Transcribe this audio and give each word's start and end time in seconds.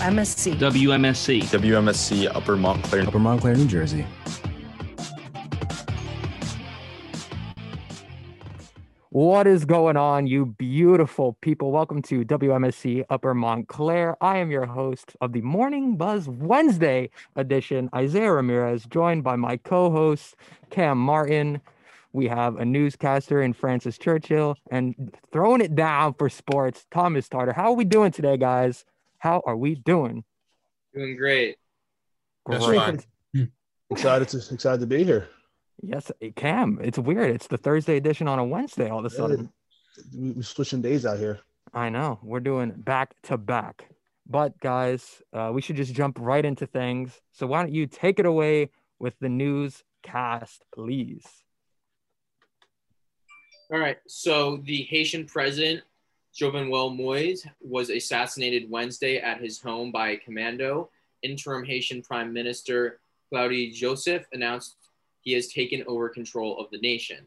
MSC. 0.00 0.54
WMSC. 0.54 1.42
WMSC 1.42 2.34
Upper 2.34 2.56
Montclair. 2.56 3.06
Upper 3.06 3.18
Montclair, 3.18 3.54
New 3.54 3.66
Jersey. 3.66 4.06
What 9.10 9.46
is 9.46 9.66
going 9.66 9.98
on, 9.98 10.26
you 10.26 10.46
beautiful 10.46 11.36
people? 11.42 11.70
Welcome 11.70 12.00
to 12.02 12.24
WMSC 12.24 13.04
Upper 13.10 13.34
Montclair. 13.34 14.16
I 14.22 14.38
am 14.38 14.50
your 14.50 14.64
host 14.64 15.16
of 15.20 15.34
the 15.34 15.42
Morning 15.42 15.98
Buzz 15.98 16.30
Wednesday 16.30 17.10
edition, 17.36 17.90
Isaias 17.94 18.30
Ramirez, 18.30 18.86
joined 18.86 19.22
by 19.22 19.36
my 19.36 19.58
co 19.58 19.90
host, 19.90 20.34
Cam 20.70 20.96
Martin. 20.96 21.60
We 22.14 22.26
have 22.28 22.56
a 22.56 22.64
newscaster 22.64 23.42
in 23.42 23.52
Francis 23.52 23.98
Churchill 23.98 24.56
and 24.70 25.14
throwing 25.30 25.60
it 25.60 25.74
down 25.74 26.14
for 26.14 26.30
sports, 26.30 26.86
Thomas 26.90 27.28
Tarter. 27.28 27.52
How 27.52 27.72
are 27.72 27.76
we 27.76 27.84
doing 27.84 28.12
today, 28.12 28.38
guys? 28.38 28.86
How 29.20 29.42
are 29.46 29.56
we 29.56 29.74
doing? 29.76 30.24
Doing 30.94 31.16
great. 31.16 31.56
That's 32.46 32.66
Great. 32.66 32.78
fine. 32.78 33.00
Excited 33.90 34.28
to 34.28 34.54
excited 34.54 34.80
to 34.80 34.86
be 34.86 35.04
here. 35.04 35.28
Yes, 35.82 36.10
Cam. 36.36 36.78
It's 36.82 36.98
weird. 36.98 37.30
It's 37.30 37.46
the 37.46 37.58
Thursday 37.58 37.96
edition 37.96 38.26
on 38.28 38.38
a 38.38 38.44
Wednesday 38.44 38.88
all 38.88 38.98
of 39.00 39.04
a 39.04 39.10
sudden. 39.10 39.52
We- 40.16 40.32
We're 40.32 40.42
switching 40.42 40.80
days 40.80 41.04
out 41.04 41.18
here. 41.18 41.40
I 41.74 41.90
know. 41.90 42.18
We're 42.22 42.40
doing 42.40 42.70
back 42.70 43.14
to 43.24 43.36
back. 43.36 43.88
But 44.26 44.58
guys, 44.60 45.20
uh, 45.32 45.50
we 45.52 45.60
should 45.60 45.76
just 45.76 45.92
jump 45.94 46.18
right 46.20 46.44
into 46.44 46.66
things. 46.66 47.20
So 47.32 47.46
why 47.46 47.62
don't 47.62 47.74
you 47.74 47.86
take 47.86 48.18
it 48.18 48.26
away 48.26 48.70
with 48.98 49.14
the 49.20 49.28
news 49.28 49.82
cast, 50.02 50.64
please? 50.74 51.26
All 53.72 53.78
right. 53.78 53.98
So 54.08 54.58
the 54.64 54.82
Haitian 54.84 55.26
president, 55.26 55.82
Jovenel 56.40 56.96
Moise, 56.96 57.46
was 57.60 57.90
assassinated 57.90 58.70
Wednesday 58.70 59.18
at 59.18 59.42
his 59.42 59.60
home 59.60 59.92
by 59.92 60.10
a 60.10 60.16
commando. 60.16 60.88
Interim 61.22 61.66
Haitian 61.66 62.00
Prime 62.00 62.32
Minister 62.32 62.98
Claude 63.28 63.74
Joseph 63.74 64.24
announced 64.32 64.76
he 65.20 65.32
has 65.32 65.48
taken 65.48 65.84
over 65.86 66.08
control 66.08 66.58
of 66.58 66.70
the 66.70 66.78
nation. 66.78 67.26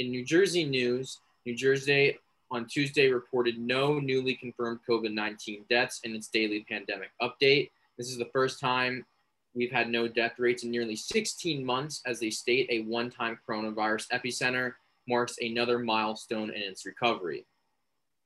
In 0.00 0.10
New 0.10 0.24
Jersey 0.24 0.64
news, 0.64 1.20
New 1.46 1.54
Jersey 1.54 2.18
on 2.50 2.66
Tuesday 2.66 3.08
reported 3.08 3.56
no 3.56 4.00
newly 4.00 4.34
confirmed 4.34 4.80
COVID 4.88 5.14
19 5.14 5.66
deaths 5.70 6.00
in 6.02 6.16
its 6.16 6.26
daily 6.26 6.66
pandemic 6.68 7.10
update. 7.22 7.70
This 7.96 8.10
is 8.10 8.18
the 8.18 8.30
first 8.32 8.58
time 8.58 9.06
we've 9.54 9.70
had 9.70 9.88
no 9.88 10.08
death 10.08 10.40
rates 10.40 10.64
in 10.64 10.72
nearly 10.72 10.96
16 10.96 11.64
months 11.64 12.02
as 12.04 12.18
they 12.18 12.30
state 12.30 12.66
a 12.68 12.80
one 12.80 13.10
time 13.10 13.38
coronavirus 13.48 14.08
epicenter 14.08 14.72
marks 15.06 15.36
another 15.40 15.78
milestone 15.78 16.50
in 16.50 16.62
its 16.62 16.84
recovery. 16.84 17.46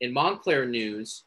In 0.00 0.12
Montclair 0.12 0.64
news, 0.64 1.24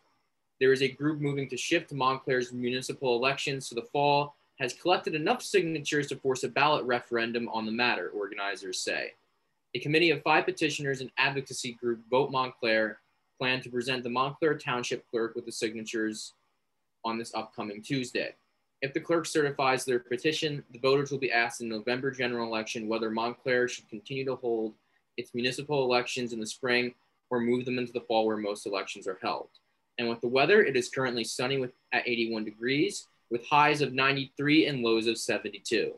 there 0.61 0.71
is 0.71 0.81
a 0.81 0.87
group 0.87 1.19
moving 1.19 1.49
to 1.49 1.57
shift 1.57 1.91
Montclair's 1.91 2.53
municipal 2.53 3.17
elections 3.17 3.67
to 3.67 3.75
the 3.75 3.81
fall, 3.81 4.35
has 4.59 4.73
collected 4.73 5.13
enough 5.13 5.41
signatures 5.41 6.07
to 6.07 6.15
force 6.15 6.43
a 6.43 6.47
ballot 6.47 6.85
referendum 6.85 7.49
on 7.49 7.65
the 7.65 7.71
matter, 7.71 8.09
organizers 8.09 8.79
say. 8.79 9.11
A 9.75 9.79
committee 9.79 10.11
of 10.11 10.21
five 10.21 10.45
petitioners 10.45 11.01
and 11.01 11.11
advocacy 11.17 11.73
group 11.73 11.99
Vote 12.09 12.31
Montclair 12.31 12.99
plan 13.39 13.59
to 13.61 13.69
present 13.69 14.03
the 14.03 14.09
Montclair 14.09 14.57
Township 14.57 15.05
clerk 15.09 15.35
with 15.35 15.45
the 15.45 15.51
signatures 15.51 16.33
on 17.03 17.17
this 17.17 17.33
upcoming 17.33 17.81
Tuesday. 17.81 18.35
If 18.81 18.93
the 18.93 18.99
clerk 18.99 19.25
certifies 19.25 19.83
their 19.83 19.99
petition, 19.99 20.63
the 20.71 20.79
voters 20.79 21.11
will 21.11 21.17
be 21.17 21.31
asked 21.31 21.61
in 21.61 21.67
November 21.67 22.11
general 22.11 22.47
election 22.47 22.87
whether 22.87 23.09
Montclair 23.09 23.67
should 23.67 23.89
continue 23.89 24.25
to 24.25 24.35
hold 24.35 24.75
its 25.17 25.33
municipal 25.33 25.83
elections 25.83 26.31
in 26.31 26.39
the 26.39 26.47
spring 26.47 26.93
or 27.31 27.39
move 27.39 27.65
them 27.65 27.79
into 27.79 27.93
the 27.93 28.01
fall 28.01 28.27
where 28.27 28.37
most 28.37 28.67
elections 28.67 29.07
are 29.07 29.17
held. 29.21 29.47
And 29.97 30.07
with 30.09 30.21
the 30.21 30.27
weather, 30.27 30.61
it 30.63 30.75
is 30.75 30.89
currently 30.89 31.23
sunny 31.23 31.57
with, 31.57 31.71
at 31.91 32.07
81 32.07 32.45
degrees 32.45 33.07
with 33.31 33.45
highs 33.47 33.81
of 33.81 33.93
93 33.93 34.67
and 34.67 34.83
lows 34.83 35.07
of 35.07 35.17
72. 35.17 35.97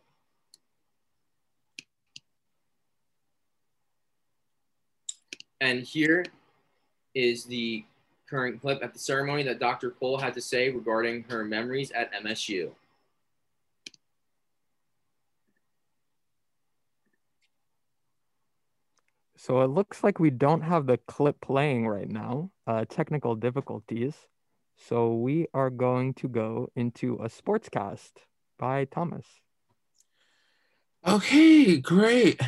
And 5.59 5.81
here 5.81 6.25
is 7.15 7.45
the 7.45 7.83
current 8.29 8.61
clip 8.61 8.83
at 8.83 8.93
the 8.93 8.99
ceremony 8.99 9.43
that 9.43 9.59
Dr. 9.59 9.91
Cole 9.91 10.17
had 10.17 10.33
to 10.35 10.41
say 10.41 10.69
regarding 10.69 11.23
her 11.29 11.43
memories 11.43 11.91
at 11.91 12.13
MSU. 12.13 12.71
So 19.43 19.59
it 19.59 19.71
looks 19.71 20.05
like 20.05 20.21
we 20.21 20.29
don't 20.29 20.61
have 20.61 20.85
the 20.85 20.97
clip 21.05 21.41
playing 21.41 21.85
right 21.85 22.09
now. 22.09 22.51
Uh, 22.65 22.85
technical 22.87 23.35
difficulties. 23.35 24.15
So 24.87 25.15
we 25.15 25.47
are 25.53 25.69
going 25.69 26.13
to 26.13 26.29
go 26.29 26.69
into 26.77 27.15
a 27.15 27.27
sportscast 27.27 28.11
by 28.57 28.85
Thomas. 28.85 29.25
Okay, 31.05 31.75
great. 31.75 32.39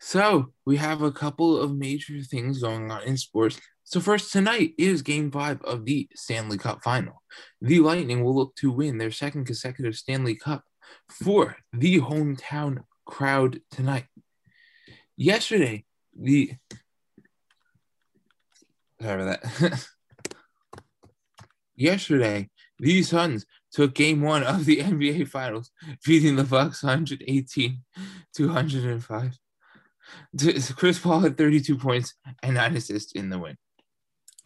So 0.00 0.54
we 0.64 0.78
have 0.78 1.02
a 1.02 1.12
couple 1.12 1.60
of 1.60 1.76
major 1.76 2.22
things 2.22 2.62
going 2.62 2.90
on 2.90 3.02
in 3.02 3.18
sports. 3.18 3.60
So 3.84 4.00
first 4.00 4.32
tonight 4.32 4.72
is 4.78 5.02
game 5.02 5.30
five 5.30 5.60
of 5.64 5.84
the 5.84 6.08
Stanley 6.14 6.56
Cup 6.56 6.82
final. 6.82 7.22
The 7.60 7.80
Lightning 7.80 8.24
will 8.24 8.34
look 8.34 8.56
to 8.56 8.72
win 8.72 8.96
their 8.96 9.10
second 9.10 9.44
consecutive 9.44 9.96
Stanley 9.96 10.34
Cup 10.34 10.64
for 11.10 11.58
the 11.74 12.00
hometown 12.00 12.84
crowd 13.04 13.60
tonight. 13.70 14.06
Yesterday, 15.18 15.84
the 16.18 16.52
sorry 19.00 19.22
about 19.22 19.42
that. 19.42 19.86
Yesterday, 21.76 22.48
the 22.78 23.02
Suns 23.02 23.44
took 23.70 23.94
game 23.94 24.22
one 24.22 24.42
of 24.42 24.64
the 24.64 24.78
NBA 24.78 25.28
Finals, 25.28 25.70
beating 26.04 26.36
the 26.36 26.44
Bucks 26.44 26.82
118 26.82 27.82
to 28.34 28.46
105. 28.46 29.38
Chris 30.76 30.98
Paul 30.98 31.20
had 31.20 31.36
32 31.36 31.76
points 31.76 32.14
and 32.42 32.54
nine 32.54 32.76
assists 32.76 33.12
in 33.12 33.28
the 33.28 33.38
win. 33.38 33.56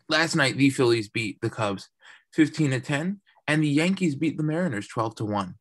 Last 0.08 0.34
night, 0.34 0.56
the 0.56 0.70
Phillies 0.70 1.08
beat 1.08 1.38
the 1.40 1.50
Cubs 1.50 1.88
15 2.32 2.70
to 2.72 2.80
10, 2.80 3.20
and 3.46 3.62
the 3.62 3.68
Yankees 3.68 4.14
beat 4.16 4.36
the 4.36 4.42
Mariners 4.42 4.88
12 4.88 5.16
to 5.16 5.24
1. 5.24 5.54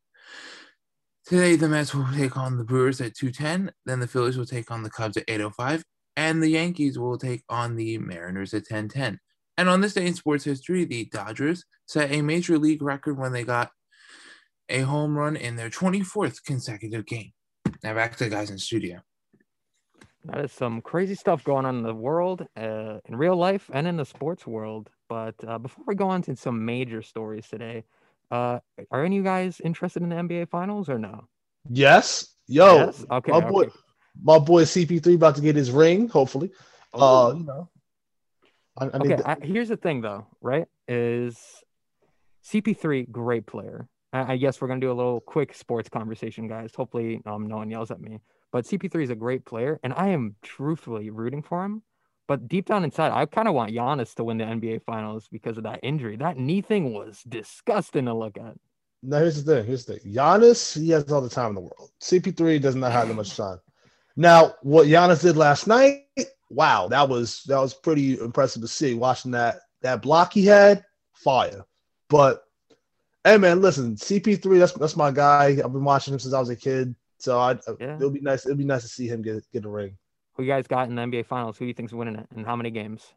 Today, 1.26 1.54
the 1.54 1.68
Mets 1.68 1.94
will 1.94 2.08
take 2.12 2.36
on 2.36 2.58
the 2.58 2.64
Brewers 2.64 3.00
at 3.00 3.14
210, 3.14 3.70
then 3.86 4.00
the 4.00 4.08
Phillies 4.08 4.36
will 4.36 4.46
take 4.46 4.70
on 4.70 4.82
the 4.82 4.90
Cubs 4.90 5.16
at 5.16 5.24
805, 5.28 5.84
and 6.16 6.42
the 6.42 6.48
Yankees 6.48 6.98
will 6.98 7.18
take 7.18 7.42
on 7.48 7.76
the 7.76 7.98
Mariners 7.98 8.54
at 8.54 8.62
1010. 8.68 9.18
And 9.56 9.68
on 9.68 9.80
this 9.80 9.94
day 9.94 10.06
in 10.06 10.14
sports 10.14 10.44
history, 10.44 10.84
the 10.84 11.06
Dodgers 11.06 11.64
set 11.86 12.10
a 12.10 12.22
major 12.22 12.58
league 12.58 12.82
record 12.82 13.18
when 13.18 13.32
they 13.32 13.44
got 13.44 13.70
a 14.68 14.80
home 14.80 15.16
run 15.16 15.36
in 15.36 15.56
their 15.56 15.70
24th 15.70 16.44
consecutive 16.44 17.04
game. 17.06 17.32
Now 17.82 17.94
back 17.94 18.16
to 18.16 18.24
the 18.24 18.30
guys 18.30 18.50
in 18.50 18.58
studio. 18.58 19.00
That 20.24 20.44
is 20.44 20.52
some 20.52 20.82
crazy 20.82 21.14
stuff 21.14 21.42
going 21.44 21.64
on 21.64 21.78
in 21.78 21.82
the 21.82 21.94
world, 21.94 22.46
uh, 22.56 22.98
in 23.06 23.16
real 23.16 23.36
life, 23.36 23.70
and 23.72 23.86
in 23.86 23.96
the 23.96 24.04
sports 24.04 24.46
world. 24.46 24.90
But 25.08 25.34
uh, 25.46 25.58
before 25.58 25.84
we 25.86 25.94
go 25.94 26.08
on 26.08 26.22
to 26.22 26.36
some 26.36 26.64
major 26.64 27.00
stories 27.00 27.48
today, 27.48 27.84
uh, 28.30 28.60
are 28.90 29.04
any 29.04 29.16
of 29.16 29.20
you 29.20 29.24
guys 29.24 29.60
interested 29.64 30.02
in 30.02 30.10
the 30.10 30.16
NBA 30.16 30.50
Finals 30.50 30.88
or 30.88 30.98
no? 30.98 31.26
Yes. 31.68 32.34
Yo, 32.46 32.76
Yes? 32.76 33.04
Okay. 33.10 33.32
my 33.32 33.40
boy, 33.40 33.64
okay. 33.64 33.74
My 34.22 34.38
boy 34.38 34.64
CP3 34.64 35.14
about 35.14 35.36
to 35.36 35.42
get 35.42 35.56
his 35.56 35.70
ring, 35.70 36.08
hopefully. 36.08 36.50
Uh, 36.92 37.34
you 37.36 37.44
know. 37.44 37.68
I, 38.78 38.90
I 38.92 38.98
mean, 38.98 39.12
Okay, 39.12 39.22
I, 39.24 39.36
here's 39.42 39.68
the 39.68 39.76
thing 39.76 40.00
though, 40.00 40.26
right? 40.40 40.66
Is 40.88 41.38
CP3 42.44 43.10
great 43.10 43.46
player? 43.46 43.88
I, 44.12 44.32
I 44.32 44.36
guess 44.36 44.60
we're 44.60 44.68
gonna 44.68 44.80
do 44.80 44.92
a 44.92 44.94
little 44.94 45.20
quick 45.20 45.54
sports 45.54 45.88
conversation, 45.88 46.48
guys. 46.48 46.72
Hopefully, 46.74 47.22
um, 47.26 47.46
no 47.46 47.56
one 47.56 47.70
yells 47.70 47.90
at 47.90 48.00
me. 48.00 48.20
But 48.52 48.64
CP3 48.64 49.04
is 49.04 49.10
a 49.10 49.14
great 49.14 49.44
player, 49.44 49.78
and 49.84 49.92
I 49.92 50.08
am 50.08 50.34
truthfully 50.42 51.10
rooting 51.10 51.42
for 51.42 51.64
him. 51.64 51.82
But 52.26 52.48
deep 52.48 52.66
down 52.66 52.84
inside, 52.84 53.12
I 53.12 53.26
kind 53.26 53.48
of 53.48 53.54
want 53.54 53.72
Giannis 53.72 54.14
to 54.14 54.24
win 54.24 54.38
the 54.38 54.44
NBA 54.44 54.82
Finals 54.84 55.28
because 55.30 55.56
of 55.56 55.64
that 55.64 55.80
injury. 55.82 56.16
That 56.16 56.36
knee 56.36 56.60
thing 56.60 56.92
was 56.92 57.22
disgusting 57.28 58.04
to 58.06 58.14
look 58.14 58.36
at. 58.38 58.54
now 59.02 59.18
here's 59.18 59.42
the 59.42 59.54
thing. 59.56 59.66
Here's 59.66 59.84
the 59.84 59.98
thing. 59.98 60.12
Giannis, 60.12 60.80
he 60.80 60.90
has 60.90 61.10
all 61.10 61.20
the 61.20 61.28
time 61.28 61.50
in 61.50 61.54
the 61.56 61.60
world. 61.60 61.90
CP3 62.00 62.60
does 62.60 62.74
not 62.76 62.92
have 62.92 63.08
that 63.08 63.14
much 63.14 63.36
time. 63.36 63.58
Now, 64.20 64.54
what 64.60 64.86
Giannis 64.86 65.22
did 65.22 65.38
last 65.38 65.66
night, 65.66 66.02
wow, 66.50 66.88
that 66.88 67.08
was 67.08 67.42
that 67.44 67.58
was 67.58 67.72
pretty 67.72 68.20
impressive 68.20 68.60
to 68.60 68.68
see. 68.68 68.92
Watching 68.92 69.30
that 69.30 69.60
that 69.80 70.02
block 70.02 70.34
he 70.34 70.44
had, 70.44 70.84
fire. 71.14 71.64
But 72.10 72.42
hey, 73.24 73.38
man, 73.38 73.62
listen, 73.62 73.96
CP3, 73.96 74.58
that's 74.58 74.72
that's 74.72 74.94
my 74.94 75.10
guy. 75.10 75.46
I've 75.64 75.72
been 75.72 75.84
watching 75.84 76.12
him 76.12 76.20
since 76.20 76.34
I 76.34 76.38
was 76.38 76.50
a 76.50 76.56
kid. 76.56 76.94
So 77.18 77.38
I, 77.38 77.52
Yeah. 77.80 77.96
it'll 77.96 78.10
be 78.10 78.20
nice. 78.20 78.44
It'll 78.44 78.58
be 78.58 78.64
nice 78.64 78.82
to 78.82 78.88
see 78.88 79.08
him 79.08 79.22
get 79.22 79.42
get 79.54 79.64
a 79.64 79.70
ring. 79.70 79.96
Who 80.34 80.42
you 80.42 80.50
guys 80.50 80.66
got 80.66 80.90
in 80.90 80.96
the 80.96 81.00
NBA 81.02 81.24
Finals? 81.24 81.56
Who 81.56 81.64
do 81.64 81.68
you 81.68 81.74
think's 81.74 81.94
winning 81.94 82.16
it, 82.16 82.26
and 82.36 82.44
how 82.44 82.56
many 82.56 82.70
games? 82.70 83.14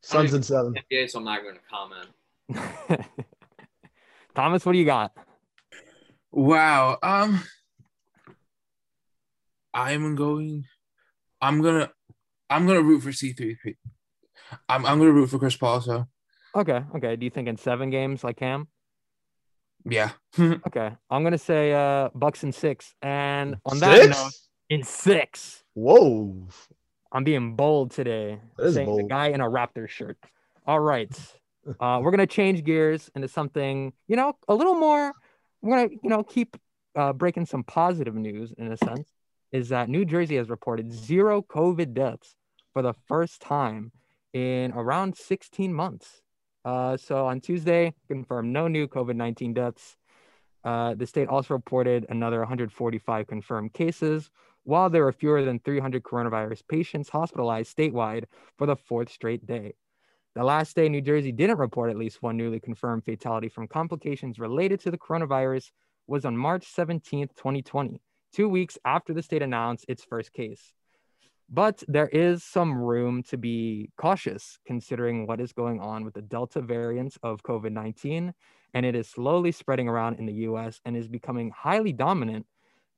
Suns 0.00 0.32
and 0.32 0.42
seven. 0.42 0.74
NBA, 0.90 1.10
so 1.10 1.18
I'm 1.18 1.26
not 1.26 1.42
going 1.42 1.56
to 1.56 1.60
comment. 1.70 3.08
Thomas, 4.34 4.64
what 4.64 4.72
do 4.72 4.78
you 4.78 4.86
got? 4.86 5.12
Wow. 6.30 6.98
Um 7.02 7.42
I'm 9.74 10.14
going 10.14 10.64
I'm 11.40 11.62
gonna 11.62 11.90
I'm 12.48 12.66
gonna 12.66 12.82
root 12.82 13.00
for 13.00 13.10
C3. 13.10 13.56
I'm 14.68 14.86
I'm 14.86 14.98
gonna 14.98 15.12
root 15.12 15.28
for 15.28 15.38
Chris 15.38 15.56
Paul, 15.56 15.80
so 15.80 16.06
Okay, 16.54 16.82
okay. 16.96 17.16
Do 17.16 17.24
you 17.24 17.30
think 17.30 17.48
in 17.48 17.56
seven 17.56 17.90
games 17.90 18.22
like 18.22 18.36
Cam? 18.36 18.68
Yeah. 19.84 20.10
Okay, 20.38 20.92
I'm 21.10 21.24
gonna 21.24 21.38
say 21.38 21.72
uh 21.72 22.10
Bucks 22.14 22.44
in 22.44 22.52
six. 22.52 22.94
And 23.02 23.56
on 23.66 23.78
that 23.80 24.10
note, 24.10 24.32
in 24.68 24.82
six, 24.82 25.64
Whoa. 25.74 26.48
I'm 27.10 27.24
being 27.24 27.56
bold 27.56 27.90
today. 27.90 28.40
That 28.56 28.66
is 28.66 28.74
saying 28.74 28.96
the 28.96 29.02
guy 29.04 29.28
in 29.28 29.40
a 29.40 29.48
Raptor 29.48 29.88
shirt. 29.88 30.18
All 30.66 30.80
right, 30.80 31.12
uh, 31.80 32.00
we're 32.02 32.10
gonna 32.10 32.26
change 32.26 32.64
gears 32.64 33.10
into 33.14 33.28
something 33.28 33.92
you 34.06 34.16
know 34.16 34.34
a 34.48 34.54
little 34.54 34.74
more. 34.74 35.12
We're 35.62 35.76
gonna 35.76 35.94
you 36.02 36.10
know 36.10 36.22
keep 36.22 36.56
uh, 36.94 37.12
breaking 37.12 37.46
some 37.46 37.64
positive 37.64 38.14
news 38.14 38.52
in 38.56 38.70
a 38.70 38.76
sense. 38.76 39.08
Is 39.52 39.68
that 39.68 39.88
New 39.88 40.04
Jersey 40.04 40.36
has 40.36 40.48
reported 40.48 40.92
zero 40.92 41.42
COVID 41.42 41.92
deaths 41.92 42.36
for 42.72 42.82
the 42.82 42.94
first 43.06 43.40
time 43.40 43.92
in 44.32 44.72
around 44.72 45.16
16 45.16 45.72
months. 45.72 46.22
Uh, 46.64 46.96
so 46.96 47.26
on 47.26 47.40
Tuesday, 47.40 47.92
confirmed 48.08 48.52
no 48.52 48.68
new 48.68 48.86
COVID 48.86 49.16
19 49.16 49.54
deaths. 49.54 49.96
Uh, 50.64 50.94
the 50.94 51.06
state 51.06 51.28
also 51.28 51.54
reported 51.54 52.06
another 52.08 52.38
145 52.38 53.26
confirmed 53.26 53.72
cases, 53.72 54.30
while 54.64 54.88
there 54.88 55.04
were 55.04 55.12
fewer 55.12 55.44
than 55.44 55.58
300 55.58 56.02
coronavirus 56.02 56.62
patients 56.68 57.08
hospitalized 57.08 57.76
statewide 57.76 58.24
for 58.56 58.66
the 58.66 58.76
fourth 58.76 59.10
straight 59.10 59.44
day. 59.44 59.74
The 60.34 60.44
last 60.44 60.76
day, 60.76 60.88
New 60.88 61.02
Jersey 61.02 61.32
didn't 61.32 61.58
report 61.58 61.90
at 61.90 61.98
least 61.98 62.22
one 62.22 62.36
newly 62.36 62.60
confirmed 62.60 63.04
fatality 63.04 63.48
from 63.48 63.68
complications 63.68 64.38
related 64.38 64.80
to 64.80 64.90
the 64.90 64.98
coronavirus 64.98 65.72
was 66.06 66.24
on 66.24 66.36
March 66.36 66.66
17th, 66.72 67.34
2020, 67.36 68.00
two 68.32 68.48
weeks 68.48 68.78
after 68.84 69.12
the 69.12 69.22
state 69.22 69.42
announced 69.42 69.84
its 69.88 70.04
first 70.04 70.32
case. 70.32 70.72
But 71.48 71.82
there 71.86 72.08
is 72.08 72.42
some 72.42 72.78
room 72.78 73.22
to 73.24 73.36
be 73.36 73.90
cautious 73.98 74.58
considering 74.66 75.26
what 75.26 75.40
is 75.40 75.52
going 75.52 75.80
on 75.80 76.04
with 76.04 76.14
the 76.14 76.22
Delta 76.22 76.62
variant 76.62 77.16
of 77.22 77.42
COVID 77.42 77.72
19. 77.72 78.32
And 78.74 78.86
it 78.86 78.94
is 78.94 79.08
slowly 79.08 79.52
spreading 79.52 79.86
around 79.86 80.18
in 80.18 80.24
the 80.24 80.32
US 80.48 80.80
and 80.86 80.96
is 80.96 81.08
becoming 81.08 81.50
highly 81.50 81.92
dominant 81.92 82.46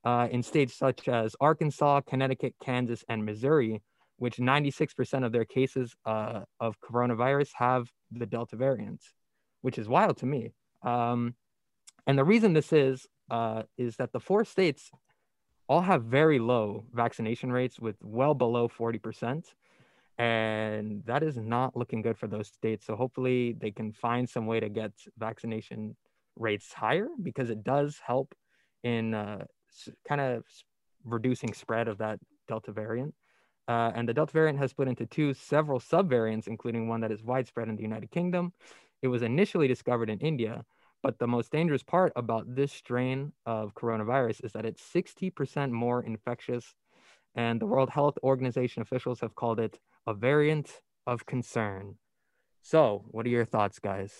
uh, 0.04 0.28
in 0.31 0.42
states 0.42 0.76
such 0.76 1.08
as 1.08 1.34
Arkansas, 1.40 2.02
Connecticut, 2.02 2.54
Kansas, 2.62 3.04
and 3.08 3.25
Missouri, 3.25 3.82
which 4.19 4.36
96% 4.36 5.26
of 5.26 5.32
their 5.32 5.44
cases 5.44 5.96
uh, 6.04 6.42
of 6.60 6.76
coronavirus 6.81 7.50
have 7.54 7.90
the 8.12 8.26
Delta 8.26 8.54
variant, 8.54 9.02
which 9.62 9.78
is 9.78 9.88
wild 9.88 10.19
to 10.19 10.26
me. 10.26 10.52
Um, 10.82 11.34
and 12.06 12.16
the 12.16 12.25
reason 12.25 12.52
this 12.52 12.72
is, 12.72 13.06
uh, 13.31 13.62
is 13.78 13.96
that 13.96 14.12
the 14.12 14.20
four 14.20 14.44
states 14.44 14.90
all 15.69 15.81
have 15.81 16.05
very 16.05 16.38
low 16.38 16.84
vaccination 16.93 17.50
rates 17.50 17.81
with 17.81 17.96
well 18.02 18.34
below 18.34 18.69
40%. 18.69 19.44
And 20.16 21.02
that 21.06 21.22
is 21.22 21.37
not 21.37 21.76
looking 21.76 22.02
good 22.02 22.16
for 22.16 22.28
those 22.28 22.49
states. 22.49 22.87
So 22.87 22.94
hopefully 22.94 23.56
they 23.58 23.70
can 23.70 23.93
find 23.93 24.28
some 24.28 24.46
way 24.46 24.61
to 24.61 24.69
get 24.69 24.93
vaccination 25.19 25.96
rates 26.37 26.72
higher 26.72 27.08
because 27.22 27.50
it 27.50 27.64
does 27.64 28.00
help 28.05 28.34
in 28.84 29.14
uh, 29.14 29.44
kind 30.06 30.20
of 30.20 30.44
reducing 31.05 31.52
spread 31.52 31.88
of 31.88 31.99
that 31.99 32.20
Delta 32.46 32.70
variant. 32.70 33.14
Uh, 33.67 33.90
and 33.94 34.08
the 34.08 34.14
Delta 34.14 34.32
variant 34.32 34.58
has 34.58 34.70
split 34.70 34.88
into 34.88 35.06
two 35.06 35.32
several 35.32 35.81
subvariants, 35.81 36.46
including 36.46 36.87
one 36.87 37.00
that 37.00 37.10
is 37.10 37.22
widespread 37.22 37.69
in 37.69 37.76
the 37.76 37.82
United 37.82 38.10
Kingdom. 38.10 38.52
It 39.02 39.08
was 39.08 39.22
initially 39.22 39.67
discovered 39.67 40.10
in 40.10 40.19
India, 40.20 40.64
but 41.04 41.18
the 41.18 41.26
most 41.26 41.52
dangerous 41.52 41.82
part 41.82 42.14
about 42.16 42.56
this 42.56 42.72
strain 42.72 43.30
of 43.44 43.74
coronavirus 43.74 44.42
is 44.42 44.52
that 44.54 44.64
it's 44.64 44.82
60% 44.82 45.70
more 45.70 46.02
infectious. 46.02 46.74
And 47.34 47.60
the 47.60 47.66
World 47.66 47.90
Health 47.90 48.16
Organization 48.22 48.80
officials 48.80 49.20
have 49.20 49.34
called 49.34 49.60
it 49.60 49.78
a 50.06 50.14
variant 50.14 50.80
of 51.06 51.26
concern. 51.26 51.96
So, 52.62 53.04
what 53.08 53.26
are 53.26 53.28
your 53.28 53.44
thoughts, 53.44 53.78
guys? 53.78 54.14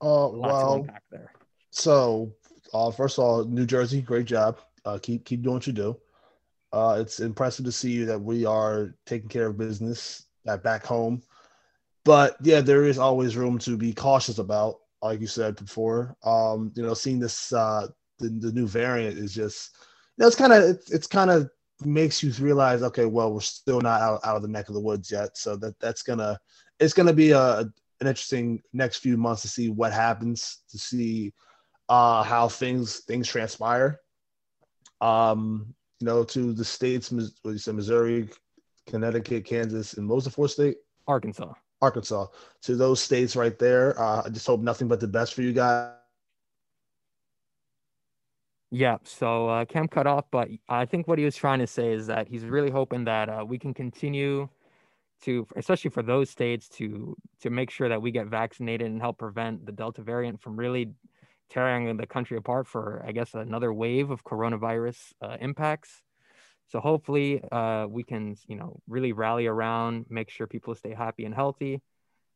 Uh, 0.00 0.30
well, 0.32 0.84
so 1.70 2.32
uh, 2.74 2.90
first 2.90 3.16
of 3.16 3.24
all, 3.24 3.44
New 3.44 3.66
Jersey, 3.66 4.02
great 4.02 4.26
job. 4.26 4.58
Uh, 4.84 4.98
keep 5.00 5.24
keep 5.24 5.42
doing 5.42 5.54
what 5.54 5.66
you 5.66 5.72
do. 5.72 5.96
Uh, 6.72 6.98
it's 7.00 7.20
impressive 7.20 7.64
to 7.66 7.72
see 7.72 8.02
that 8.02 8.20
we 8.20 8.46
are 8.46 8.96
taking 9.06 9.28
care 9.28 9.46
of 9.46 9.58
business 9.58 10.24
at 10.48 10.64
back 10.64 10.84
home. 10.84 11.22
But 12.04 12.36
yeah, 12.42 12.62
there 12.62 12.84
is 12.84 12.98
always 12.98 13.36
room 13.36 13.58
to 13.60 13.76
be 13.76 13.92
cautious 13.92 14.38
about, 14.38 14.80
like 15.02 15.20
you 15.20 15.26
said 15.26 15.56
before. 15.56 16.16
Um, 16.24 16.72
you 16.74 16.82
know, 16.82 16.94
seeing 16.94 17.18
this 17.18 17.52
uh, 17.52 17.88
the, 18.18 18.28
the 18.28 18.52
new 18.52 18.66
variant 18.66 19.18
is 19.18 19.34
just, 19.34 19.76
you 20.16 20.22
know, 20.22 20.26
it's 20.26 20.36
kind 20.36 20.52
of 20.52 20.62
it's, 20.62 20.90
it's 20.90 21.06
kind 21.06 21.30
of 21.30 21.50
makes 21.84 22.22
you 22.22 22.30
realize, 22.44 22.82
okay, 22.82 23.06
well, 23.06 23.32
we're 23.32 23.40
still 23.40 23.80
not 23.80 24.00
out, 24.00 24.20
out 24.24 24.36
of 24.36 24.42
the 24.42 24.48
neck 24.48 24.68
of 24.68 24.74
the 24.74 24.80
woods 24.80 25.10
yet. 25.10 25.36
So 25.36 25.56
that 25.56 25.78
that's 25.80 26.02
gonna 26.02 26.38
it's 26.78 26.94
gonna 26.94 27.12
be 27.12 27.30
a 27.32 27.60
an 27.60 28.06
interesting 28.06 28.62
next 28.72 28.98
few 28.98 29.16
months 29.16 29.42
to 29.42 29.48
see 29.48 29.68
what 29.68 29.92
happens, 29.92 30.58
to 30.70 30.78
see 30.78 31.32
uh, 31.88 32.22
how 32.22 32.48
things 32.48 33.00
things 33.00 33.28
transpire. 33.28 34.00
Um, 35.00 35.74
you 36.00 36.06
know, 36.06 36.24
to 36.24 36.52
the 36.52 36.64
states, 36.64 37.10
what 37.10 37.50
you 37.50 37.58
said, 37.58 37.74
Missouri, 37.74 38.28
Connecticut, 38.86 39.44
Kansas, 39.44 39.94
and 39.94 40.08
what 40.08 40.16
was 40.16 40.24
the 40.24 40.30
fourth 40.30 40.52
state? 40.52 40.76
Arkansas. 41.06 41.52
Arkansas. 41.82 42.26
To 42.62 42.76
those 42.76 43.00
states 43.00 43.36
right 43.36 43.58
there, 43.58 43.98
uh, 44.00 44.22
I 44.24 44.28
just 44.28 44.46
hope 44.46 44.60
nothing 44.60 44.88
but 44.88 45.00
the 45.00 45.08
best 45.08 45.34
for 45.34 45.42
you 45.42 45.52
guys. 45.52 45.92
Yeah, 48.72 48.98
so 49.02 49.48
uh, 49.48 49.64
Cam 49.64 49.88
cut 49.88 50.06
off, 50.06 50.26
but 50.30 50.48
I 50.68 50.86
think 50.86 51.08
what 51.08 51.18
he 51.18 51.24
was 51.24 51.34
trying 51.34 51.58
to 51.58 51.66
say 51.66 51.92
is 51.92 52.06
that 52.06 52.28
he's 52.28 52.44
really 52.44 52.70
hoping 52.70 53.04
that 53.04 53.28
uh, 53.28 53.44
we 53.44 53.58
can 53.58 53.74
continue 53.74 54.48
to, 55.22 55.46
especially 55.56 55.90
for 55.90 56.02
those 56.04 56.30
states, 56.30 56.68
to 56.68 57.16
to 57.40 57.50
make 57.50 57.70
sure 57.70 57.88
that 57.88 58.00
we 58.00 58.12
get 58.12 58.26
vaccinated 58.26 58.86
and 58.86 59.00
help 59.00 59.18
prevent 59.18 59.66
the 59.66 59.72
Delta 59.72 60.02
variant 60.02 60.40
from 60.40 60.56
really 60.56 60.92
tearing 61.50 61.96
the 61.96 62.06
country 62.06 62.36
apart 62.36 62.68
for, 62.68 63.04
I 63.06 63.10
guess, 63.10 63.34
another 63.34 63.72
wave 63.72 64.10
of 64.10 64.22
coronavirus 64.24 64.98
uh, 65.20 65.36
impacts. 65.40 66.02
So 66.70 66.78
hopefully, 66.78 67.42
uh, 67.50 67.86
we 67.88 68.04
can, 68.04 68.36
you 68.46 68.54
know, 68.54 68.80
really 68.88 69.12
rally 69.12 69.46
around, 69.46 70.06
make 70.08 70.30
sure 70.30 70.46
people 70.46 70.74
stay 70.76 70.94
happy 70.94 71.24
and 71.24 71.34
healthy. 71.34 71.82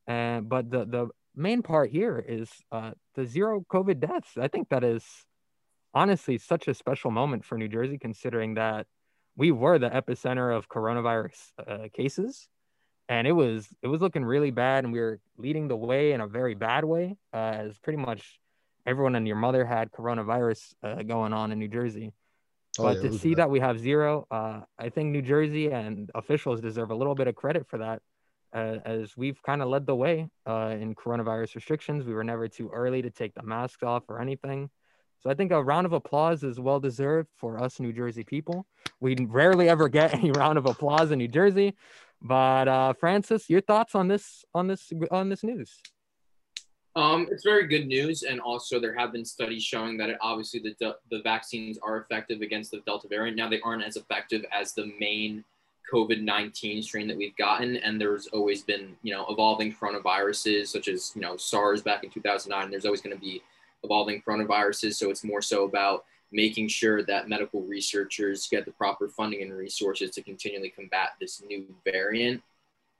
And 0.08 0.48
but 0.48 0.70
the 0.70 0.84
the 0.84 1.08
main 1.36 1.62
part 1.62 1.90
here 1.90 2.18
is 2.26 2.50
uh, 2.72 2.92
the 3.14 3.26
zero 3.26 3.64
COVID 3.72 4.00
deaths. 4.00 4.36
I 4.36 4.48
think 4.48 4.68
that 4.70 4.82
is 4.82 5.04
honestly 5.94 6.36
such 6.38 6.66
a 6.66 6.74
special 6.74 7.12
moment 7.12 7.44
for 7.44 7.56
New 7.56 7.68
Jersey, 7.68 7.96
considering 7.96 8.54
that 8.54 8.86
we 9.36 9.52
were 9.52 9.78
the 9.78 9.90
epicenter 9.90 10.54
of 10.56 10.68
coronavirus 10.68 11.52
uh, 11.66 11.88
cases, 11.92 12.48
and 13.08 13.28
it 13.28 13.32
was 13.32 13.68
it 13.82 13.86
was 13.86 14.00
looking 14.00 14.24
really 14.24 14.50
bad, 14.50 14.82
and 14.82 14.92
we 14.92 14.98
were 15.00 15.20
leading 15.38 15.68
the 15.68 15.76
way 15.76 16.10
in 16.10 16.20
a 16.20 16.26
very 16.26 16.56
bad 16.56 16.84
way, 16.84 17.16
uh, 17.32 17.36
as 17.36 17.78
pretty 17.78 17.98
much 17.98 18.40
everyone 18.84 19.14
and 19.14 19.28
your 19.28 19.36
mother 19.36 19.64
had 19.64 19.92
coronavirus 19.92 20.74
uh, 20.82 21.02
going 21.04 21.32
on 21.32 21.52
in 21.52 21.58
New 21.60 21.68
Jersey. 21.68 22.12
Oh, 22.78 22.84
But 22.84 22.96
yeah, 23.02 23.10
to 23.10 23.18
see 23.18 23.30
bad. 23.30 23.38
that 23.38 23.50
we 23.50 23.60
have 23.60 23.78
zero, 23.78 24.26
uh, 24.30 24.60
I 24.78 24.88
think 24.88 25.10
New 25.10 25.22
Jersey 25.22 25.70
and 25.70 26.10
officials 26.14 26.60
deserve 26.60 26.90
a 26.90 26.94
little 26.94 27.14
bit 27.14 27.28
of 27.28 27.34
credit 27.34 27.66
for 27.68 27.78
that, 27.78 28.02
uh, 28.52 28.78
as 28.84 29.16
we've 29.16 29.40
kind 29.42 29.62
of 29.62 29.68
led 29.68 29.86
the 29.86 29.94
way 29.94 30.28
uh, 30.46 30.74
in 30.78 30.94
coronavirus 30.94 31.54
restrictions. 31.54 32.04
We 32.04 32.14
were 32.14 32.24
never 32.24 32.48
too 32.48 32.70
early 32.72 33.02
to 33.02 33.10
take 33.10 33.34
the 33.34 33.42
masks 33.42 33.82
off 33.82 34.04
or 34.08 34.20
anything. 34.20 34.70
So 35.22 35.30
I 35.30 35.34
think 35.34 35.52
a 35.52 35.62
round 35.62 35.86
of 35.86 35.92
applause 35.92 36.42
is 36.42 36.60
well 36.60 36.80
deserved 36.80 37.28
for 37.36 37.62
us 37.62 37.80
New 37.80 37.92
Jersey 37.92 38.24
people. 38.24 38.66
We 39.00 39.16
rarely 39.16 39.68
ever 39.68 39.88
get 39.88 40.12
any 40.18 40.32
round 40.32 40.58
of 40.58 40.66
applause 40.66 41.10
in 41.12 41.18
New 41.18 41.28
Jersey. 41.28 41.74
But 42.20 42.68
uh, 42.68 42.92
Francis, 42.94 43.48
your 43.48 43.60
thoughts 43.60 43.94
on 43.94 44.08
this 44.08 44.44
on 44.54 44.66
this 44.66 44.92
on 45.10 45.28
this 45.28 45.42
news? 45.44 45.80
Um, 46.96 47.26
it's 47.30 47.42
very 47.42 47.66
good 47.66 47.86
news, 47.88 48.22
and 48.22 48.40
also 48.40 48.78
there 48.78 48.94
have 48.94 49.12
been 49.12 49.24
studies 49.24 49.64
showing 49.64 49.96
that 49.96 50.10
it, 50.10 50.18
obviously 50.20 50.60
the 50.60 50.74
del- 50.74 50.98
the 51.10 51.22
vaccines 51.22 51.76
are 51.82 51.98
effective 51.98 52.40
against 52.40 52.70
the 52.70 52.80
Delta 52.86 53.08
variant. 53.08 53.36
Now 53.36 53.48
they 53.48 53.60
aren't 53.62 53.82
as 53.82 53.96
effective 53.96 54.44
as 54.52 54.74
the 54.74 54.92
main 55.00 55.42
COVID 55.92 56.22
nineteen 56.22 56.82
strain 56.82 57.08
that 57.08 57.16
we've 57.16 57.36
gotten, 57.36 57.76
and 57.78 58.00
there's 58.00 58.28
always 58.28 58.62
been 58.62 58.96
you 59.02 59.12
know 59.12 59.26
evolving 59.28 59.74
coronaviruses 59.74 60.68
such 60.68 60.86
as 60.86 61.12
you 61.16 61.20
know 61.20 61.36
SARS 61.36 61.82
back 61.82 62.04
in 62.04 62.10
two 62.10 62.20
thousand 62.20 62.50
nine. 62.50 62.70
There's 62.70 62.84
always 62.84 63.00
going 63.00 63.16
to 63.16 63.20
be 63.20 63.42
evolving 63.82 64.22
coronaviruses, 64.22 64.94
so 64.94 65.10
it's 65.10 65.24
more 65.24 65.42
so 65.42 65.64
about 65.64 66.04
making 66.30 66.68
sure 66.68 67.02
that 67.02 67.28
medical 67.28 67.62
researchers 67.62 68.48
get 68.48 68.64
the 68.64 68.72
proper 68.72 69.08
funding 69.08 69.42
and 69.42 69.52
resources 69.52 70.10
to 70.12 70.22
continually 70.22 70.68
combat 70.68 71.10
this 71.20 71.42
new 71.48 71.66
variant 71.84 72.40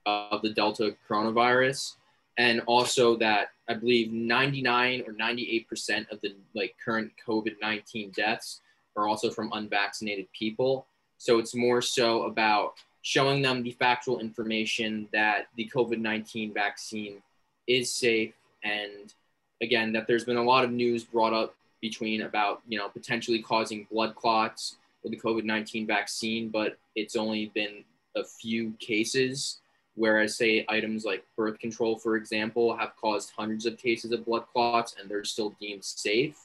of 0.05 0.43
the 0.43 0.53
Delta 0.53 0.95
coronavirus 1.09 1.95
and 2.37 2.61
also 2.67 3.17
that 3.17 3.49
I 3.68 3.75
believe 3.75 4.12
99 4.12 5.04
or 5.06 5.12
98 5.12 5.68
percent 5.68 6.06
of 6.11 6.21
the 6.21 6.35
like 6.54 6.76
current 6.85 7.12
COVID 7.26 7.54
19 7.61 8.11
deaths 8.11 8.61
are 8.97 9.09
also 9.09 9.30
from 9.30 9.52
unvaccinated 9.52 10.26
people. 10.33 10.87
So 11.18 11.38
it's 11.38 11.54
more 11.54 11.80
so 11.80 12.25
about 12.25 12.75
showing 13.02 13.42
them 13.42 13.62
the 13.62 13.73
factual 13.73 14.21
information 14.21 15.09
that 15.12 15.47
the 15.56 15.71
COVID 15.75 15.99
19 15.99 16.52
vaccine 16.52 17.23
is 17.66 17.92
safe, 17.92 18.35
and 18.62 19.14
again 19.62 19.92
that 19.92 20.06
there's 20.06 20.25
been 20.25 20.37
a 20.37 20.42
lot 20.42 20.64
of 20.64 20.71
news 20.71 21.04
brought 21.04 21.33
up 21.33 21.54
between 21.80 22.23
about 22.23 22.62
you 22.68 22.78
know 22.78 22.88
potentially 22.88 23.42
causing 23.42 23.87
blood 23.90 24.14
clots 24.14 24.76
with 25.02 25.12
the 25.12 25.21
COVID 25.21 25.44
19 25.44 25.87
vaccine, 25.87 26.49
but 26.49 26.78
it's 26.94 27.16
only 27.16 27.50
been 27.54 27.85
a 28.16 28.25
few 28.25 28.73
cases 28.78 29.59
Whereas, 29.97 30.37
say, 30.37 30.65
items 30.69 31.05
like 31.05 31.25
birth 31.37 31.59
control, 31.59 31.97
for 31.97 32.17
example, 32.17 32.77
have 32.77 32.97
caused 32.97 33.33
hundreds 33.37 33.65
of 33.65 33.79
cases 33.79 34.11
of 34.11 34.25
blood 34.25 34.45
clots 34.53 34.97
and 35.01 35.09
they're 35.09 35.25
still 35.25 35.55
deemed 35.61 35.85
safe 35.85 36.37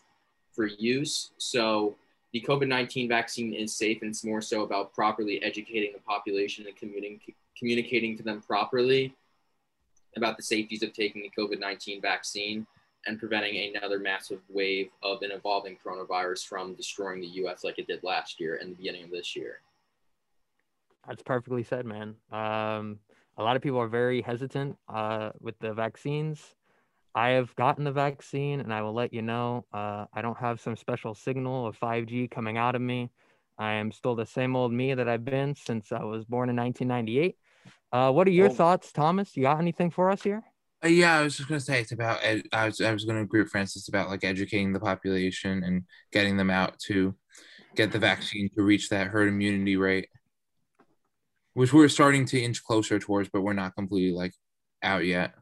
for 0.53 0.67
use. 0.67 1.31
So, 1.37 1.95
the 2.31 2.41
COVID 2.47 2.67
19 2.67 3.09
vaccine 3.09 3.53
is 3.53 3.75
safe, 3.75 4.01
and 4.01 4.11
it's 4.11 4.23
more 4.23 4.41
so 4.41 4.61
about 4.61 4.93
properly 4.93 5.41
educating 5.41 5.93
the 5.93 5.99
population 5.99 6.67
and 6.67 6.75
communi- 6.75 7.19
communicating 7.57 8.15
to 8.17 8.23
them 8.23 8.41
properly 8.41 9.15
about 10.15 10.37
the 10.37 10.43
safeties 10.43 10.83
of 10.83 10.93
taking 10.93 11.23
the 11.23 11.31
COVID 11.41 11.59
19 11.59 12.01
vaccine 12.01 12.67
and 13.07 13.17
preventing 13.17 13.75
another 13.75 13.99
massive 13.99 14.41
wave 14.49 14.89
of 15.03 15.21
an 15.21 15.31
evolving 15.31 15.77
coronavirus 15.83 16.45
from 16.45 16.73
destroying 16.75 17.21
the 17.21 17.27
US 17.43 17.63
like 17.63 17.79
it 17.79 17.87
did 17.87 18.03
last 18.03 18.39
year 18.39 18.57
and 18.61 18.71
the 18.71 18.75
beginning 18.75 19.05
of 19.05 19.11
this 19.11 19.35
year. 19.35 19.61
That's 21.07 21.23
perfectly 21.23 21.63
said, 21.63 21.85
man. 21.85 22.15
Um, 22.31 22.99
a 23.39 23.43
lot 23.43 23.55
of 23.55 23.61
people 23.61 23.79
are 23.79 23.87
very 23.87 24.21
hesitant 24.21 24.75
uh, 24.87 25.31
with 25.39 25.57
the 25.59 25.73
vaccines. 25.73 26.41
I 27.15 27.29
have 27.29 27.55
gotten 27.55 27.85
the 27.85 27.91
vaccine, 27.91 28.59
and 28.59 28.73
I 28.73 28.81
will 28.81 28.93
let 28.93 29.13
you 29.13 29.21
know. 29.21 29.65
Uh, 29.73 30.05
I 30.13 30.21
don't 30.21 30.37
have 30.37 30.61
some 30.61 30.75
special 30.75 31.15
signal 31.15 31.65
of 31.67 31.77
5G 31.77 32.27
coming 32.29 32.57
out 32.57 32.75
of 32.75 32.81
me. 32.81 33.09
I 33.57 33.73
am 33.73 33.91
still 33.91 34.15
the 34.15 34.25
same 34.25 34.55
old 34.55 34.71
me 34.71 34.93
that 34.93 35.09
I've 35.09 35.25
been 35.25 35.55
since 35.55 35.91
I 35.91 36.03
was 36.03 36.25
born 36.25 36.49
in 36.49 36.55
1998. 36.55 37.35
Uh, 37.91 38.11
what 38.11 38.27
are 38.27 38.31
your 38.31 38.49
Oh. 38.49 38.53
thoughts, 38.53 38.91
Thomas? 38.91 39.35
You 39.35 39.43
got 39.43 39.59
anything 39.59 39.89
for 39.89 40.11
us 40.11 40.21
here? 40.21 40.43
Uh, 40.83 40.87
yeah, 40.87 41.17
I 41.17 41.23
was 41.23 41.35
just 41.35 41.49
gonna 41.49 41.59
say 41.59 41.81
it's 41.81 41.91
about. 41.91 42.19
ed- 42.23 42.47
I 42.53 42.65
was 42.65 42.79
I 42.79 42.91
was 42.93 43.05
gonna 43.05 43.21
agree 43.23 43.41
with 43.41 43.51
Francis 43.51 43.89
about 43.89 44.09
like 44.09 44.23
educating 44.23 44.71
the 44.71 44.79
population 44.79 45.63
and 45.63 45.83
getting 46.13 46.37
them 46.37 46.49
out 46.49 46.79
to 46.87 47.15
get 47.75 47.91
the 47.91 47.99
vaccine 47.99 48.49
to 48.55 48.63
reach 48.63 48.89
that 48.89 49.07
herd 49.07 49.27
immunity 49.27 49.75
rate, 49.77 50.09
which 51.53 51.73
we're 51.73 51.87
starting 51.87 52.25
to 52.27 52.39
inch 52.41 52.63
closer 52.63 52.99
towards, 52.99 53.29
but 53.29 53.41
we're 53.41 53.53
not 53.53 53.75
completely 53.75 54.11
like 54.15 54.33
out 54.83 55.05
yet. 55.05 55.33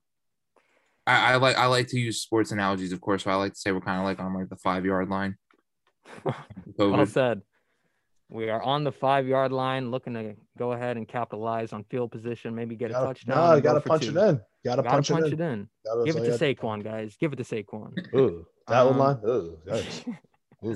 I, 1.05 1.33
I 1.33 1.35
like 1.37 1.57
I 1.57 1.65
like 1.67 1.87
to 1.89 1.99
use 1.99 2.21
sports 2.21 2.51
analogies, 2.51 2.91
of 2.91 2.99
course. 3.01 3.23
So 3.23 3.31
I 3.31 3.35
like 3.35 3.53
to 3.53 3.59
say 3.59 3.71
we're 3.71 3.81
kind 3.81 3.99
of 3.99 4.05
like 4.05 4.19
on 4.19 4.33
like 4.33 4.49
the 4.49 4.57
five 4.57 4.85
yard 4.85 5.09
line. 5.09 5.35
Well 6.77 6.89
COVID. 6.91 7.07
said. 7.07 7.41
We 8.29 8.49
are 8.49 8.61
on 8.61 8.83
the 8.83 8.91
five 8.91 9.25
yard 9.25 9.53
line, 9.53 9.89
looking 9.89 10.13
to 10.15 10.35
go 10.57 10.73
ahead 10.73 10.97
and 10.97 11.07
capitalize 11.07 11.71
on 11.71 11.85
field 11.85 12.11
position, 12.11 12.53
maybe 12.53 12.75
get 12.75 12.89
a 12.91 12.93
Gotta, 12.93 13.05
touchdown. 13.07 13.37
no, 13.37 13.43
and 13.45 13.55
you 13.55 13.61
go 13.61 13.69
gotta 13.69 13.81
for 13.81 13.87
punch 13.87 14.03
two. 14.03 14.09
it 14.09 14.11
in. 14.11 14.15
Gotta, 14.17 14.41
Gotta 14.65 14.83
punch, 14.83 15.09
punch 15.09 15.27
it 15.27 15.33
it 15.33 15.39
in. 15.39 15.47
in. 15.51 15.69
Gotta- 15.85 16.03
Give 16.05 16.15
it 16.17 16.19
to 16.25 16.31
gotta- 16.37 16.55
Saquon, 16.55 16.83
guys. 16.83 17.15
Give 17.17 17.31
it 17.31 17.37
to 17.37 17.43
Saquon. 17.43 17.93
Ooh, 18.15 18.45
that 18.67 18.81
Um, 18.81 18.97
one 18.97 18.97
line. 18.97 19.17
Ooh, 19.25 19.57
yikes. 19.65 20.15
Ooh. 20.65 20.75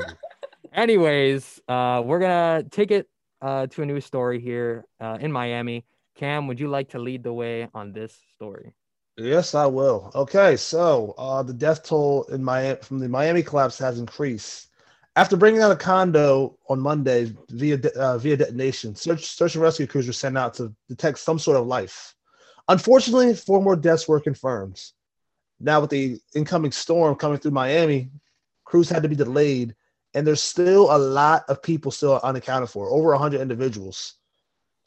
Anyways, 0.73 1.59
uh, 1.67 2.01
we're 2.05 2.19
gonna 2.19 2.63
take 2.63 2.91
it 2.91 3.09
uh, 3.41 3.67
to 3.67 3.81
a 3.81 3.85
new 3.85 4.01
story 4.01 4.39
here 4.39 4.85
uh, 4.99 5.17
in 5.19 5.31
Miami. 5.31 5.85
Cam, 6.15 6.47
would 6.47 6.59
you 6.59 6.67
like 6.67 6.89
to 6.89 6.99
lead 6.99 7.23
the 7.23 7.33
way 7.33 7.67
on 7.73 7.93
this 7.93 8.19
story? 8.35 8.73
Yes, 9.17 9.55
I 9.55 9.65
will. 9.65 10.11
Okay, 10.15 10.55
so 10.57 11.13
uh, 11.17 11.43
the 11.43 11.53
death 11.53 11.83
toll 11.83 12.23
in 12.25 12.43
Miami 12.43 12.79
from 12.81 12.99
the 12.99 13.09
Miami 13.09 13.43
collapse 13.43 13.77
has 13.79 13.99
increased. 13.99 14.69
After 15.15 15.35
bringing 15.35 15.59
down 15.59 15.71
a 15.71 15.75
condo 15.75 16.57
on 16.69 16.79
Monday 16.79 17.33
via 17.49 17.77
de- 17.77 17.93
uh, 17.99 18.17
via 18.17 18.37
detonation, 18.37 18.95
search 18.95 19.25
search 19.25 19.55
and 19.55 19.63
rescue 19.63 19.85
crews 19.85 20.07
were 20.07 20.13
sent 20.13 20.37
out 20.37 20.53
to 20.55 20.73
detect 20.87 21.19
some 21.19 21.37
sort 21.37 21.57
of 21.57 21.67
life. 21.67 22.15
Unfortunately, 22.69 23.33
four 23.33 23.61
more 23.61 23.75
deaths 23.75 24.07
were 24.07 24.21
confirmed. 24.21 24.81
Now, 25.59 25.81
with 25.81 25.89
the 25.89 26.19
incoming 26.33 26.71
storm 26.71 27.15
coming 27.15 27.37
through 27.37 27.51
Miami, 27.51 28.09
crews 28.63 28.89
had 28.89 29.03
to 29.03 29.09
be 29.09 29.15
delayed, 29.15 29.75
and 30.13 30.25
there's 30.27 30.41
still 30.41 30.95
a 30.95 30.97
lot 30.97 31.43
of 31.47 31.61
people 31.61 31.91
still 31.91 32.19
unaccounted 32.23 32.69
for, 32.69 32.89
over 32.89 33.09
100 33.11 33.39
individuals. 33.41 34.15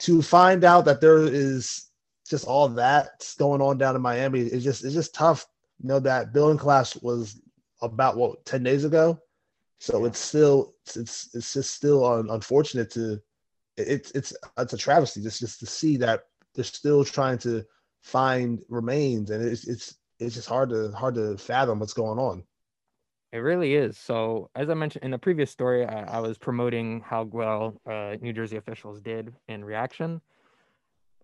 To 0.00 0.22
find 0.22 0.64
out 0.64 0.84
that 0.86 1.00
there 1.00 1.18
is 1.18 1.88
just 2.28 2.46
all 2.46 2.68
that's 2.68 3.34
going 3.36 3.60
on 3.60 3.78
down 3.78 3.94
in 3.94 4.02
Miami 4.02 4.40
it's 4.40 4.64
just 4.64 4.84
it's 4.84 4.94
just 4.94 5.14
tough. 5.14 5.46
You 5.82 5.88
know 5.88 6.00
that 6.00 6.32
building 6.32 6.58
collapse 6.58 6.96
was 6.96 7.40
about 7.80 8.16
what 8.16 8.44
10 8.44 8.62
days 8.62 8.84
ago. 8.84 9.20
So 9.78 10.00
Yeah. 10.00 10.06
it's 10.08 10.18
still 10.18 10.74
it's 10.96 11.34
it's 11.34 11.52
just 11.52 11.74
still 11.74 12.04
un, 12.04 12.28
unfortunate 12.30 12.90
to 12.92 13.20
it's 13.76 14.10
it's 14.12 14.32
it's 14.58 14.72
a 14.72 14.78
travesty 14.78 15.22
just 15.22 15.40
just 15.40 15.60
to 15.60 15.66
see 15.66 15.96
that 15.98 16.24
they're 16.54 16.64
still 16.64 17.04
trying 17.04 17.38
to 17.38 17.64
find 18.02 18.62
remains 18.68 19.30
and 19.30 19.44
it's 19.44 19.66
it's 19.66 19.96
it's 20.18 20.34
just 20.34 20.48
hard 20.48 20.70
to 20.70 20.90
hard 20.92 21.14
to 21.16 21.36
fathom 21.38 21.78
what's 21.78 21.92
going 21.94 22.18
on. 22.18 22.42
It 23.34 23.38
really 23.38 23.74
is. 23.74 23.98
So, 23.98 24.48
as 24.54 24.70
I 24.70 24.74
mentioned 24.74 25.04
in 25.04 25.10
the 25.10 25.18
previous 25.18 25.50
story, 25.50 25.84
I, 25.84 26.18
I 26.18 26.20
was 26.20 26.38
promoting 26.38 27.00
how 27.04 27.24
well 27.24 27.74
uh, 27.84 28.14
New 28.20 28.32
Jersey 28.32 28.58
officials 28.58 29.00
did 29.00 29.34
in 29.48 29.64
reaction. 29.64 30.20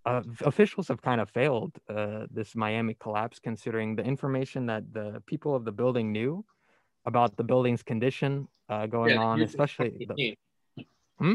Uh, 0.05 0.23
officials 0.45 0.88
have 0.88 1.00
kind 1.02 1.21
of 1.21 1.31
failed 1.31 1.73
uh, 1.88 2.26
this 2.29 2.57
Miami 2.57 2.97
collapse, 2.99 3.38
considering 3.38 3.95
the 3.95 4.02
information 4.02 4.67
that 4.67 4.93
the 4.93 5.23
people 5.26 5.55
of 5.55 5.64
the 5.64 5.71
building 5.71 6.11
knew 6.11 6.45
about 7.07 7.37
the 7.37 7.45
building's 7.45 7.85
condition 7.85 8.49
uh, 8.69 8.87
going 8.87 9.12
Yeah, 9.12 9.21
on, 9.21 9.43
especially 9.43 9.90
the, 9.90 10.07
2018. 10.07 10.87
Hmm? 11.21 11.35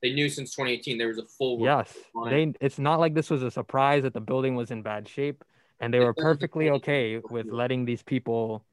They 0.00 0.14
knew 0.14 0.30
since 0.30 0.52
2018 0.52 0.96
there 0.96 1.08
was 1.08 1.18
a 1.18 1.26
full 1.26 1.60
Yes, 1.60 1.92
they. 2.24 2.54
It's 2.62 2.78
not 2.78 2.98
like 2.98 3.12
this 3.12 3.28
was 3.28 3.42
a 3.42 3.50
surprise 3.50 4.04
that 4.04 4.14
the 4.14 4.22
building 4.22 4.54
was 4.54 4.70
in 4.70 4.80
bad 4.80 5.06
shape, 5.06 5.44
and 5.80 5.92
they 5.92 6.00
were 6.00 6.14
perfectly 6.14 6.70
okay 6.70 7.20
with 7.28 7.44
letting 7.44 7.84
these 7.84 8.02
people 8.02 8.64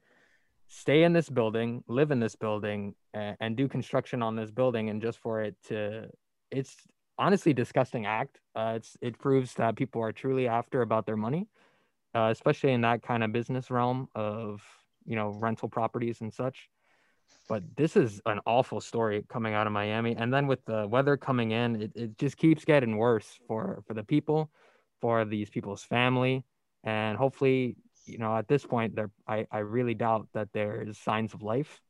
stay 0.72 1.04
in 1.04 1.12
this 1.12 1.28
building, 1.28 1.84
live 1.86 2.10
in 2.10 2.18
this 2.18 2.34
building, 2.34 2.94
and, 3.12 3.36
and 3.40 3.56
do 3.56 3.68
construction 3.68 4.22
on 4.22 4.34
this 4.36 4.50
building, 4.50 4.88
and 4.88 5.02
just 5.02 5.18
for 5.18 5.42
it 5.42 5.54
to, 5.68 6.08
it's 6.50 6.76
honestly 7.18 7.52
disgusting 7.52 8.06
act. 8.06 8.40
Uh, 8.56 8.74
it's 8.76 8.96
it 9.02 9.18
proves 9.18 9.52
that 9.54 9.76
people 9.76 10.00
are 10.00 10.12
truly 10.12 10.48
after 10.48 10.80
about 10.80 11.04
their 11.04 11.16
money, 11.16 11.46
uh, 12.14 12.28
especially 12.32 12.72
in 12.72 12.80
that 12.80 13.02
kind 13.02 13.22
of 13.22 13.32
business 13.32 13.70
realm 13.70 14.08
of 14.14 14.62
you 15.04 15.14
know 15.14 15.28
rental 15.28 15.68
properties 15.68 16.22
and 16.22 16.32
such. 16.32 16.70
But 17.48 17.62
this 17.76 17.96
is 17.96 18.22
an 18.24 18.40
awful 18.46 18.80
story 18.80 19.24
coming 19.28 19.52
out 19.52 19.66
of 19.66 19.74
Miami, 19.74 20.16
and 20.16 20.32
then 20.32 20.46
with 20.46 20.64
the 20.64 20.88
weather 20.88 21.18
coming 21.18 21.50
in, 21.50 21.82
it, 21.82 21.92
it 21.94 22.18
just 22.18 22.38
keeps 22.38 22.64
getting 22.64 22.96
worse 22.96 23.38
for 23.46 23.82
for 23.86 23.92
the 23.92 24.04
people, 24.04 24.50
for 25.02 25.26
these 25.26 25.50
people's 25.50 25.84
family, 25.84 26.46
and 26.82 27.18
hopefully, 27.18 27.76
you 28.04 28.18
know, 28.18 28.36
at 28.36 28.48
this 28.48 28.64
point, 28.64 28.94
there 28.96 29.10
I 29.26 29.46
I 29.50 29.58
really 29.58 29.94
doubt 29.94 30.28
that 30.34 30.48
there's 30.52 30.98
signs 30.98 31.34
of 31.34 31.42
life 31.42 31.80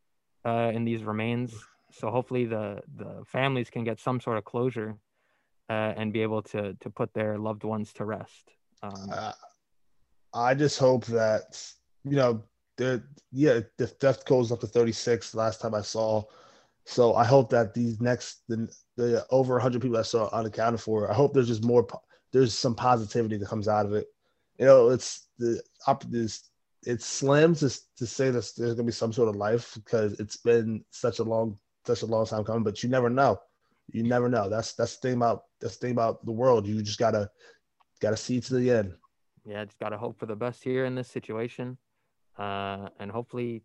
uh, 0.44 0.70
in 0.74 0.84
these 0.84 1.02
remains. 1.02 1.54
So 1.92 2.10
hopefully, 2.10 2.46
the 2.46 2.82
the 2.96 3.24
families 3.26 3.70
can 3.70 3.84
get 3.84 4.00
some 4.00 4.20
sort 4.20 4.38
of 4.38 4.44
closure 4.44 4.96
uh, 5.68 5.92
and 5.96 6.12
be 6.12 6.22
able 6.22 6.42
to 6.42 6.74
to 6.74 6.90
put 6.90 7.12
their 7.14 7.38
loved 7.38 7.64
ones 7.64 7.92
to 7.94 8.04
rest. 8.04 8.50
Um, 8.82 9.10
Uh, 9.10 9.32
I 10.34 10.54
just 10.54 10.78
hope 10.78 11.04
that 11.06 11.60
you 12.04 12.16
know 12.16 12.42
the 12.76 13.02
yeah 13.30 13.60
the 13.78 13.86
death 14.00 14.24
goes 14.24 14.50
up 14.50 14.60
to 14.60 14.66
36 14.66 15.34
last 15.34 15.60
time 15.60 15.74
I 15.74 15.82
saw. 15.82 16.24
So 16.84 17.14
I 17.14 17.24
hope 17.24 17.50
that 17.50 17.74
these 17.74 18.00
next 18.00 18.42
the, 18.48 18.68
the 18.96 19.24
over 19.30 19.54
100 19.54 19.80
people 19.80 19.98
I 19.98 20.02
saw 20.02 20.28
unaccounted 20.32 20.80
for. 20.80 21.10
I 21.10 21.14
hope 21.14 21.32
there's 21.32 21.48
just 21.48 21.64
more 21.64 21.86
there's 22.32 22.54
some 22.54 22.74
positivity 22.74 23.36
that 23.36 23.48
comes 23.48 23.68
out 23.68 23.86
of 23.86 23.92
it. 23.92 24.06
You 24.58 24.66
know, 24.66 24.88
it's 24.88 25.28
the 25.42 25.62
up 25.86 26.04
this 26.10 26.50
it's 26.84 27.06
slim 27.06 27.54
to 27.54 27.70
to 27.96 28.06
say 28.06 28.30
that 28.30 28.50
there's 28.56 28.74
gonna 28.74 28.86
be 28.86 28.92
some 28.92 29.12
sort 29.12 29.28
of 29.28 29.36
life 29.36 29.74
because 29.74 30.18
it's 30.18 30.36
been 30.36 30.84
such 30.90 31.18
a 31.18 31.22
long 31.22 31.58
such 31.86 32.02
a 32.02 32.06
long 32.06 32.26
time 32.26 32.44
coming, 32.44 32.62
but 32.62 32.82
you 32.82 32.88
never 32.88 33.10
know. 33.10 33.40
You 33.92 34.02
never 34.02 34.28
know. 34.28 34.48
That's 34.48 34.72
that's 34.74 34.96
the 34.96 35.08
thing 35.08 35.16
about 35.16 35.44
that's 35.60 35.76
the 35.76 35.86
thing 35.86 35.92
about 35.92 36.24
the 36.24 36.32
world. 36.32 36.66
You 36.66 36.82
just 36.82 36.98
gotta 36.98 37.30
gotta 38.00 38.16
see 38.16 38.40
to 38.40 38.54
the 38.54 38.70
end. 38.70 38.94
yeah, 39.44 39.64
just 39.64 39.78
gotta 39.78 39.98
hope 39.98 40.18
for 40.18 40.26
the 40.26 40.36
best 40.36 40.62
here 40.64 40.84
in 40.84 40.94
this 40.94 41.08
situation, 41.08 41.78
uh, 42.38 42.88
and 42.98 43.10
hopefully, 43.10 43.62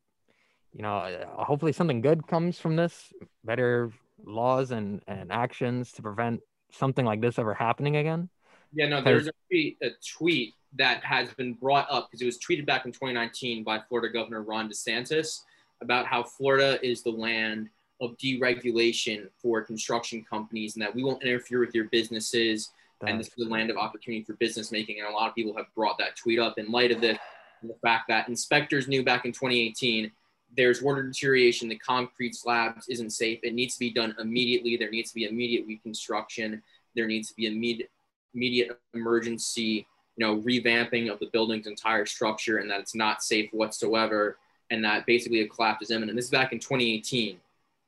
you 0.74 0.82
know, 0.82 0.98
uh, 0.98 1.44
hopefully 1.44 1.72
something 1.72 2.02
good 2.02 2.28
comes 2.28 2.60
from 2.60 2.76
this. 2.76 3.12
Better 3.44 3.92
laws 4.24 4.72
and 4.72 5.02
and 5.08 5.32
actions 5.32 5.92
to 5.94 6.02
prevent 6.02 6.42
something 6.72 7.06
like 7.06 7.22
this 7.22 7.40
ever 7.40 7.54
happening 7.54 7.96
again. 7.96 8.30
Yeah, 8.74 8.90
no, 8.90 9.02
there's 9.02 9.28
actually 9.28 9.78
a 9.82 9.90
tweet 10.18 10.54
that 10.78 11.04
has 11.04 11.34
been 11.34 11.54
brought 11.54 11.88
up 11.90 12.10
because 12.10 12.22
it 12.22 12.26
was 12.26 12.38
tweeted 12.38 12.66
back 12.66 12.86
in 12.86 12.92
2019 12.92 13.64
by 13.64 13.80
Florida 13.88 14.12
Governor 14.12 14.44
Ron 14.44 14.70
DeSantis 14.70 15.42
about 15.82 16.06
how 16.06 16.24
Florida 16.24 16.80
is 16.86 17.04
the 17.04 17.12
land 17.12 17.70
of 18.00 18.18
deregulation 18.18 19.28
for 19.42 19.62
construction 19.62 20.24
companies 20.30 20.76
and 20.76 20.82
that 20.82 20.94
we 20.94 21.04
won't 21.04 21.24
interfere 21.24 21.60
with 21.60 21.74
your 21.74 21.86
businesses 21.86 22.72
and 23.06 23.20
this 23.20 23.28
is 23.28 23.34
the 23.38 23.46
land 23.46 23.70
of 23.70 23.78
opportunity 23.78 24.24
for 24.24 24.34
business 24.34 24.72
making. 24.72 25.00
And 25.00 25.08
a 25.08 25.12
lot 25.12 25.30
of 25.30 25.36
people 25.36 25.56
have 25.56 25.68
brought 25.76 26.00
that 26.00 26.16
tweet 26.16 26.40
up 26.40 26.58
in 26.58 26.72
light 26.72 26.92
of 26.92 27.00
this 27.00 27.18
and 27.62 27.70
the 27.70 27.76
fact 27.76 28.08
that 28.08 28.28
inspectors 28.28 28.88
knew 28.88 29.04
back 29.04 29.26
in 29.26 29.32
2018 29.32 30.12
there's 30.56 30.82
water 30.82 31.04
deterioration, 31.04 31.68
the 31.68 31.78
concrete 31.78 32.34
slabs 32.34 32.88
isn't 32.88 33.10
safe. 33.10 33.40
It 33.44 33.54
needs 33.54 33.74
to 33.74 33.80
be 33.80 33.92
done 33.92 34.16
immediately. 34.18 34.78
There 34.78 34.90
needs 34.90 35.10
to 35.12 35.16
be 35.16 35.26
immediate 35.26 35.68
reconstruction. 35.68 36.64
There 36.96 37.06
needs 37.06 37.28
to 37.30 37.36
be 37.36 37.48
immediate 37.48 37.90
immediate 38.34 38.80
emergency, 38.94 39.88
you 40.18 40.26
know, 40.26 40.42
revamping 40.42 41.12
of 41.12 41.20
the 41.20 41.28
building's 41.28 41.68
entire 41.68 42.06
structure 42.06 42.58
and 42.58 42.70
that 42.70 42.80
it's 42.80 42.96
not 42.96 43.24
safe 43.24 43.50
whatsoever 43.54 44.38
and 44.72 44.84
that 44.84 45.06
basically 45.06 45.42
a 45.42 45.48
collapse 45.48 45.84
is 45.84 45.92
imminent. 45.92 46.16
This 46.16 46.26
is 46.26 46.32
back 46.32 46.52
in 46.52 46.60
2018. 46.60 47.38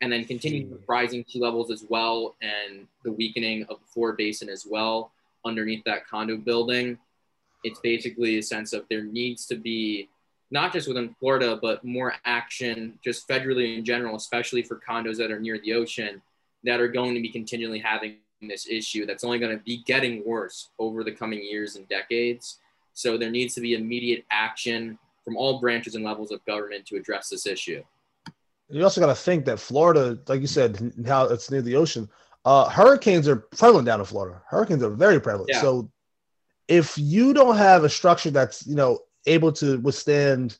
And 0.02 0.12
then 0.12 0.24
continuing 0.24 0.70
with 0.70 0.86
hmm. 0.86 0.92
rising 0.92 1.26
sea 1.28 1.40
levels 1.40 1.72
as 1.72 1.84
well 1.90 2.36
and 2.42 2.88
the 3.04 3.12
weakening 3.12 3.64
of 3.64 3.80
the 3.80 3.86
floor 3.88 4.14
basin 4.14 4.48
as 4.48 4.66
well 4.70 5.12
underneath 5.46 5.84
that 5.86 6.08
condo 6.08 6.38
building. 6.38 6.98
it's 7.64 7.80
basically 7.80 8.38
a 8.38 8.44
sense 8.44 8.72
of 8.72 8.86
there 8.90 9.04
needs 9.04 9.46
to 9.48 9.56
be 9.56 10.08
not 10.52 10.72
just 10.72 10.88
within 10.88 11.14
Florida, 11.20 11.60
but 11.62 11.84
more 11.84 12.16
action 12.26 12.98
just 13.04 13.28
federally 13.28 13.78
in 13.78 13.86
general, 13.86 14.16
especially 14.16 14.64
for 14.64 14.80
condos 14.80 15.18
that 15.18 15.32
are 15.32 15.40
near 15.40 15.60
the 15.60 15.74
ocean 15.74 16.22
that 16.64 16.80
are 16.80 16.88
going 16.88 17.14
to 17.14 17.22
be 17.22 17.30
continually 17.30 17.80
having 17.80 18.18
this 18.48 18.68
issue 18.68 19.06
that's 19.06 19.24
only 19.24 19.40
going 19.40 19.58
to 19.58 19.64
be 19.64 19.84
getting 19.84 20.24
worse 20.26 20.70
over 20.80 21.04
the 21.04 21.12
coming 21.12 21.44
years 21.44 21.76
and 21.76 21.88
decades. 21.90 22.60
So 22.94 23.18
there 23.18 23.30
needs 23.30 23.54
to 23.56 23.62
be 23.62 23.74
immediate 23.74 24.26
action 24.32 24.98
from 25.26 25.36
all 25.36 25.60
branches 25.60 25.96
and 25.96 26.04
levels 26.04 26.32
of 26.32 26.44
government 26.46 26.86
to 26.88 26.96
address 26.96 27.30
this 27.30 27.46
issue. 27.46 27.84
You 28.70 28.84
also 28.84 29.02
got 29.02 29.08
to 29.08 29.16
think 29.16 29.46
that 29.46 29.60
Florida, 29.60 30.18
like 30.28 30.42
you 30.42 30.48
said, 30.48 30.94
how 31.06 31.26
it's 31.26 31.52
near 31.52 31.62
the 31.62 31.76
ocean. 31.76 32.08
Uh, 32.46 32.70
hurricanes 32.70 33.28
are 33.28 33.38
prevalent 33.38 33.86
down 33.86 34.00
in 34.00 34.06
Florida. 34.06 34.42
Hurricanes 34.48 34.84
are 34.84 34.92
very 34.92 35.20
prevalent. 35.20 35.50
Yeah. 35.52 35.62
So 35.62 35.92
if 36.68 36.98
you 36.98 37.34
don't 37.34 37.58
have 37.58 37.84
a 37.84 37.90
structure 37.90 38.32
that's 38.32 38.66
you 38.66 38.76
know 38.76 39.00
able 39.26 39.52
to 39.54 39.80
withstand 39.80 40.58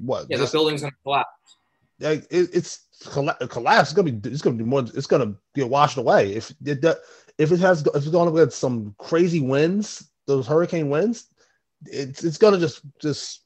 what 0.00 0.26
Yeah, 0.28 0.38
the 0.38 0.48
building's 0.50 0.80
going 0.80 0.92
to 0.92 0.98
collapse. 1.02 1.56
like 2.00 2.26
it, 2.30 2.50
it's 2.52 2.85
collapse. 3.04 3.90
It's 3.90 3.92
gonna 3.92 4.12
be 4.12 4.30
it's 4.30 4.42
gonna 4.42 4.56
be 4.56 4.64
more. 4.64 4.80
It's 4.80 5.06
gonna 5.06 5.34
get 5.54 5.68
washed 5.68 5.98
away 5.98 6.34
if 6.34 6.52
it 6.64 6.84
if 7.38 7.52
it 7.52 7.60
has 7.60 7.86
if 7.86 7.94
it's 7.96 8.08
going 8.08 8.32
to 8.32 8.44
get 8.44 8.52
some 8.52 8.94
crazy 8.98 9.40
winds, 9.40 10.10
those 10.26 10.46
hurricane 10.46 10.88
winds, 10.88 11.28
it's 11.84 12.24
it's 12.24 12.38
gonna 12.38 12.58
just 12.58 12.80
just 13.00 13.42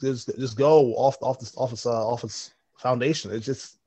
just 0.00 0.30
just 0.38 0.56
go 0.56 0.94
off 0.94 1.16
off 1.20 1.38
this 1.38 1.56
office 1.56 1.86
uh, 1.86 2.08
off 2.08 2.24
its 2.24 2.52
foundation. 2.78 3.32
It's 3.32 3.46
just 3.46 3.78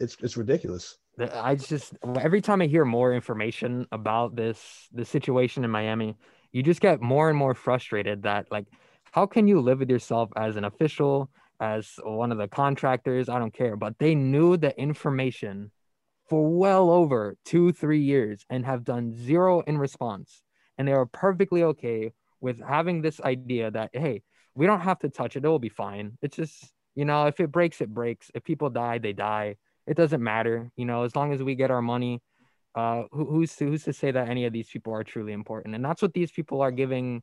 it's 0.00 0.16
it's 0.20 0.36
ridiculous. 0.36 0.96
I 1.18 1.56
just 1.56 1.92
every 2.18 2.40
time 2.40 2.62
I 2.62 2.66
hear 2.66 2.86
more 2.86 3.14
information 3.14 3.86
about 3.92 4.34
this 4.34 4.88
the 4.92 5.04
situation 5.04 5.64
in 5.64 5.70
Miami, 5.70 6.16
you 6.52 6.62
just 6.62 6.80
get 6.80 7.02
more 7.02 7.28
and 7.28 7.36
more 7.36 7.54
frustrated 7.54 8.22
that 8.22 8.50
like 8.50 8.66
how 9.02 9.26
can 9.26 9.46
you 9.46 9.60
live 9.60 9.80
with 9.80 9.90
yourself 9.90 10.30
as 10.36 10.56
an 10.56 10.64
official, 10.64 11.30
as 11.62 11.92
one 12.02 12.32
of 12.32 12.38
the 12.38 12.48
contractors, 12.48 13.28
I 13.28 13.38
don't 13.38 13.54
care, 13.54 13.76
but 13.76 13.98
they 13.98 14.14
knew 14.14 14.56
the 14.56 14.76
information 14.78 15.70
for 16.28 16.58
well 16.58 16.90
over 16.90 17.36
2-3 17.46 18.04
years 18.04 18.44
and 18.50 18.66
have 18.66 18.84
done 18.84 19.14
zero 19.14 19.60
in 19.60 19.78
response. 19.78 20.42
And 20.76 20.88
they 20.88 20.92
are 20.92 21.06
perfectly 21.06 21.62
okay 21.62 22.12
with 22.40 22.60
having 22.60 23.02
this 23.02 23.20
idea 23.20 23.70
that 23.70 23.90
hey, 23.92 24.22
we 24.54 24.66
don't 24.66 24.80
have 24.80 24.98
to 25.00 25.08
touch 25.08 25.36
it, 25.36 25.44
it 25.44 25.48
will 25.48 25.58
be 25.58 25.68
fine. 25.68 26.18
It's 26.22 26.36
just, 26.36 26.72
you 26.94 27.04
know, 27.04 27.26
if 27.26 27.38
it 27.40 27.52
breaks, 27.52 27.80
it 27.80 27.88
breaks. 27.88 28.30
If 28.34 28.44
people 28.44 28.68
die, 28.68 28.98
they 28.98 29.12
die 29.12 29.56
it 29.86 29.96
doesn't 29.96 30.22
matter 30.22 30.70
you 30.76 30.84
know 30.84 31.04
as 31.04 31.16
long 31.16 31.32
as 31.32 31.42
we 31.42 31.54
get 31.54 31.70
our 31.70 31.82
money 31.82 32.20
uh 32.74 33.02
who, 33.10 33.24
who's 33.26 33.54
to, 33.56 33.66
who's 33.66 33.84
to 33.84 33.92
say 33.92 34.10
that 34.10 34.28
any 34.28 34.44
of 34.44 34.52
these 34.52 34.68
people 34.68 34.92
are 34.92 35.04
truly 35.04 35.32
important 35.32 35.74
and 35.74 35.84
that's 35.84 36.02
what 36.02 36.14
these 36.14 36.30
people 36.30 36.60
are 36.60 36.70
giving 36.70 37.22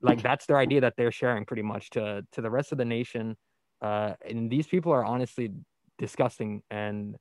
like 0.00 0.22
that's 0.22 0.46
their 0.46 0.58
idea 0.58 0.80
that 0.80 0.94
they're 0.96 1.12
sharing 1.12 1.44
pretty 1.44 1.62
much 1.62 1.90
to 1.90 2.22
to 2.32 2.40
the 2.40 2.50
rest 2.50 2.72
of 2.72 2.78
the 2.78 2.84
nation 2.84 3.36
uh 3.82 4.14
and 4.28 4.50
these 4.50 4.66
people 4.66 4.92
are 4.92 5.04
honestly 5.04 5.52
disgusting 5.98 6.62
and 6.70 7.16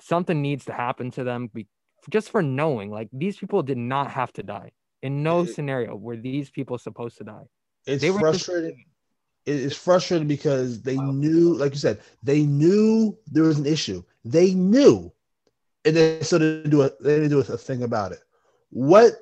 something 0.00 0.42
needs 0.42 0.64
to 0.66 0.72
happen 0.72 1.10
to 1.10 1.24
them 1.24 1.48
be, 1.52 1.66
just 2.10 2.30
for 2.30 2.42
knowing 2.42 2.90
like 2.90 3.08
these 3.12 3.36
people 3.36 3.62
did 3.62 3.78
not 3.78 4.10
have 4.10 4.32
to 4.32 4.42
die 4.42 4.70
in 5.02 5.22
no 5.22 5.42
It- 5.42 5.54
scenario 5.54 5.96
were 5.96 6.16
these 6.16 6.50
people 6.50 6.78
supposed 6.78 7.16
to 7.18 7.24
die 7.24 7.46
It's 7.86 8.02
They 8.02 8.10
were 8.10 8.20
just- 8.32 8.44
frustrating. 8.46 8.84
It's 9.46 9.76
frustrating 9.76 10.26
because 10.26 10.82
they 10.82 10.96
knew, 10.96 11.54
like 11.54 11.72
you 11.72 11.78
said, 11.78 12.00
they 12.20 12.42
knew 12.42 13.16
there 13.30 13.44
was 13.44 13.60
an 13.60 13.66
issue. 13.66 14.02
They 14.24 14.54
knew, 14.54 15.12
and 15.84 15.94
they 15.96 16.18
they 16.18 16.38
didn't 16.38 16.70
do 16.70 16.82
a 16.82 16.90
they 17.00 17.14
didn't 17.20 17.30
do 17.30 17.38
a 17.38 17.44
thing 17.44 17.84
about 17.84 18.10
it. 18.10 18.18
What 18.70 19.12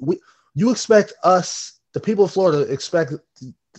we 0.00 0.18
you 0.60 0.70
expect 0.72 1.12
us, 1.22 1.78
the 1.92 2.00
people 2.00 2.24
of 2.24 2.32
Florida, 2.32 2.62
expect 2.72 3.12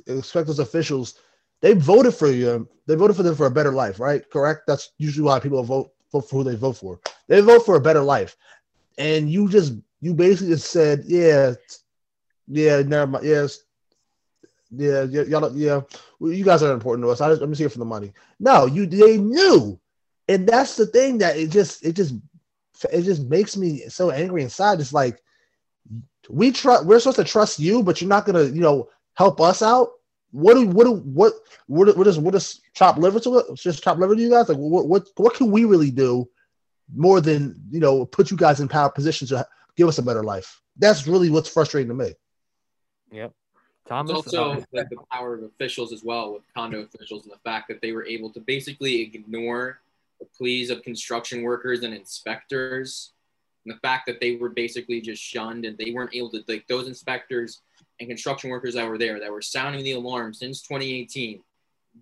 expect 0.07 0.47
those 0.47 0.59
officials. 0.59 1.15
They 1.61 1.73
voted 1.73 2.13
for 2.13 2.29
you. 2.29 2.51
Um, 2.51 2.69
they 2.87 2.95
voted 2.95 3.15
for 3.17 3.23
them 3.23 3.35
for 3.35 3.45
a 3.45 3.51
better 3.51 3.71
life, 3.71 3.99
right? 3.99 4.27
Correct. 4.29 4.61
That's 4.67 4.91
usually 4.97 5.25
why 5.25 5.39
people 5.39 5.61
vote, 5.63 5.91
vote 6.11 6.29
for 6.29 6.37
who 6.37 6.43
they 6.49 6.55
vote 6.55 6.77
for. 6.77 6.99
They 7.27 7.41
vote 7.41 7.65
for 7.65 7.75
a 7.75 7.81
better 7.81 8.01
life, 8.01 8.35
and 8.97 9.29
you 9.29 9.49
just 9.49 9.73
you 10.01 10.13
basically 10.13 10.53
just 10.53 10.71
said, 10.71 11.03
yeah, 11.05 11.53
yeah, 12.47 12.81
never 12.81 13.07
mind, 13.07 13.25
yes, 13.25 13.59
yeah, 14.71 15.03
y- 15.03 15.25
y'all, 15.27 15.55
yeah, 15.55 15.81
well, 16.19 16.31
you 16.31 16.43
guys 16.45 16.63
are 16.63 16.73
important 16.73 17.05
to 17.05 17.09
us. 17.11 17.21
I 17.21 17.29
just, 17.29 17.41
I'm 17.41 17.51
just 17.51 17.59
here 17.59 17.69
for 17.69 17.79
the 17.79 17.85
money. 17.85 18.13
No, 18.39 18.65
you 18.65 18.85
they 18.85 19.17
knew, 19.17 19.79
and 20.27 20.47
that's 20.47 20.75
the 20.75 20.85
thing 20.85 21.17
that 21.19 21.37
it 21.37 21.49
just 21.49 21.85
it 21.85 21.93
just 21.93 22.15
it 22.91 23.01
just 23.01 23.23
makes 23.23 23.57
me 23.57 23.79
so 23.89 24.11
angry 24.11 24.43
inside. 24.43 24.79
It's 24.79 24.93
like 24.93 25.21
we 26.29 26.51
trust 26.51 26.85
we're 26.85 26.99
supposed 26.99 27.17
to 27.17 27.23
trust 27.23 27.59
you, 27.59 27.83
but 27.83 28.01
you're 28.01 28.09
not 28.09 28.25
gonna 28.25 28.43
you 28.43 28.61
know 28.61 28.89
help 29.15 29.41
us 29.41 29.61
out. 29.61 29.89
What 30.31 30.53
do 30.53 30.67
what 30.67 30.85
do 30.85 30.93
what 30.93 31.33
what 31.67 31.97
what 31.97 32.03
does 32.03 32.19
what 32.19 32.33
does 32.33 32.61
chop 32.73 32.97
liver 32.97 33.19
to 33.21 33.39
it? 33.39 33.55
Just 33.55 33.83
chop 33.83 33.97
liver 33.97 34.15
to 34.15 34.21
you 34.21 34.29
guys? 34.29 34.49
Like 34.49 34.57
what 34.57 34.87
what 34.87 35.07
what 35.15 35.33
can 35.33 35.51
we 35.51 35.65
really 35.65 35.91
do 35.91 36.29
more 36.95 37.21
than 37.21 37.55
you 37.71 37.79
know 37.79 38.05
put 38.05 38.31
you 38.31 38.37
guys 38.37 38.59
in 38.59 38.67
power 38.67 38.89
positions 38.89 39.29
to 39.31 39.47
give 39.75 39.87
us 39.87 39.97
a 39.97 40.03
better 40.03 40.23
life? 40.23 40.61
That's 40.77 41.07
really 41.07 41.29
what's 41.29 41.49
frustrating 41.49 41.89
to 41.89 41.95
me. 41.95 42.13
yep 43.11 43.33
It's 43.85 43.91
also 43.91 44.63
like 44.71 44.89
the 44.89 44.97
power 45.11 45.33
of 45.35 45.43
officials 45.43 45.91
as 45.91 46.03
well, 46.03 46.33
with 46.33 46.43
condo 46.53 46.81
officials, 46.81 47.23
and 47.23 47.33
the 47.33 47.39
fact 47.39 47.67
that 47.69 47.81
they 47.81 47.91
were 47.91 48.05
able 48.05 48.31
to 48.33 48.39
basically 48.39 49.01
ignore 49.01 49.81
the 50.19 50.25
pleas 50.25 50.69
of 50.69 50.83
construction 50.83 51.41
workers 51.43 51.83
and 51.83 51.93
inspectors, 51.93 53.13
and 53.69 53.77
the 53.77 53.79
fact 53.81 54.07
that 54.07 54.19
they 54.19 54.35
were 54.35 54.49
basically 54.49 54.99
just 54.99 55.21
shunned 55.21 55.65
and 55.65 55.77
they 55.77 55.91
weren't 55.91 56.15
able 56.15 56.31
to 56.31 56.43
like 56.47 56.65
those 56.67 56.87
inspectors 56.87 57.61
and 57.99 58.09
construction 58.09 58.49
workers 58.49 58.73
that 58.73 58.87
were 58.87 58.97
there 58.97 59.19
that 59.19 59.31
were 59.31 59.41
sounding 59.41 59.83
the 59.83 59.91
alarm 59.91 60.33
since 60.33 60.61
2018. 60.61 61.41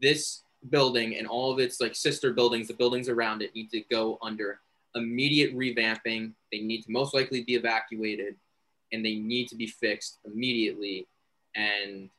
This 0.01 0.43
building 0.69 1.17
and 1.17 1.27
all 1.27 1.51
of 1.51 1.59
its 1.59 1.81
like 1.81 1.95
sister 1.95 2.33
buildings, 2.33 2.67
the 2.67 2.73
buildings 2.73 3.09
around 3.09 3.41
it, 3.41 3.53
need 3.53 3.69
to 3.71 3.81
go 3.91 4.17
under 4.21 4.59
immediate 4.95 5.55
revamping. 5.55 6.31
They 6.51 6.59
need 6.59 6.83
to 6.83 6.91
most 6.91 7.13
likely 7.13 7.43
be 7.43 7.55
evacuated, 7.55 8.35
and 8.93 9.05
they 9.05 9.15
need 9.15 9.49
to 9.49 9.55
be 9.55 9.67
fixed 9.67 10.19
immediately 10.25 11.07
and 11.55 12.09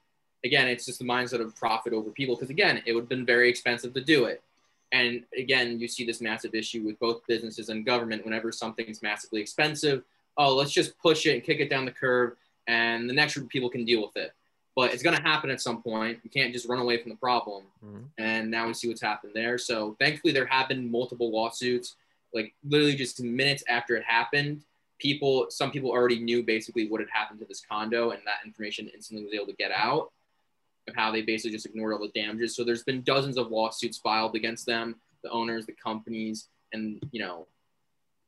again, 0.44 0.68
it's 0.68 0.84
just 0.84 0.98
the 0.98 1.04
mindset 1.04 1.40
of 1.40 1.54
profit 1.56 1.92
over 1.92 2.10
people. 2.10 2.34
Because 2.34 2.50
again, 2.50 2.82
it 2.84 2.92
would 2.92 3.02
have 3.02 3.08
been 3.08 3.24
very 3.24 3.48
expensive 3.48 3.94
to 3.94 4.00
do 4.00 4.24
it. 4.24 4.42
And 4.92 5.24
again, 5.36 5.78
you 5.78 5.88
see 5.88 6.04
this 6.06 6.20
massive 6.20 6.54
issue 6.54 6.82
with 6.82 6.98
both 6.98 7.26
businesses 7.26 7.68
and 7.68 7.84
government. 7.84 8.24
Whenever 8.24 8.50
something's 8.50 9.02
massively 9.02 9.40
expensive, 9.40 10.02
oh, 10.36 10.54
let's 10.54 10.72
just 10.72 10.98
push 10.98 11.26
it 11.26 11.34
and 11.34 11.42
kick 11.42 11.60
it 11.60 11.68
down 11.68 11.84
the 11.84 11.90
curve, 11.90 12.36
and 12.66 13.08
the 13.08 13.14
next 13.14 13.34
group 13.34 13.46
of 13.46 13.50
people 13.50 13.68
can 13.68 13.84
deal 13.84 14.00
with 14.00 14.16
it. 14.16 14.32
But 14.74 14.94
it's 14.94 15.02
going 15.02 15.16
to 15.16 15.22
happen 15.22 15.50
at 15.50 15.60
some 15.60 15.82
point. 15.82 16.20
You 16.22 16.30
can't 16.30 16.52
just 16.52 16.68
run 16.68 16.78
away 16.78 17.02
from 17.02 17.10
the 17.10 17.16
problem. 17.16 17.64
mhm. 17.84 18.04
And 18.16 18.50
now 18.50 18.66
we 18.66 18.74
see 18.74 18.88
what's 18.88 19.02
happened 19.02 19.32
there. 19.34 19.58
So 19.58 19.96
thankfully, 19.98 20.32
there 20.32 20.46
have 20.46 20.68
been 20.68 20.90
multiple 20.90 21.30
lawsuits. 21.30 21.96
Like 22.32 22.54
literally 22.62 22.94
just 22.94 23.22
minutes 23.22 23.64
after 23.68 23.96
it 23.96 24.04
happened, 24.04 24.62
people, 24.98 25.46
some 25.50 25.70
people 25.70 25.90
already 25.90 26.20
knew 26.20 26.42
basically 26.42 26.88
what 26.88 27.00
had 27.00 27.10
happened 27.10 27.40
to 27.40 27.46
this 27.46 27.60
condo, 27.60 28.10
and 28.10 28.22
that 28.24 28.44
information 28.44 28.88
instantly 28.94 29.24
was 29.24 29.34
able 29.34 29.46
to 29.46 29.54
get 29.54 29.72
out 29.72 30.12
of 30.88 30.96
how 30.96 31.10
they 31.10 31.22
basically 31.22 31.52
just 31.52 31.66
ignored 31.66 31.92
all 31.92 32.00
the 32.00 32.20
damages. 32.20 32.56
So 32.56 32.64
there's 32.64 32.82
been 32.82 33.02
dozens 33.02 33.36
of 33.36 33.50
lawsuits 33.50 33.98
filed 33.98 34.34
against 34.34 34.66
them, 34.66 34.96
the 35.22 35.30
owners, 35.30 35.66
the 35.66 35.72
companies, 35.72 36.48
and 36.72 37.00
you 37.12 37.20
know, 37.20 37.46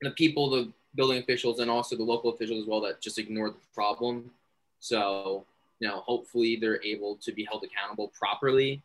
the 0.02 0.10
people, 0.10 0.50
the 0.50 0.72
building 0.94 1.18
officials, 1.18 1.60
and 1.60 1.70
also 1.70 1.96
the 1.96 2.02
local 2.02 2.32
officials 2.32 2.62
as 2.62 2.68
well 2.68 2.80
that 2.82 3.00
just 3.00 3.18
ignored 3.18 3.54
the 3.54 3.74
problem. 3.74 4.30
So 4.78 5.46
you 5.80 5.88
know, 5.88 6.00
hopefully 6.00 6.56
they're 6.56 6.82
able 6.82 7.16
to 7.16 7.32
be 7.32 7.44
held 7.44 7.64
accountable 7.64 8.12
properly 8.16 8.82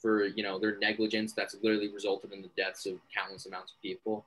for 0.00 0.26
you 0.26 0.42
know 0.42 0.58
their 0.58 0.78
negligence 0.78 1.32
that's 1.32 1.54
literally 1.62 1.88
resulted 1.88 2.32
in 2.32 2.42
the 2.42 2.50
deaths 2.56 2.86
of 2.86 2.98
countless 3.14 3.46
amounts 3.46 3.72
of 3.72 3.80
people. 3.80 4.26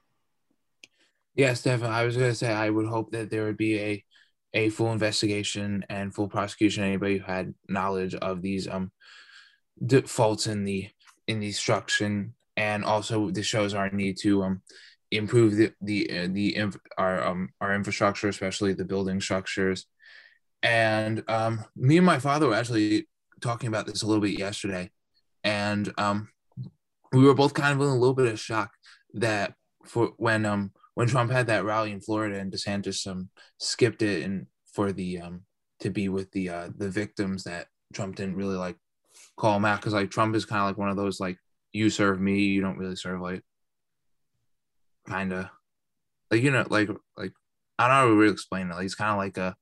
Yes, 1.36 1.64
definitely. 1.64 1.96
I 1.96 2.06
was 2.06 2.16
gonna 2.16 2.36
say 2.36 2.52
I 2.52 2.70
would 2.70 2.88
hope 2.88 3.12
that 3.12 3.30
there 3.30 3.44
would 3.44 3.58
be 3.58 3.80
a 3.80 4.04
a 4.56 4.70
full 4.70 4.92
investigation 4.92 5.86
and 5.90 6.16
full 6.16 6.30
prosecution. 6.30 6.84
Anybody 6.84 7.18
who 7.18 7.26
had 7.26 7.54
knowledge 7.68 8.16
of 8.16 8.42
these 8.42 8.68
um 8.68 8.92
faults 10.06 10.48
in 10.48 10.64
the 10.64 10.90
in 11.28 11.40
the 11.40 11.52
structure, 11.52 12.30
and 12.58 12.86
also 12.86 13.30
this 13.30 13.46
shows 13.46 13.74
our 13.74 13.90
need 13.92 14.18
to 14.22 14.44
um 14.44 14.62
improve 15.12 15.56
the 15.56 15.72
the 15.82 16.10
uh, 16.10 16.28
the 16.32 16.56
inf- 16.56 16.80
our 16.98 17.24
um 17.24 17.50
our 17.62 17.76
infrastructure, 17.76 18.30
especially 18.30 18.74
the 18.74 18.86
building 18.86 19.22
structures. 19.22 19.86
And 20.64 21.24
um, 21.28 21.64
me 21.76 21.98
and 21.98 22.06
my 22.06 22.18
father 22.18 22.48
were 22.48 22.56
actually 22.56 23.08
talking 23.40 23.68
about 23.68 23.86
this 23.86 24.02
a 24.02 24.08
little 24.08 24.22
bit 24.22 24.40
yesterday, 24.40 24.90
and 25.44 25.94
um, 26.00 26.30
we 27.12 27.24
were 27.24 27.36
both 27.36 27.54
kind 27.54 27.74
of 27.74 27.82
in 27.82 27.94
a 27.94 28.00
little 28.00 28.16
bit 28.16 28.32
of 28.32 28.40
shock 28.40 28.72
that 29.14 29.54
for 29.86 30.14
when 30.18 30.46
um 30.46 30.72
when 30.96 31.08
Trump 31.08 31.32
had 31.32 31.48
that 31.48 31.64
rally 31.64 31.92
in 31.92 32.02
Florida 32.02 32.40
and 32.40 32.52
DeSantis 32.52 33.06
um, 33.06 33.30
skipped 33.60 34.02
it 34.02 34.24
and 34.24 34.48
for 34.74 34.92
the 34.92 35.20
um, 35.20 35.42
to 35.80 35.90
be 35.90 36.10
with 36.10 36.32
the 36.32 36.50
uh, 36.50 36.70
the 36.76 36.90
victims 36.90 37.44
that 37.44 37.68
Trump 37.94 38.16
didn't 38.16 38.36
really 38.36 38.56
like 38.56 38.78
call 39.38 39.54
them 39.54 39.66
out 39.66 39.80
because 39.80 39.94
like 39.94 40.10
Trump 40.10 40.36
is 40.36 40.46
kind 40.46 40.62
of 40.62 40.68
like 40.68 40.78
one 40.78 40.90
of 40.90 40.98
those 40.98 41.20
like 41.20 41.38
you 41.74 41.90
serve 41.90 42.20
me 42.20 42.40
you 42.40 42.62
don't 42.62 42.78
really 42.78 42.96
serve 42.96 43.22
like 43.22 43.42
kind 45.08 45.34
of 45.34 45.48
like 46.32 46.42
you 46.42 46.52
know 46.52 46.66
like 46.70 46.90
like 47.18 47.34
I 47.78 47.88
don't 47.88 47.90
know 47.90 48.02
how 48.02 48.08
to 48.08 48.16
really 48.16 48.34
explain 48.34 48.70
it 48.70 48.74
like, 48.74 48.84
he's 48.84 48.96
kind 48.96 49.12
of 49.12 49.18
like 49.18 49.38
a 49.38 49.56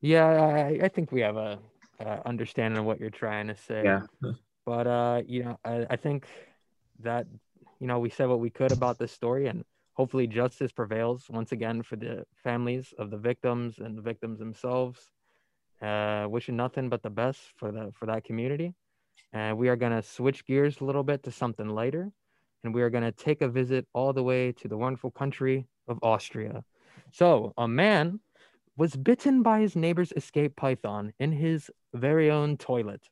yeah 0.00 0.26
I, 0.26 0.84
I 0.84 0.88
think 0.88 1.12
we 1.12 1.20
have 1.20 1.36
a 1.36 1.58
uh, 2.04 2.20
understanding 2.24 2.78
of 2.78 2.84
what 2.84 2.98
you're 2.98 3.10
trying 3.10 3.46
to 3.46 3.54
say 3.54 3.82
yeah. 3.84 4.00
but 4.66 4.86
uh 4.86 5.22
you 5.26 5.44
know 5.44 5.58
I, 5.64 5.86
I 5.90 5.96
think 5.96 6.26
that 7.02 7.26
you 7.80 7.86
know 7.86 7.98
we 7.98 8.10
said 8.10 8.28
what 8.28 8.40
we 8.40 8.50
could 8.50 8.72
about 8.72 8.98
this 8.98 9.12
story, 9.12 9.46
and 9.48 9.64
hopefully 9.94 10.26
justice 10.26 10.72
prevails 10.72 11.26
once 11.28 11.52
again 11.52 11.82
for 11.82 11.96
the 11.96 12.24
families 12.42 12.94
of 12.98 13.10
the 13.10 13.18
victims 13.18 13.78
and 13.78 13.96
the 13.96 14.02
victims 14.02 14.38
themselves. 14.38 15.10
Uh, 15.80 16.26
wishing 16.28 16.54
nothing 16.54 16.88
but 16.88 17.02
the 17.02 17.10
best 17.10 17.40
for 17.56 17.72
the 17.72 17.90
for 17.92 18.06
that 18.06 18.24
community. 18.24 18.72
And 19.32 19.58
we 19.58 19.68
are 19.68 19.76
gonna 19.76 20.02
switch 20.02 20.46
gears 20.46 20.80
a 20.80 20.84
little 20.84 21.02
bit 21.02 21.22
to 21.24 21.32
something 21.32 21.68
lighter, 21.68 22.12
and 22.62 22.74
we 22.74 22.82
are 22.82 22.90
gonna 22.90 23.12
take 23.12 23.42
a 23.42 23.48
visit 23.48 23.86
all 23.92 24.12
the 24.12 24.22
way 24.22 24.52
to 24.52 24.68
the 24.68 24.76
wonderful 24.76 25.10
country 25.10 25.66
of 25.88 25.98
Austria. 26.02 26.64
So 27.10 27.52
a 27.58 27.66
man 27.66 28.20
was 28.76 28.96
bitten 28.96 29.42
by 29.42 29.60
his 29.60 29.76
neighbor's 29.76 30.12
escape 30.16 30.56
python 30.56 31.12
in 31.18 31.32
his 31.32 31.70
very 31.92 32.30
own 32.30 32.56
toilet. 32.56 33.08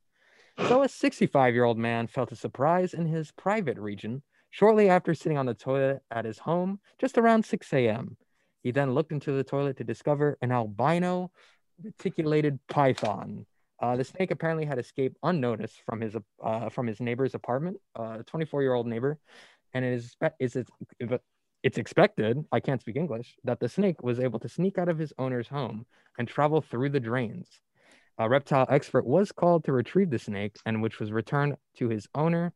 So 0.69 0.83
a 0.83 0.89
65 0.89 1.55
year 1.55 1.65
old 1.65 1.79
man 1.79 2.07
felt 2.07 2.33
a 2.33 2.37
surprise 2.37 2.95
in 2.95 3.07
his 3.07 3.33
private 3.33 3.79
region 3.79 4.23
shortly 4.51 4.89
after 4.89 5.15
sitting 5.15 5.39
on 5.39 5.47
the 5.47 5.55
toilet 5.55 6.03
at 6.11 6.25
his 6.25 6.39
home 6.39 6.81
just 7.01 7.19
around 7.19 7.45
6 7.45 7.73
a.m. 7.73 8.17
He 8.63 8.71
then 8.71 8.95
looked 8.95 9.13
into 9.13 9.33
the 9.33 9.45
toilet 9.45 9.77
to 9.79 9.85
discover 9.85 10.37
an 10.43 10.53
albino 10.53 11.31
reticulated 11.83 12.59
python. 12.69 13.47
Uh, 13.83 13.97
the 13.97 14.05
snake 14.05 14.31
apparently 14.31 14.67
had 14.67 14.79
escaped 14.79 15.17
unnoticed 15.23 15.81
from 15.87 16.01
his 16.01 16.15
uh, 16.45 16.69
from 16.69 16.87
his 16.87 17.01
neighbor's 17.01 17.35
apartment, 17.35 17.79
uh, 17.99 18.19
a 18.21 18.25
24 18.25 18.63
year 18.63 18.75
old 18.75 18.87
neighbor, 18.87 19.19
and 19.73 19.85
it 19.85 19.95
is 19.95 20.17
is 20.39 20.57
it, 20.57 20.69
it's 21.63 21.79
expected. 21.79 22.45
I 22.53 22.61
can't 22.61 22.81
speak 22.81 22.97
English 22.97 23.37
that 23.45 23.61
the 23.61 23.69
snake 23.69 24.03
was 24.03 24.21
able 24.21 24.39
to 24.41 24.49
sneak 24.49 24.79
out 24.79 24.89
of 24.89 24.99
his 24.99 25.13
owner's 25.19 25.49
home 25.49 25.87
and 26.19 26.29
travel 26.29 26.61
through 26.61 26.91
the 26.91 27.01
drains. 27.01 27.61
A 28.19 28.29
reptile 28.29 28.67
expert 28.69 29.07
was 29.07 29.33
called 29.33 29.65
to 29.65 29.73
retrieve 29.73 30.11
the 30.11 30.19
snake, 30.19 30.57
and 30.67 30.83
which 30.83 31.01
was 31.01 31.13
returned 31.13 31.57
to 31.77 31.89
his 31.89 32.07
owner. 32.15 32.53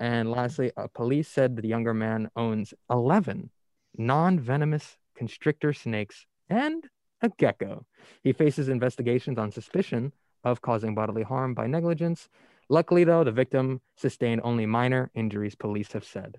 And 0.00 0.30
lastly, 0.30 0.72
uh, 0.76 0.88
police 0.94 1.28
said 1.28 1.56
the 1.56 1.68
younger 1.68 1.94
man 1.94 2.30
owns 2.36 2.74
11 2.90 3.50
non 3.96 4.40
venomous 4.40 4.96
constrictor 5.14 5.72
snakes 5.72 6.26
and 6.48 6.88
a 7.22 7.30
gecko. 7.38 7.86
He 8.22 8.32
faces 8.32 8.68
investigations 8.68 9.38
on 9.38 9.52
suspicion 9.52 10.12
of 10.42 10.62
causing 10.62 10.94
bodily 10.94 11.22
harm 11.22 11.54
by 11.54 11.66
negligence. 11.66 12.28
Luckily, 12.68 13.04
though, 13.04 13.24
the 13.24 13.32
victim 13.32 13.80
sustained 13.96 14.40
only 14.44 14.66
minor 14.66 15.10
injuries, 15.14 15.54
police 15.54 15.92
have 15.92 16.04
said. 16.04 16.38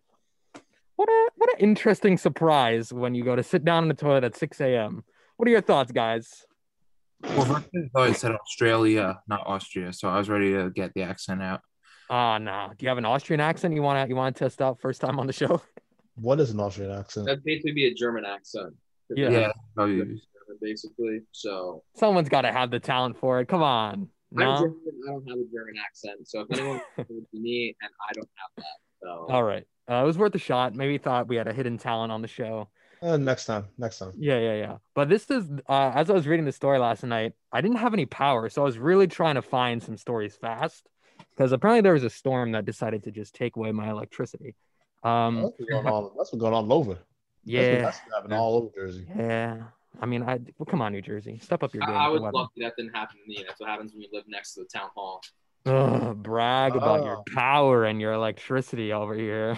What 0.95 1.09
a 1.09 1.29
what 1.35 1.53
an 1.53 1.59
interesting 1.59 2.17
surprise 2.17 2.93
when 2.93 3.15
you 3.15 3.23
go 3.23 3.35
to 3.35 3.43
sit 3.43 3.65
down 3.65 3.83
in 3.83 3.89
the 3.89 3.95
toilet 3.95 4.23
at 4.23 4.35
6 4.35 4.61
a.m. 4.61 5.03
What 5.37 5.47
are 5.47 5.51
your 5.51 5.61
thoughts, 5.61 5.91
guys? 5.91 6.45
Well, 7.29 7.45
first 7.45 7.67
I 7.75 7.87
thought 7.93 8.09
it 8.09 8.17
said 8.17 8.31
Australia, 8.31 9.19
not 9.27 9.45
Austria, 9.45 9.91
so 9.93 10.07
I 10.09 10.17
was 10.17 10.29
ready 10.29 10.53
to 10.53 10.69
get 10.69 10.93
the 10.93 11.01
accent 11.01 11.41
out. 11.41 11.61
Ah, 12.09 12.37
no! 12.37 12.69
Do 12.77 12.83
you 12.83 12.89
have 12.89 12.97
an 12.97 13.05
Austrian 13.05 13.39
accent 13.41 13.73
you 13.73 13.81
want 13.81 14.03
to 14.05 14.09
you 14.09 14.15
want 14.15 14.35
to 14.35 14.43
test 14.45 14.61
out 14.61 14.79
first 14.79 15.01
time 15.01 15.19
on 15.19 15.27
the 15.27 15.33
show? 15.33 15.61
What 16.17 16.39
is 16.39 16.49
an 16.51 16.61
Austrian 16.61 16.91
accent? 16.91 17.25
That'd 17.25 17.43
basically 17.43 17.73
be 17.73 17.87
a 17.87 17.93
German 17.93 18.23
accent. 18.23 18.73
Yeah. 19.13 19.29
Yeah, 19.29 19.51
probably. 19.75 20.21
Basically. 20.61 21.23
So 21.33 21.83
Someone's 21.93 22.29
got 22.29 22.43
to 22.43 22.53
have 22.53 22.71
the 22.71 22.79
talent 22.79 23.17
for 23.17 23.41
it. 23.41 23.47
Come 23.49 23.61
on. 23.61 23.93
I'm 23.93 24.09
No. 24.31 24.55
German. 24.59 24.77
I 24.85 25.11
don't 25.11 25.27
have 25.27 25.37
a 25.39 25.43
German 25.53 25.73
accent. 25.85 26.25
So 26.25 26.39
if 26.39 26.57
anyone 26.57 26.79
it 26.97 27.07
would 27.09 27.29
be 27.33 27.39
me, 27.39 27.75
and 27.81 27.91
I 28.09 28.13
don't 28.13 28.29
have 28.37 28.63
that. 28.63 28.77
So 29.03 29.27
All 29.33 29.43
right. 29.43 29.65
Uh, 29.91 30.03
it 30.03 30.05
was 30.05 30.17
worth 30.17 30.33
a 30.35 30.39
shot. 30.39 30.73
Maybe 30.73 30.97
thought 30.97 31.27
we 31.27 31.35
had 31.35 31.49
a 31.49 31.53
hidden 31.53 31.77
talent 31.77 32.13
on 32.13 32.21
the 32.21 32.29
show. 32.29 32.69
Uh, 33.01 33.17
next 33.17 33.45
time. 33.45 33.65
Next 33.77 33.99
time. 33.99 34.11
Yeah, 34.17 34.39
yeah, 34.39 34.55
yeah. 34.55 34.77
But 34.93 35.09
this 35.09 35.29
is 35.29 35.45
uh, 35.69 35.91
as 35.95 36.09
I 36.09 36.13
was 36.13 36.25
reading 36.27 36.45
the 36.45 36.51
story 36.51 36.79
last 36.79 37.03
night, 37.03 37.33
I 37.51 37.61
didn't 37.61 37.77
have 37.77 37.93
any 37.93 38.05
power, 38.05 38.49
so 38.49 38.61
I 38.61 38.65
was 38.65 38.77
really 38.77 39.07
trying 39.07 39.35
to 39.35 39.41
find 39.41 39.81
some 39.83 39.97
stories 39.97 40.35
fast 40.35 40.87
because 41.35 41.51
apparently 41.51 41.81
there 41.81 41.93
was 41.93 42.03
a 42.03 42.09
storm 42.09 42.51
that 42.53 42.65
decided 42.65 43.03
to 43.03 43.11
just 43.11 43.35
take 43.35 43.55
away 43.55 43.71
my 43.71 43.89
electricity. 43.89 44.55
Um, 45.03 45.35
That's 45.43 45.53
what's 45.59 45.69
going 45.71 45.87
on. 45.87 46.03
That's 46.17 46.31
what's 46.31 46.41
going 46.41 46.53
on 46.53 46.65
all 46.71 46.73
over. 46.73 46.93
That's, 46.93 46.99
what- 46.99 47.53
yeah, 47.53 47.81
that's 47.81 47.99
what's 48.03 48.15
happening 48.15 48.37
all 48.39 48.55
over 48.57 48.69
Jersey. 48.75 49.05
yeah. 49.15 49.57
I 50.01 50.05
mean, 50.07 50.23
I 50.23 50.39
well, 50.57 50.65
come 50.65 50.81
on, 50.81 50.91
New 50.91 51.01
Jersey, 51.01 51.39
step 51.41 51.63
up 51.63 51.73
your 51.73 51.85
game. 51.85 51.95
I 51.95 52.07
for 52.07 52.11
was 52.13 52.21
weather. 52.23 52.33
lucky 52.33 52.61
that 52.63 52.73
didn't 52.75 52.93
happen 52.95 53.17
to 53.17 53.27
me. 53.27 53.43
That's 53.47 53.59
what 53.61 53.69
happens 53.69 53.93
when 53.93 54.01
you 54.01 54.09
live 54.11 54.25
next 54.27 54.53
to 54.55 54.61
the 54.61 54.65
town 54.67 54.89
hall. 54.95 55.21
Ugh, 55.67 56.15
brag 56.21 56.75
about 56.75 57.03
your 57.05 57.17
Oh. 57.19 57.23
power 57.33 57.85
and 57.85 58.01
your 58.01 58.11
electricity 58.13 58.91
over 58.91 59.13
here. 59.15 59.57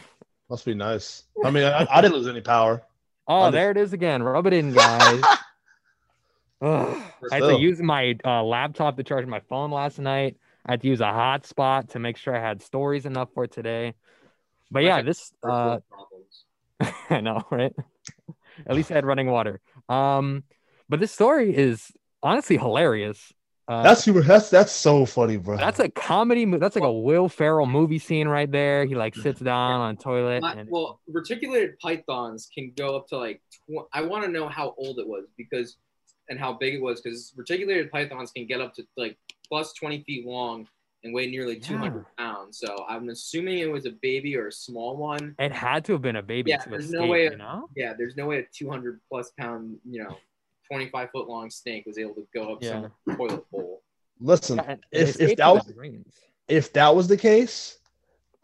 Must 0.49 0.63
be 0.63 0.75
nice. 0.75 1.23
I 1.43 1.49
mean, 1.49 1.63
I, 1.63 1.87
I 1.89 2.01
didn't 2.01 2.13
lose 2.15 2.27
any 2.27 2.41
power. 2.41 2.81
Oh, 3.27 3.43
Under- 3.43 3.57
there 3.57 3.71
it 3.71 3.77
is 3.77 3.93
again. 3.93 4.23
Rub 4.23 4.47
it 4.47 4.53
in, 4.53 4.73
guys. 4.73 5.23
I 6.61 7.03
had 7.29 7.39
to 7.39 7.59
use 7.59 7.79
my 7.79 8.15
uh, 8.25 8.43
laptop 8.43 8.97
to 8.97 9.03
charge 9.03 9.25
my 9.27 9.41
phone 9.41 9.69
last 9.71 9.99
night. 9.99 10.37
I 10.65 10.73
had 10.73 10.81
to 10.81 10.87
use 10.87 11.01
a 11.01 11.05
hotspot 11.05 11.89
to 11.89 11.99
make 11.99 12.17
sure 12.17 12.35
I 12.35 12.41
had 12.41 12.61
stories 12.61 13.05
enough 13.05 13.29
for 13.33 13.47
today. 13.47 13.93
But 14.71 14.83
yeah, 14.83 15.01
this 15.01 15.31
uh. 15.43 15.79
I 17.09 17.21
know, 17.21 17.43
right? 17.51 17.73
At 18.65 18.75
least 18.75 18.91
I 18.91 18.95
had 18.95 19.05
running 19.05 19.29
water. 19.29 19.61
Um, 19.87 20.43
but 20.89 20.99
this 20.99 21.11
story 21.11 21.55
is 21.55 21.91
honestly 22.21 22.57
hilarious. 22.57 23.33
Uh, 23.67 23.83
That's 23.83 24.01
super. 24.03 24.21
That's 24.21 24.49
that's 24.49 24.71
so 24.71 25.05
funny, 25.05 25.35
bro. 25.35 25.57
that's 25.57 25.79
a 25.79 25.89
comedy. 25.89 26.45
mo- 26.45 26.57
That's 26.57 26.75
like 26.75 26.85
a 26.85 26.91
Will 26.91 27.27
Ferrell 27.27 27.65
movie 27.65 27.99
scene 27.99 28.27
right 28.29 28.49
there. 28.49 28.85
He 28.85 28.95
like 28.95 29.13
sits 29.13 29.41
down 29.41 29.81
on 29.81 29.95
a 29.95 29.97
toilet. 29.97 30.39
Not- 30.41 30.57
And, 30.57 30.69
well, 30.71 31.01
reticulated 31.11 31.77
pythons 31.79 32.49
can 32.53 32.71
go 32.77 32.95
up 32.95 33.07
to 33.09 33.17
like. 33.17 33.41
Tw- 33.69 33.85
I 33.91 34.03
want 34.03 34.23
to 34.23 34.31
know 34.31 34.47
how 34.47 34.73
old 34.77 34.99
it 34.99 35.07
was 35.07 35.25
because, 35.37 35.75
and 36.29 36.39
how 36.39 36.53
big 36.53 36.75
it 36.75 36.81
was 36.81 37.01
because 37.01 37.33
reticulated 37.35 37.91
pythons 37.91 38.31
can 38.31 38.45
get 38.47 38.61
up 38.61 38.73
to 38.75 38.83
like 38.95 39.17
plus 39.49 39.73
twenty 39.73 40.01
feet 40.03 40.25
long 40.25 40.65
and 41.03 41.13
weigh 41.13 41.29
nearly 41.29 41.59
two 41.59 41.77
hundred 41.77 42.05
pounds. 42.17 42.59
So 42.59 42.85
I'm 42.87 43.09
assuming 43.09 43.57
it 43.59 43.69
was 43.69 43.85
a 43.85 43.91
baby 44.01 44.37
or 44.37 44.47
a 44.47 44.51
small 44.51 44.95
one. 44.95 45.35
it 45.39 45.51
had 45.51 45.83
to 45.85 45.91
have 45.91 46.01
been 46.01 46.15
a 46.15 46.23
baby 46.23 46.51
Yeah, 46.51 46.57
to 46.59 46.69
there's 46.69 46.85
escape. 46.85 47.01
no 47.01 47.07
way- 47.07 47.23
you 47.25 47.35
know? 47.37 47.67
Yeah, 47.75 47.93
there's 47.97 48.15
no 48.15 48.27
way 48.27 48.39
a 48.39 48.43
two 48.53 48.69
hundred 48.69 49.01
plus 49.09 49.31
pound, 49.37 49.77
you 49.83 50.03
know, 50.03 50.17
twenty 50.69 50.89
five 50.89 51.09
foot 51.11 51.27
long 51.27 51.49
snake 51.49 51.85
was 51.85 51.97
able 51.97 52.15
to 52.15 52.27
go 52.33 52.53
up 52.53 52.63
Yeah. 52.63 52.87
some 53.05 53.17
toilet 53.17 53.49
bowl. 53.51 53.81
Listen, 54.19 54.57
Yeah, 54.57 54.75
if- 54.91 55.19
if 55.21 55.37
that 55.37 55.53
was- 55.53 55.65
the 55.65 56.03
if 56.47 56.73
that 56.73 56.95
was 56.95 57.07
the 57.07 57.17
case, 57.17 57.77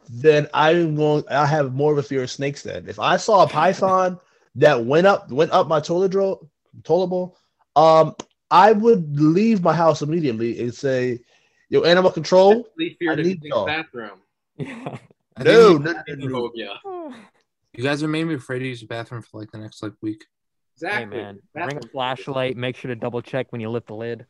then 0.10 0.48
I'm 0.54 0.96
going. 0.96 1.24
I 1.30 1.46
have 1.46 1.74
more 1.74 1.92
of 1.92 1.98
a 1.98 2.04
fear 2.04 2.24
of 2.24 2.30
snakes. 2.30 2.62
Then, 2.64 2.88
if 2.90 3.00
I 3.00 3.18
saw 3.18 3.44
a 3.44 3.48
python 3.48 4.20
that 4.56 4.86
went 4.86 5.08
up 5.08 5.32
went 5.32 5.52
up 5.52 5.68
my 5.68 5.80
toilet 5.80 6.12
dro- 6.12 6.48
toilet 6.84 7.08
bowl, 7.08 7.38
um, 7.76 8.16
I 8.52 8.72
would 8.74 9.20
leave 9.20 9.64
my 9.64 9.74
house 9.74 10.02
immediately 10.02 10.60
and 10.62 10.74
say, 10.76 11.20
"Yo, 11.70 11.82
animal 11.84 12.12
control." 12.12 12.68
Leave 12.78 12.98
fear 13.00 13.14
I 13.14 13.16
to 13.16 13.24
need 13.24 13.42
the 13.42 13.50
y'all. 13.50 13.66
bathroom. 13.66 14.20
Yeah. 14.58 14.98
I 15.38 15.44
No, 15.44 15.78
no, 15.78 15.94
no, 16.08 16.52
no. 16.86 17.14
You 17.76 17.84
guys 17.84 18.02
have 18.02 18.10
made 18.12 18.26
me 18.26 18.36
afraid 18.36 18.60
to 18.60 18.68
use 18.68 18.82
the 18.82 18.86
bathroom 18.88 19.24
for 19.24 19.40
like 19.40 19.50
the 19.52 19.58
next 19.58 19.82
like 19.82 19.94
week. 20.02 20.26
Exactly. 20.76 21.18
Hey 21.18 21.24
man, 21.24 21.40
bring 21.54 21.78
a 21.78 21.88
flashlight. 21.88 22.58
Make 22.58 22.76
sure 22.76 22.90
to 22.90 22.96
double 22.96 23.22
check 23.22 23.52
when 23.52 23.62
you 23.62 23.70
lift 23.70 23.88
the 23.88 23.96
lid. 23.96 24.26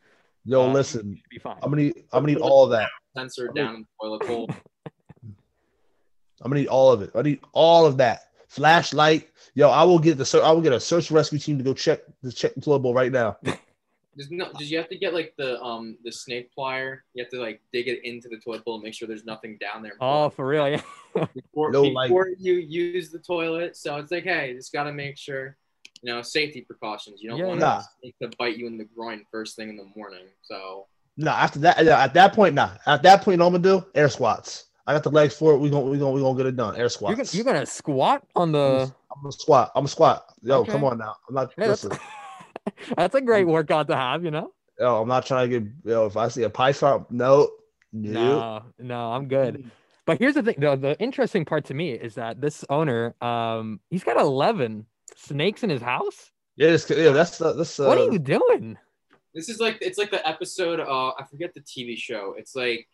Yo, 0.45 0.69
Uh, 0.69 0.73
listen, 0.73 1.21
be 1.29 1.39
fine. 1.39 1.57
I'm 1.61 1.69
gonna 1.71 1.83
need. 1.83 1.93
I'm 2.11 2.23
gonna 2.23 2.33
need 2.33 2.41
all 2.41 2.65
of 2.65 2.71
that. 2.71 2.89
Sensor 3.15 3.49
down 3.55 3.75
in 3.75 3.81
the 3.81 3.87
toilet 4.01 4.27
bowl. 4.27 4.49
I'm 6.41 6.49
gonna 6.51 6.59
need 6.61 6.67
all 6.67 6.91
of 6.91 7.01
it. 7.01 7.11
I 7.15 7.21
need 7.21 7.39
all 7.53 7.85
of 7.85 7.97
that. 7.97 8.23
Flashlight. 8.49 9.29
Yo, 9.55 9.69
I 9.69 9.83
will 9.83 9.99
get 9.99 10.17
the. 10.17 10.25
ser- 10.25 10.43
I 10.43 10.51
will 10.51 10.61
get 10.61 10.73
a 10.73 10.79
search 10.79 11.09
and 11.09 11.15
rescue 11.15 11.39
team 11.39 11.57
to 11.57 11.63
go 11.63 11.73
check 11.73 12.01
the 12.21 12.31
check 12.31 12.53
the 12.55 12.61
toilet 12.61 12.79
bowl 12.79 12.93
right 12.93 13.11
now. 13.11 13.37
Does 14.17 14.29
no. 14.29 14.51
Did 14.59 14.69
you 14.69 14.77
have 14.77 14.89
to 14.89 14.97
get 14.97 15.13
like 15.13 15.33
the 15.37 15.59
um 15.61 15.97
the 16.03 16.11
snake 16.11 16.51
plier? 16.55 16.99
You 17.13 17.23
have 17.23 17.31
to 17.31 17.39
like 17.39 17.61
dig 17.71 17.87
it 17.87 18.03
into 18.03 18.27
the 18.29 18.37
toilet 18.37 18.63
bowl 18.65 18.75
and 18.75 18.83
make 18.83 18.93
sure 18.93 19.07
there's 19.07 19.25
nothing 19.25 19.57
down 19.59 19.81
there. 19.81 19.93
Oh, 20.01 20.29
for 20.29 20.45
real? 20.45 20.69
Yeah. 20.69 20.81
before, 21.33 21.71
no, 21.71 21.83
before 21.83 22.27
like- 22.27 22.37
you 22.39 22.53
use 22.55 23.09
the 23.09 23.17
toilet. 23.19 23.75
So 23.77 23.95
it's 23.97 24.11
like, 24.11 24.23
hey, 24.25 24.53
just 24.53 24.71
gotta 24.73 24.91
make 24.93 25.17
sure, 25.17 25.57
you 26.03 26.13
know, 26.13 26.21
safety 26.21 26.61
precautions. 26.61 27.21
You 27.21 27.29
don't 27.31 27.39
Yeah, 27.39 27.45
want 27.47 27.59
yeah. 27.61 27.79
a 27.79 27.83
snake 28.01 28.15
to 28.21 28.37
bite 28.37 28.57
you 28.57 28.67
in 28.67 28.77
the 28.77 28.83
groin 28.85 29.23
first 29.31 29.55
thing 29.55 29.69
in 29.69 29.77
the 29.77 29.87
morning. 29.95 30.25
So 30.43 30.87
No, 31.17 31.31
after 31.31 31.59
that, 31.59 31.79
at 31.79 32.13
that 32.13 32.33
point, 32.33 32.53
nah. 32.55 32.71
At 32.85 33.01
that 33.03 33.21
point, 33.23 33.33
you 33.35 33.37
know 33.37 33.47
I'm 33.47 33.53
gonna 33.53 33.63
do? 33.81 33.85
Air 33.95 34.09
squats. 34.09 34.65
I 34.85 34.93
got 34.93 35.03
the 35.03 35.09
legs 35.11 35.33
for 35.33 35.53
it. 35.53 35.59
We 35.59 35.69
gonna 35.69 35.85
we 35.85 35.97
gonna 35.97 36.11
we 36.11 36.19
gonna 36.21 36.37
get 36.37 36.45
it 36.45 36.57
done. 36.57 36.75
Air 36.75 36.81
You're 36.81 36.89
squats. 36.89 37.15
gonna, 37.17 37.29
you're 37.31 37.45
gonna 37.45 37.65
squat 37.65 38.23
on 38.35 38.51
the. 38.51 38.91
I'm 39.15 39.21
gonna 39.23 39.31
squat. 39.31 39.71
I'm 39.75 39.81
gonna 39.81 39.87
squat. 39.87 40.25
Yo, 40.41 40.59
Okay. 40.61 40.71
come 40.71 40.83
on 40.83 40.97
now. 40.97 41.15
I'm 41.29 41.35
not 41.35 41.53
Hey, 41.57 41.67
that's, 41.67 41.85
listen. 41.85 41.97
that's 42.97 43.15
a 43.15 43.21
great 43.21 43.45
workout 43.47 43.87
to 43.87 43.95
have. 43.95 44.25
You 44.25 44.31
know. 44.31 44.51
Yo, 44.77 45.01
I'm 45.01 45.07
not 45.07 45.25
trying 45.25 45.49
to 45.49 45.59
get. 45.59 45.71
Yo, 45.85 46.05
if 46.07 46.17
I 46.17 46.27
see 46.27 46.43
a 46.43 46.49
python, 46.49 47.05
no, 47.09 47.49
no. 47.93 48.19
No, 48.19 48.63
no, 48.79 49.11
I'm 49.13 49.29
good. 49.29 49.71
But 50.05 50.19
here's 50.19 50.33
the 50.33 50.43
thing. 50.43 50.55
The, 50.57 50.75
the 50.75 50.99
interesting 50.99 51.45
part 51.45 51.63
to 51.65 51.73
me 51.73 51.91
is 51.93 52.15
that 52.15 52.41
this 52.41 52.65
owner, 52.69 53.15
um, 53.21 53.79
he's 53.89 54.03
got 54.03 54.17
11 54.17 54.85
snakes 55.17 55.63
in 55.63 55.69
his 55.69 55.81
house. 55.81 56.31
Yeah, 56.55 56.69
it's, 56.69 56.89
yeah, 56.89 57.09
that's 57.09 57.41
uh, 57.41 57.53
that's. 57.53 57.79
Uh, 57.79 57.85
What 57.85 57.97
are 57.97 58.11
you 58.11 58.19
doing? 58.19 58.77
this 59.33 59.49
is 59.49 59.59
like 59.59 59.77
it's 59.81 59.97
like 59.97 60.11
the 60.11 60.25
episode. 60.27 60.79
Uh, 60.79 61.09
I 61.19 61.23
forget 61.29 61.53
the 61.53 61.61
TV 61.61 61.97
show. 61.97 62.35
It's 62.37 62.55
like 62.55 62.87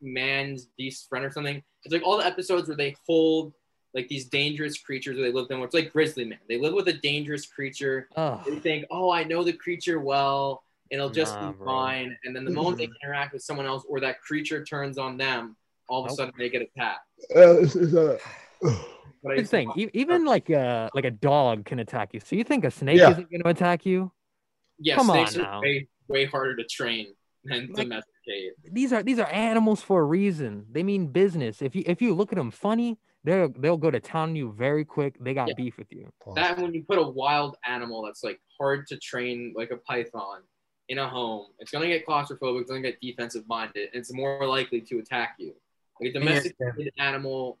Man's 0.00 0.66
Beast 0.76 1.08
Friend 1.08 1.24
or 1.24 1.30
something. 1.30 1.62
It's 1.84 1.92
like 1.92 2.02
all 2.04 2.18
the 2.18 2.26
episodes 2.26 2.68
where 2.68 2.76
they 2.76 2.94
hold 3.06 3.52
like 3.94 4.06
these 4.08 4.26
dangerous 4.26 4.78
creatures 4.78 5.16
where 5.16 5.24
they 5.26 5.32
live 5.32 5.48
them. 5.48 5.62
It's 5.62 5.74
like 5.74 5.92
Grizzly 5.92 6.24
Man. 6.24 6.38
They 6.48 6.58
live 6.58 6.74
with 6.74 6.88
a 6.88 6.92
dangerous 6.92 7.46
creature. 7.46 8.08
Oh, 8.16 8.40
They 8.46 8.56
think, 8.60 8.84
oh, 8.90 9.10
I 9.10 9.24
know 9.24 9.42
the 9.42 9.52
creature 9.54 9.98
well. 9.98 10.62
and 10.90 10.98
it'll 11.00 11.10
just 11.10 11.34
Nah, 11.34 11.50
be 11.52 11.56
bro. 11.58 11.66
fine. 11.66 12.16
And 12.24 12.36
then 12.36 12.44
the 12.44 12.50
moment 12.50 12.76
they 12.78 12.88
interact 13.02 13.32
with 13.32 13.42
someone 13.42 13.66
else 13.66 13.84
or 13.88 13.98
that 14.00 14.20
creature 14.20 14.62
turns 14.64 14.98
on 14.98 15.16
them, 15.16 15.56
all 15.88 16.00
of 16.00 16.06
a 16.06 16.08
Nope. 16.10 16.16
sudden 16.18 16.34
they 16.38 16.48
get 16.50 16.62
attacked. 16.62 17.00
Uh, 17.34 17.54
it's- 17.62 17.76
it's, 17.76 17.94
uh, 17.94 18.18
But 19.20 19.32
I 19.32 19.36
Good 19.36 19.48
thing. 19.48 19.72
E- 19.76 19.88
even 19.94 20.24
like 20.24 20.48
a 20.48 20.88
like 20.94 21.04
a 21.04 21.10
dog 21.10 21.64
can 21.64 21.80
attack 21.80 22.14
you. 22.14 22.20
So 22.20 22.36
you 22.36 22.44
think 22.44 22.64
a 22.64 22.70
snake 22.70 22.98
Yeah. 22.98 23.10
isn't 23.10 23.28
going 23.30 23.42
to 23.42 23.48
attack 23.48 23.84
you? 23.84 24.12
yeah, 24.78 24.94
come 24.94 25.10
on 25.10 25.16
snakes 25.26 25.36
now. 25.36 25.58
are 25.58 25.62
way, 25.62 25.88
way 26.06 26.24
harder 26.24 26.54
to 26.54 26.64
train 26.64 27.14
than 27.44 27.66
Like- 27.72 27.88
domesticate. 27.88 28.52
These 28.70 28.92
are 28.92 29.02
these 29.02 29.18
are 29.18 29.26
animals 29.26 29.82
for 29.82 30.02
a 30.02 30.04
reason. 30.04 30.66
They 30.70 30.84
mean 30.84 31.08
business. 31.08 31.60
If 31.62 31.74
you 31.74 31.82
if 31.86 32.00
you 32.00 32.14
look 32.14 32.30
at 32.32 32.36
them 32.36 32.52
funny, 32.52 32.96
they'll 33.24 33.48
they'll 33.58 33.76
go 33.76 33.90
to 33.90 33.98
town 33.98 34.30
on 34.30 34.36
you 34.36 34.52
very 34.52 34.84
quick. 34.84 35.16
They 35.18 35.34
got 35.34 35.48
Yeah. 35.48 35.54
beef 35.56 35.78
with 35.78 35.90
you. 35.92 36.12
That 36.36 36.56
when 36.58 36.72
you 36.72 36.84
put 36.84 36.98
a 36.98 37.08
wild 37.08 37.56
animal 37.66 38.02
that's 38.02 38.22
like 38.22 38.40
hard 38.60 38.86
to 38.86 38.98
train, 38.98 39.52
like 39.56 39.72
a 39.72 39.78
python, 39.78 40.42
in 40.88 40.98
a 40.98 41.08
home, 41.08 41.46
it's 41.58 41.72
gonna 41.72 41.88
get 41.88 42.06
claustrophobic. 42.06 42.60
It's 42.60 42.70
gonna 42.70 42.82
get 42.82 43.00
defensive 43.00 43.48
minded. 43.48 43.88
and 43.92 43.98
It's 44.00 44.12
more 44.12 44.46
likely 44.46 44.80
to 44.82 45.00
attack 45.00 45.34
you. 45.40 45.54
Like 46.00 46.10
a 46.10 46.12
Yeah. 46.12 46.20
domesticated 46.20 46.92
animal, 46.98 47.58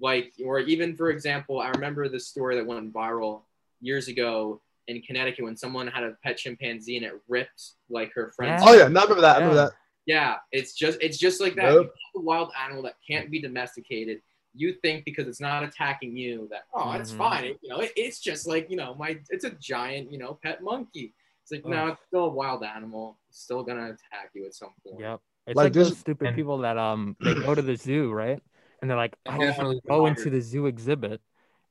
like 0.00 0.32
or 0.44 0.60
even 0.60 0.96
for 0.96 1.10
example, 1.10 1.60
I 1.60 1.70
remember 1.70 2.08
this 2.08 2.26
story 2.26 2.56
that 2.56 2.66
went 2.66 2.92
viral 2.92 3.42
years 3.80 4.08
ago 4.08 4.60
in 4.88 5.02
Connecticut 5.02 5.44
when 5.44 5.56
someone 5.56 5.86
had 5.88 6.04
a 6.04 6.16
pet 6.22 6.36
chimpanzee 6.38 6.96
and 6.96 7.04
it 7.06 7.20
ripped 7.28 7.72
like 7.90 8.12
her 8.14 8.32
friend's. 8.36 8.62
oh 8.64 8.72
yeah, 8.74 8.88
no, 8.88 9.00
I 9.00 9.02
remember 9.04 9.20
that. 9.22 9.36
I 9.36 9.38
remember 9.40 9.56
that. 9.56 9.72
Yeah, 10.06 10.36
it's 10.52 10.72
just 10.74 10.98
it's 11.00 11.18
just 11.18 11.40
like 11.40 11.54
that. 11.56 11.64
Yep. 11.72 11.72
You 11.74 11.78
have 11.80 11.90
a 12.16 12.20
wild 12.20 12.50
animal 12.64 12.82
that 12.84 12.94
can't 13.06 13.30
be 13.30 13.40
domesticated. 13.40 14.22
You 14.54 14.72
think 14.72 15.04
because 15.04 15.26
it's 15.28 15.40
not 15.40 15.64
attacking 15.64 16.16
you 16.16 16.48
that 16.50 16.62
oh 16.72 16.92
it's 16.92 17.12
Mhm. 17.12 17.18
fine. 17.18 17.44
It- 17.44 17.58
you 17.62 17.68
know, 17.68 17.80
it, 17.80 17.92
it's 17.96 18.20
just 18.20 18.46
like 18.46 18.70
you 18.70 18.76
know 18.76 18.94
my 18.94 19.18
it's 19.30 19.44
a 19.44 19.50
giant 19.50 20.12
you 20.12 20.18
know 20.18 20.38
pet 20.42 20.62
monkey. 20.62 21.12
It's 21.42 21.52
like 21.52 21.64
no, 21.66 21.88
it's 21.88 22.00
still 22.06 22.24
a 22.24 22.28
wild 22.28 22.62
animal. 22.64 23.18
It's 23.28 23.40
still 23.42 23.62
gonna 23.62 23.86
attack 23.86 24.30
you 24.34 24.46
at 24.46 24.54
some 24.54 24.70
point. 24.86 25.00
Yep. 25.00 25.20
It's 25.48 25.56
Like 25.56 25.64
like, 25.64 25.72
those 25.74 25.96
stupid 25.98 26.28
and- 26.28 26.36
people 26.36 26.58
that 26.58 26.78
um 26.78 27.16
they 27.20 27.34
go 27.34 27.54
to 27.54 27.62
the 27.62 27.76
zoo, 27.76 28.12
right? 28.12 28.40
And 28.80 28.90
they're 28.90 28.96
like, 28.96 29.16
And 29.26 29.42
I 29.42 29.46
want 29.58 29.80
to 29.82 29.88
go 29.88 30.00
the 30.02 30.04
into 30.06 30.30
the 30.30 30.40
zoo 30.40 30.66
exhibit 30.66 31.20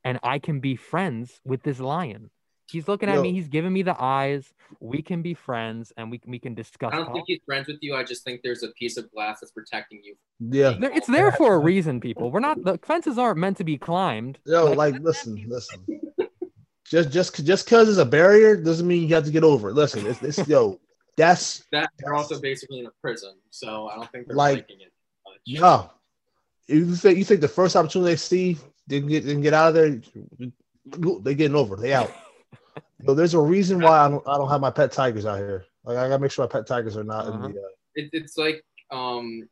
and 0.04 0.20
I 0.24 0.40
can 0.40 0.60
be 0.60 0.76
friends 0.76 1.40
with 1.46 1.64
this 1.64 1.80
lion. 1.80 2.30
He's 2.68 2.88
looking 2.88 3.10
at 3.10 3.16
Yo. 3.16 3.22
me, 3.22 3.32
he's 3.32 3.48
giving 3.48 3.72
me 3.72 3.84
the 3.84 3.96
eyes. 4.02 4.52
We 4.80 5.04
can 5.04 5.22
be 5.22 5.36
friends 5.36 5.94
and 5.98 6.10
we 6.10 6.18
can 6.18 6.32
we 6.32 6.40
can 6.40 6.56
discuss. 6.56 6.92
I 6.94 6.96
don't 6.98 7.06
pol- 7.06 7.14
think 7.16 7.26
he's 7.28 7.42
friends 7.46 7.68
with 7.68 7.78
you. 7.82 7.96
I 7.96 8.04
just 8.04 8.24
think 8.24 8.42
there's 8.44 8.64
a 8.64 8.70
piece 8.70 8.98
of 8.98 9.12
glass 9.12 9.40
that's 9.40 9.52
protecting 9.52 10.02
you. 10.04 10.16
Yeah. 10.40 10.74
It's 10.82 11.06
there 11.06 11.32
for 11.32 11.54
a 11.54 11.60
reason, 11.60 12.00
people. 12.02 12.32
We're 12.32 12.40
not 12.40 12.64
the 12.64 12.80
fences 12.82 13.20
aren't 13.20 13.38
meant 13.38 13.58
to 13.58 13.64
be 13.64 13.78
climbed. 13.78 14.40
Yo, 14.48 14.72
like, 14.72 14.98
listen, 15.00 15.46
listen. 15.48 15.86
Just, 16.88 17.12
just, 17.12 17.46
just 17.46 17.66
because 17.66 17.90
it's 17.90 17.98
a 17.98 18.06
barrier 18.06 18.56
doesn't 18.56 18.88
mean 18.88 19.08
you 19.08 19.14
have 19.16 19.26
to 19.26 19.32
get 19.32 19.44
over 19.44 19.70
it. 19.70 19.74
Listen, 19.74 20.06
it's, 20.06 20.22
it's 20.24 20.48
yo, 20.48 20.80
that's 21.18 21.64
That 21.72 21.90
they're 22.00 22.14
also 22.14 22.40
basically 22.40 22.80
in 22.80 22.86
a 22.88 22.92
prison, 23.02 23.34
so 23.50 23.88
I 23.88 23.96
don't 23.96 24.12
think 24.12 24.28
they're 24.28 24.36
Like- 24.36 24.58
liking 24.58 24.82
it 24.82 24.92
much. 25.26 25.60
no. 25.62 25.92
You 26.68 26.96
think 26.96 27.18
you 27.18 27.26
think 27.26 27.42
the 27.42 27.48
first 27.48 27.76
opportunity 27.76 28.14
they 28.14 28.18
see, 28.18 28.58
they 28.88 29.00
can 29.00 29.10
get, 29.10 29.26
they 29.26 29.34
can 29.34 29.42
get 29.42 29.54
out 29.54 29.70
of 29.70 29.74
there. 29.76 30.02
They 31.22 31.36
getting 31.36 31.56
over. 31.56 31.76
They 31.76 31.94
out. 31.94 32.12
Yo, 33.04 33.14
there's 33.14 33.34
a 33.34 33.40
reason 33.40 33.80
why 33.82 34.00
I 34.00 34.10
don't, 34.10 34.28
I 34.28 34.38
don't 34.38 34.50
have 34.50 34.62
my 34.62 34.72
pet 34.72 34.92
tigers 34.92 35.26
out 35.26 35.38
here. 35.38 35.66
Like, 35.84 35.98
I 35.98 36.08
gotta 36.08 36.20
make 36.22 36.32
sure 36.32 36.46
my 36.46 36.50
pet 36.50 36.66
tigers 36.66 36.98
are 36.98 37.04
not 37.04 37.28
Uh-huh. 37.28 37.46
in 37.48 37.54
the. 37.54 37.60
Uh, 37.60 37.64
it, 37.96 38.10
it's 38.14 38.38
like 38.38 38.64
um 38.92 39.48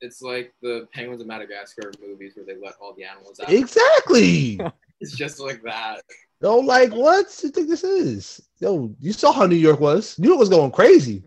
it's 0.00 0.22
like 0.22 0.52
the 0.62 0.86
penguins 0.92 1.20
of 1.20 1.26
madagascar 1.26 1.90
movies 2.00 2.32
where 2.36 2.44
they 2.46 2.56
let 2.62 2.74
all 2.80 2.94
the 2.96 3.04
animals 3.04 3.40
out 3.40 3.50
exactly. 3.50 4.60
it's 5.00 5.16
just 5.16 5.40
like 5.40 5.62
that 5.62 6.02
No, 6.40 6.58
like, 6.58 6.92
what 6.92 7.26
do 7.40 7.46
you 7.48 7.52
think 7.52 7.68
this 7.68 7.82
is? 7.84 8.40
Yo, 8.60 8.94
you 9.00 9.12
saw 9.12 9.32
how 9.32 9.46
New 9.46 9.56
York 9.56 9.80
was. 9.80 10.18
New 10.18 10.28
York 10.28 10.38
was 10.38 10.48
going 10.48 10.70
crazy. 10.70 11.22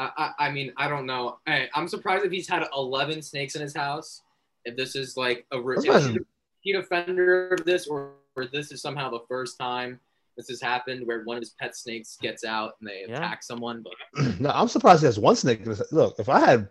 I, 0.00 0.10
I, 0.16 0.46
I 0.46 0.50
mean 0.50 0.72
i 0.76 0.88
don't 0.88 1.06
know 1.06 1.38
I, 1.46 1.68
i'm 1.74 1.88
surprised 1.88 2.24
if 2.24 2.32
he's 2.32 2.48
had 2.48 2.62
11 2.74 3.22
snakes 3.22 3.54
in 3.54 3.62
his 3.62 3.74
house 3.74 4.22
if 4.64 4.76
this 4.76 4.96
is 4.96 5.16
like 5.16 5.46
a 5.52 5.60
re- 5.60 5.76
That's 5.76 5.86
if 5.86 6.12
he's 6.12 6.16
a 6.16 6.24
repeat 6.64 6.76
offender 6.76 7.48
of 7.54 7.64
this 7.64 7.86
or, 7.86 8.12
or 8.36 8.46
this 8.46 8.72
is 8.72 8.80
somehow 8.80 9.10
the 9.10 9.24
first 9.28 9.58
time 9.58 10.00
this 10.36 10.48
has 10.48 10.60
happened 10.60 11.06
where 11.06 11.22
one 11.24 11.36
of 11.36 11.42
his 11.42 11.54
pet 11.60 11.76
snakes 11.76 12.16
gets 12.20 12.44
out 12.44 12.76
and 12.80 12.88
they 12.88 13.04
Yeah. 13.06 13.16
attack 13.16 13.42
someone 13.42 13.82
but 13.82 13.92
no, 14.40 14.50
I'm 14.50 14.68
surprised 14.68 15.02
there's 15.02 15.18
one 15.18 15.36
snake. 15.36 15.60
Look, 15.92 16.18
if 16.18 16.28
I 16.28 16.40
had, 16.40 16.68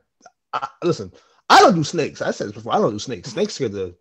I, 0.54 0.68
listen, 0.84 1.12
I 1.50 1.60
don't 1.60 1.76
do 1.76 1.84
snakes. 1.84 2.22
I 2.22 2.32
said 2.32 2.48
this 2.48 2.56
before. 2.56 2.74
I 2.74 2.80
don't 2.80 2.92
do 2.92 3.00
snakes. 3.00 3.32
Snakes 3.32 3.54
scare 3.56 3.70
the, 3.70 3.96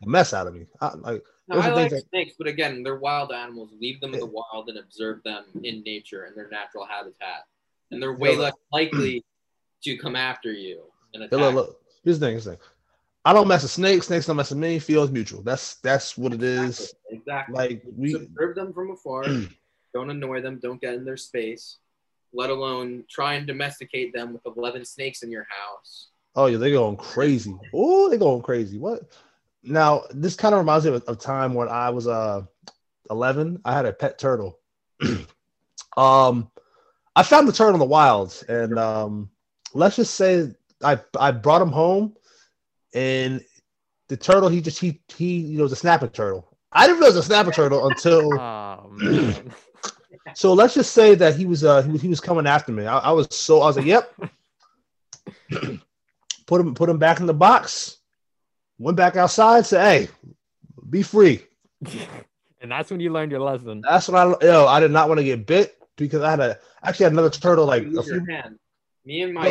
the 0.00 0.06
mess 0.08 0.32
out 0.32 0.46
of 0.46 0.54
me. 0.54 0.66
I, 0.80 0.94
like, 0.94 1.22
No, 1.48 1.60
I 1.60 1.68
like 1.68 1.90
things 1.90 2.04
snakes, 2.10 2.34
but 2.38 2.46
again, 2.46 2.82
they're 2.82 2.98
wild 2.98 3.32
animals. 3.32 3.70
Leave 3.80 4.00
them 4.00 4.14
in 4.14 4.20
the 4.20 4.26
wild 4.26 4.68
and 4.68 4.78
observe 4.78 5.22
them 5.24 5.44
in 5.62 5.82
nature 5.82 6.26
in 6.26 6.34
their 6.34 6.48
natural 6.48 6.86
habitat, 6.86 7.46
and 7.90 8.02
they're 8.02 8.12
way 8.12 8.36
less 8.36 8.54
likely 8.72 9.24
to 9.82 9.96
come 9.96 10.16
after 10.16 10.52
you 10.52 10.82
and 11.14 11.24
attack. 11.24 11.38
look, 11.38 11.54
look. 11.54 11.80
Here's 12.04 12.18
the 12.18 12.26
thing. 12.26 12.32
Here's 12.34 12.44
the 12.44 12.52
thing. 12.52 12.60
I 13.24 13.32
don't 13.32 13.48
mess 13.48 13.62
with 13.62 13.70
snakes. 13.70 14.06
Snakes 14.06 14.26
don't 14.26 14.36
mess 14.36 14.50
with 14.50 14.58
me. 14.58 14.78
Feels 14.78 15.10
mutual. 15.10 15.42
That's 15.42 15.76
that's 15.76 16.16
what 16.16 16.32
it 16.32 16.42
is. 16.42 16.94
Exactly. 17.10 17.54
Like 17.54 17.82
we. 17.96 18.14
Observe 18.14 18.54
them 18.54 18.72
from 18.72 18.92
afar. 18.92 19.24
don't 19.94 20.10
annoy 20.10 20.40
them. 20.40 20.58
Don't 20.62 20.80
get 20.80 20.94
in 20.94 21.04
their 21.04 21.16
space. 21.16 21.78
Let 22.32 22.50
alone 22.50 23.04
try 23.10 23.34
and 23.34 23.46
domesticate 23.46 24.14
them 24.14 24.32
with 24.32 24.42
11 24.56 24.84
snakes 24.84 25.22
in 25.22 25.30
your 25.30 25.46
house. 25.50 26.10
Oh 26.36 26.46
yeah, 26.46 26.58
they're 26.58 26.70
going 26.70 26.96
crazy. 26.96 27.54
Oh, 27.74 28.08
they're 28.08 28.18
going 28.18 28.42
crazy. 28.42 28.78
What? 28.78 29.02
Now 29.62 30.04
this 30.10 30.36
kind 30.36 30.54
of 30.54 30.60
reminds 30.60 30.86
me 30.86 30.94
of 30.94 31.02
a 31.08 31.16
time 31.16 31.54
when 31.54 31.68
I 31.68 31.90
was 31.90 32.06
uh 32.06 32.42
11. 33.10 33.60
I 33.64 33.74
had 33.74 33.84
a 33.84 33.92
pet 33.92 34.18
turtle. 34.18 34.58
um, 35.96 36.50
I 37.16 37.22
found 37.22 37.48
the 37.48 37.52
turtle 37.52 37.74
in 37.74 37.80
the 37.80 37.86
wilds, 37.86 38.42
and 38.44 38.78
um, 38.78 39.30
let's 39.74 39.96
just 39.96 40.14
say 40.14 40.50
I 40.82 40.98
I 41.18 41.32
brought 41.32 41.62
him 41.62 41.72
home, 41.72 42.14
and 42.94 43.44
the 44.08 44.16
turtle 44.16 44.48
he 44.48 44.60
just 44.60 44.78
he 44.78 45.00
he 45.16 45.38
you 45.38 45.56
know 45.58 45.64
was 45.64 45.72
a 45.72 45.76
snapping 45.76 46.10
turtle. 46.10 46.46
I 46.72 46.86
didn't 46.86 46.98
realize 47.00 47.14
it 47.14 47.18
was 47.18 47.26
a 47.26 47.28
snapping 47.28 47.52
turtle 47.52 47.88
until 47.88 48.32
Oh 48.40 49.32
so 50.34 50.52
let's 50.52 50.74
just 50.74 50.92
say 50.92 51.14
that 51.14 51.36
he 51.36 51.46
was 51.46 51.64
uh 51.64 51.82
he 51.82 51.90
was, 51.90 52.02
he 52.02 52.08
was 52.08 52.20
coming 52.20 52.46
after 52.46 52.72
me. 52.72 52.86
I, 52.86 52.98
I 52.98 53.10
was 53.12 53.28
so 53.30 53.62
I 53.62 53.66
was 53.66 53.76
like, 53.76 53.86
yep. 53.86 54.14
put 56.46 56.60
him 56.60 56.74
put 56.74 56.88
him 56.88 56.98
back 56.98 57.20
in 57.20 57.26
the 57.26 57.34
box. 57.34 57.98
Went 58.78 58.96
back 58.96 59.16
outside. 59.16 59.66
Said, 59.66 59.82
hey, 59.82 60.08
be 60.88 61.02
free. 61.02 61.44
and 62.60 62.70
that's 62.70 62.90
when 62.90 63.00
you 63.00 63.12
learned 63.12 63.32
your 63.32 63.40
lesson. 63.40 63.82
That's 63.82 64.08
when 64.08 64.16
I 64.16 64.34
yo. 64.42 64.66
I 64.66 64.80
did 64.80 64.90
not 64.90 65.08
want 65.08 65.18
to 65.18 65.24
get 65.24 65.46
bit 65.46 65.79
because 66.00 66.22
I 66.22 66.30
had 66.30 66.40
a 66.40 66.58
actually 66.82 67.04
had 67.04 67.12
another 67.12 67.30
turtle 67.30 67.66
like 67.66 67.84
You 67.84 67.98
a 67.98 68.02
few. 68.02 68.24
hand. 68.26 68.58
Me 69.04 69.22
and 69.22 69.32
my 69.34 69.46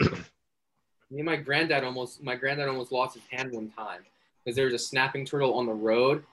me 0.00 1.18
and 1.18 1.24
my 1.24 1.36
granddad 1.36 1.84
almost 1.84 2.22
my 2.22 2.36
granddad 2.36 2.68
almost 2.68 2.92
lost 2.92 3.14
his 3.14 3.24
hand 3.30 3.52
one 3.52 3.70
time 3.70 4.00
because 4.44 4.56
there 4.56 4.66
was 4.66 4.74
a 4.74 4.78
snapping 4.78 5.24
turtle 5.24 5.54
on 5.54 5.66
the 5.66 5.72
road 5.72 6.18
and 6.18 6.24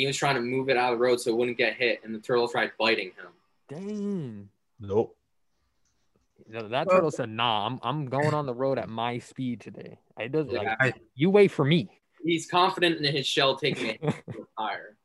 he 0.00 0.06
was 0.06 0.16
trying 0.16 0.34
to 0.34 0.40
move 0.40 0.68
it 0.68 0.76
out 0.76 0.92
of 0.92 0.98
the 0.98 1.02
road 1.04 1.20
so 1.20 1.30
it 1.30 1.36
wouldn't 1.36 1.56
get 1.58 1.74
hit 1.74 2.00
and 2.04 2.14
the 2.14 2.18
turtle 2.18 2.48
tried 2.48 2.72
biting 2.78 3.08
him 3.08 3.28
Dang. 3.68 4.48
nope. 4.80 5.16
That 6.48 6.70
that 6.70 6.90
turtle 6.90 7.10
said, 7.10 7.30
"Nah, 7.30 7.66
I'm 7.66 7.78
I'm 7.82 8.06
going 8.06 8.34
on 8.34 8.46
the 8.46 8.52
road 8.54 8.76
at 8.78 8.88
my 8.88 9.18
speed 9.18 9.60
today. 9.60 9.98
It 10.18 10.32
does 10.32 10.48
like 10.48 10.66
Yeah. 10.82 10.90
you 11.14 11.30
wait 11.30 11.50
for 11.50 11.64
me." 11.64 11.88
he's 12.24 12.46
confident 12.46 13.04
in 13.04 13.12
his 13.14 13.26
shell 13.26 13.56
taking 13.56 13.84
a 13.90 13.92
hit 13.92 14.00
to 14.32 14.46
higher 14.58 14.96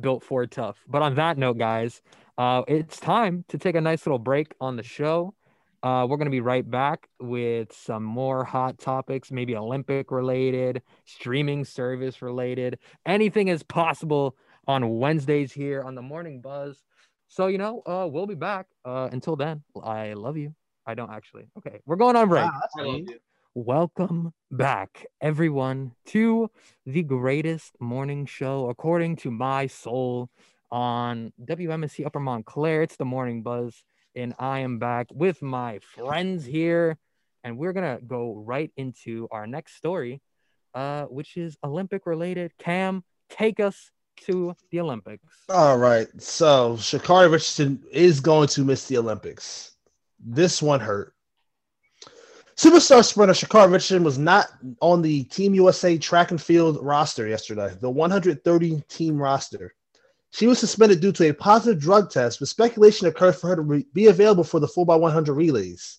built 0.00 0.22
for 0.22 0.46
tough. 0.46 0.78
But 0.88 1.02
on 1.02 1.14
that 1.16 1.36
note, 1.38 1.58
guys, 1.58 2.00
uh, 2.38 2.62
it's 2.68 2.98
time 2.98 3.44
to 3.48 3.58
take 3.58 3.74
a 3.74 3.80
nice 3.80 4.06
little 4.06 4.18
break 4.18 4.54
on 4.60 4.76
the 4.76 4.82
show. 4.82 5.34
Uh, 5.82 6.06
we're 6.08 6.16
gonna 6.16 6.30
be 6.30 6.40
right 6.40 6.68
back 6.68 7.08
with 7.20 7.72
some 7.72 8.04
more 8.04 8.44
hot 8.44 8.78
topics, 8.78 9.32
maybe 9.32 9.56
Olympic 9.56 10.10
related, 10.10 10.82
streaming 11.04 11.64
service 11.64 12.22
related. 12.22 12.78
Anything 13.04 13.48
is 13.48 13.62
possible 13.62 14.36
on 14.68 14.98
Wednesdays 14.98 15.52
here 15.52 15.82
on 15.82 15.94
the 15.94 16.02
Morning 16.02 16.40
Buzz. 16.40 16.82
So 17.26 17.48
you 17.48 17.58
know, 17.58 17.82
uh, 17.86 18.06
we'll 18.10 18.26
be 18.26 18.36
back. 18.36 18.66
Uh, 18.84 19.08
until 19.10 19.34
then, 19.34 19.62
I 19.82 20.12
love 20.12 20.36
you. 20.36 20.54
I 20.86 20.94
don't 20.94 21.10
actually. 21.10 21.48
Okay, 21.58 21.80
we're 21.84 21.96
going 21.96 22.14
on 22.14 22.28
break. 22.28 22.44
Wow, 22.44 22.58
that's 22.60 22.74
I 22.78 22.82
love 22.82 22.94
mean. 22.94 23.06
you. 23.08 23.18
Welcome 23.54 24.32
back, 24.50 25.04
everyone, 25.20 25.92
to 26.06 26.50
the 26.86 27.02
greatest 27.02 27.72
morning 27.80 28.24
show, 28.24 28.70
according 28.70 29.16
to 29.16 29.30
my 29.30 29.66
soul, 29.66 30.30
on 30.72 31.32
WMSC 31.44 32.04
Upper 32.06 32.18
Montclair. 32.18 32.82
It's 32.82 32.96
the 32.96 33.04
Morning 33.04 33.42
Buzz, 33.42 33.84
and 34.16 34.34
I 34.38 34.60
am 34.60 34.78
back 34.78 35.06
with 35.12 35.42
my 35.42 35.78
friends 35.94 36.46
here, 36.46 36.98
and 37.44 37.58
we're 37.58 37.74
gonna 37.74 37.98
go 38.04 38.34
right 38.34 38.72
into 38.76 39.28
our 39.30 39.46
next 39.46 39.76
story, 39.76 40.22
uh, 40.74 41.04
which 41.04 41.36
is 41.36 41.56
Olympic 41.62 42.06
related. 42.06 42.52
Cam, 42.58 43.04
take 43.28 43.60
us 43.60 43.90
to 44.22 44.56
the 44.70 44.80
Olympics. 44.80 45.24
All 45.48 45.78
right. 45.78 46.08
So 46.20 46.76
Sha'Carri 46.76 47.30
Richardson 47.30 47.82
is 47.92 48.20
going 48.20 48.48
to 48.48 48.64
miss 48.64 48.86
the 48.86 48.98
Olympics. 48.98 49.76
This 50.24 50.62
one 50.62 50.80
hurt. 50.80 51.14
Superstar 52.56 53.04
sprinter 53.04 53.32
Sha'Carri 53.34 53.72
Richardson 53.72 54.04
was 54.04 54.18
not 54.18 54.46
on 54.80 55.02
the 55.02 55.24
Team 55.24 55.54
USA 55.54 55.98
track 55.98 56.30
and 56.30 56.40
field 56.40 56.78
roster 56.80 57.26
yesterday, 57.26 57.74
the 57.80 57.90
130 57.90 58.82
team 58.88 59.20
roster. 59.20 59.74
She 60.32 60.46
was 60.46 60.58
suspended 60.58 61.00
due 61.00 61.12
to 61.12 61.28
a 61.28 61.34
positive 61.34 61.80
drug 61.80 62.10
test, 62.10 62.38
but 62.38 62.48
speculation 62.48 63.06
occurred 63.06 63.36
for 63.36 63.48
her 63.48 63.56
to 63.56 63.62
re- 63.62 63.86
be 63.92 64.06
available 64.06 64.44
for 64.44 64.60
the 64.60 64.66
4x100 64.66 65.36
relays. 65.36 65.98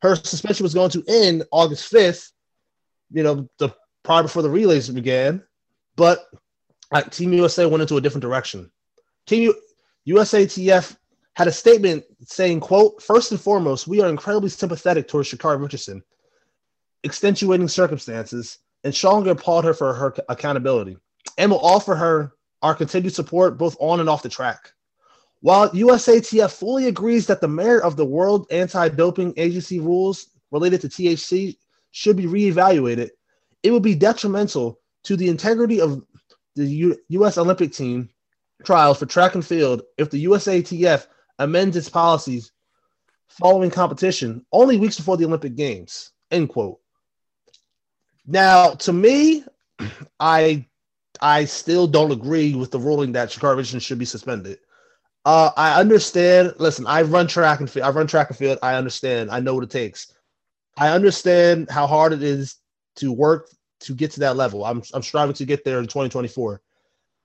Her 0.00 0.16
suspension 0.16 0.64
was 0.64 0.72
going 0.72 0.90
to 0.90 1.04
end 1.06 1.44
August 1.50 1.92
5th, 1.92 2.30
you 3.12 3.22
know, 3.22 3.48
the 3.58 3.74
prior 4.02 4.22
before 4.22 4.42
the 4.42 4.50
relays 4.50 4.88
began, 4.88 5.42
but 5.96 6.26
uh, 6.92 7.02
Team 7.02 7.34
USA 7.34 7.66
went 7.66 7.82
into 7.82 7.98
a 7.98 8.00
different 8.00 8.22
direction. 8.22 8.70
Team 9.26 9.42
U- 10.06 10.16
USATF 10.16 10.96
had 11.34 11.48
a 11.48 11.52
statement 11.52 12.04
saying, 12.22 12.60
quote, 12.60 13.02
first 13.02 13.32
and 13.32 13.40
foremost, 13.40 13.86
we 13.86 14.00
are 14.00 14.08
incredibly 14.08 14.48
sympathetic 14.48 15.08
towards 15.08 15.30
Sha'Carri 15.30 15.60
Richardson, 15.60 16.02
extenuating 17.02 17.68
circumstances, 17.68 18.58
and 18.82 18.94
strongly 18.94 19.30
applaud 19.30 19.64
her 19.64 19.74
for 19.74 19.92
her 19.92 20.14
accountability 20.28 20.96
and 21.36 21.50
will 21.50 21.64
offer 21.64 21.94
her 21.94 22.32
our 22.64 22.74
continued 22.74 23.14
support 23.14 23.58
both 23.58 23.76
on 23.78 24.00
and 24.00 24.08
off 24.08 24.22
the 24.22 24.28
track. 24.28 24.72
While 25.42 25.68
USATF 25.70 26.50
fully 26.50 26.86
agrees 26.86 27.26
that 27.26 27.42
the 27.42 27.46
merit 27.46 27.84
of 27.84 27.96
the 27.96 28.06
World 28.06 28.46
Anti 28.50 28.88
Doping 28.88 29.34
Agency 29.36 29.80
rules 29.80 30.28
related 30.50 30.80
to 30.80 30.88
THC 30.88 31.58
should 31.90 32.16
be 32.16 32.24
reevaluated, 32.24 33.10
it 33.62 33.70
would 33.70 33.82
be 33.82 33.94
detrimental 33.94 34.80
to 35.02 35.14
the 35.14 35.28
integrity 35.28 35.78
of 35.82 36.02
the 36.56 36.64
U- 36.64 36.98
U.S. 37.08 37.36
Olympic 37.36 37.70
team 37.70 38.08
trials 38.64 38.98
for 38.98 39.04
track 39.04 39.34
and 39.34 39.44
field 39.44 39.82
if 39.98 40.08
the 40.08 40.24
USATF 40.24 41.06
amends 41.38 41.76
its 41.76 41.90
policies 41.90 42.50
following 43.28 43.70
competition 43.70 44.46
only 44.52 44.78
weeks 44.78 44.96
before 44.96 45.18
the 45.18 45.26
Olympic 45.26 45.54
Games. 45.54 46.12
End 46.30 46.48
quote. 46.48 46.78
Now, 48.26 48.70
to 48.70 48.92
me, 48.94 49.44
I 50.18 50.66
I 51.24 51.46
still 51.46 51.86
don't 51.86 52.12
agree 52.12 52.54
with 52.54 52.70
the 52.70 52.78
ruling 52.78 53.12
that 53.12 53.30
Sha'Carri 53.30 53.56
Richardson 53.56 53.80
should 53.80 53.98
be 53.98 54.04
suspended. 54.04 54.58
Uh, 55.24 55.50
I 55.56 55.80
understand. 55.80 56.52
Listen, 56.58 56.86
I 56.86 57.00
run 57.00 57.26
track 57.26 57.60
and 57.60 57.70
field. 57.70 57.86
I 57.86 57.90
run 57.90 58.06
track 58.06 58.28
and 58.28 58.36
field. 58.36 58.58
I 58.62 58.74
understand. 58.74 59.30
I 59.30 59.40
know 59.40 59.54
what 59.54 59.64
it 59.64 59.70
takes. 59.70 60.12
I 60.76 60.90
understand 60.90 61.70
how 61.70 61.86
hard 61.86 62.12
it 62.12 62.22
is 62.22 62.56
to 62.96 63.10
work 63.10 63.48
to 63.80 63.94
get 63.94 64.10
to 64.12 64.20
that 64.20 64.36
level. 64.36 64.66
I'm 64.66 64.82
I'm 64.92 65.02
striving 65.02 65.34
to 65.36 65.46
get 65.46 65.64
there 65.64 65.78
in 65.78 65.86
2024. 65.86 66.60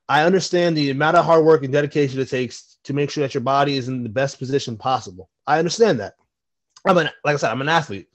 I 0.07 0.23
understand 0.23 0.77
the 0.77 0.91
amount 0.91 1.17
of 1.17 1.25
hard 1.25 1.43
work 1.43 1.65
and 1.65 1.73
dedication 1.73 2.21
it 2.21 2.29
takes 2.29 2.77
to 2.85 2.93
make 2.93 3.09
sure 3.09 3.21
that 3.21 3.33
your 3.33 3.41
body 3.41 3.75
is 3.75 3.89
in 3.89 4.01
the 4.01 4.07
best 4.07 4.39
position 4.39 4.77
possible. 4.77 5.29
I 5.45 5.59
understand 5.59 5.99
that. 5.99 6.13
I'm 6.85 6.97
an 6.97 7.09
like 7.25 7.33
I 7.33 7.37
said, 7.37 7.51
I'm 7.51 7.59
an 7.59 7.67
athlete. 7.67 8.07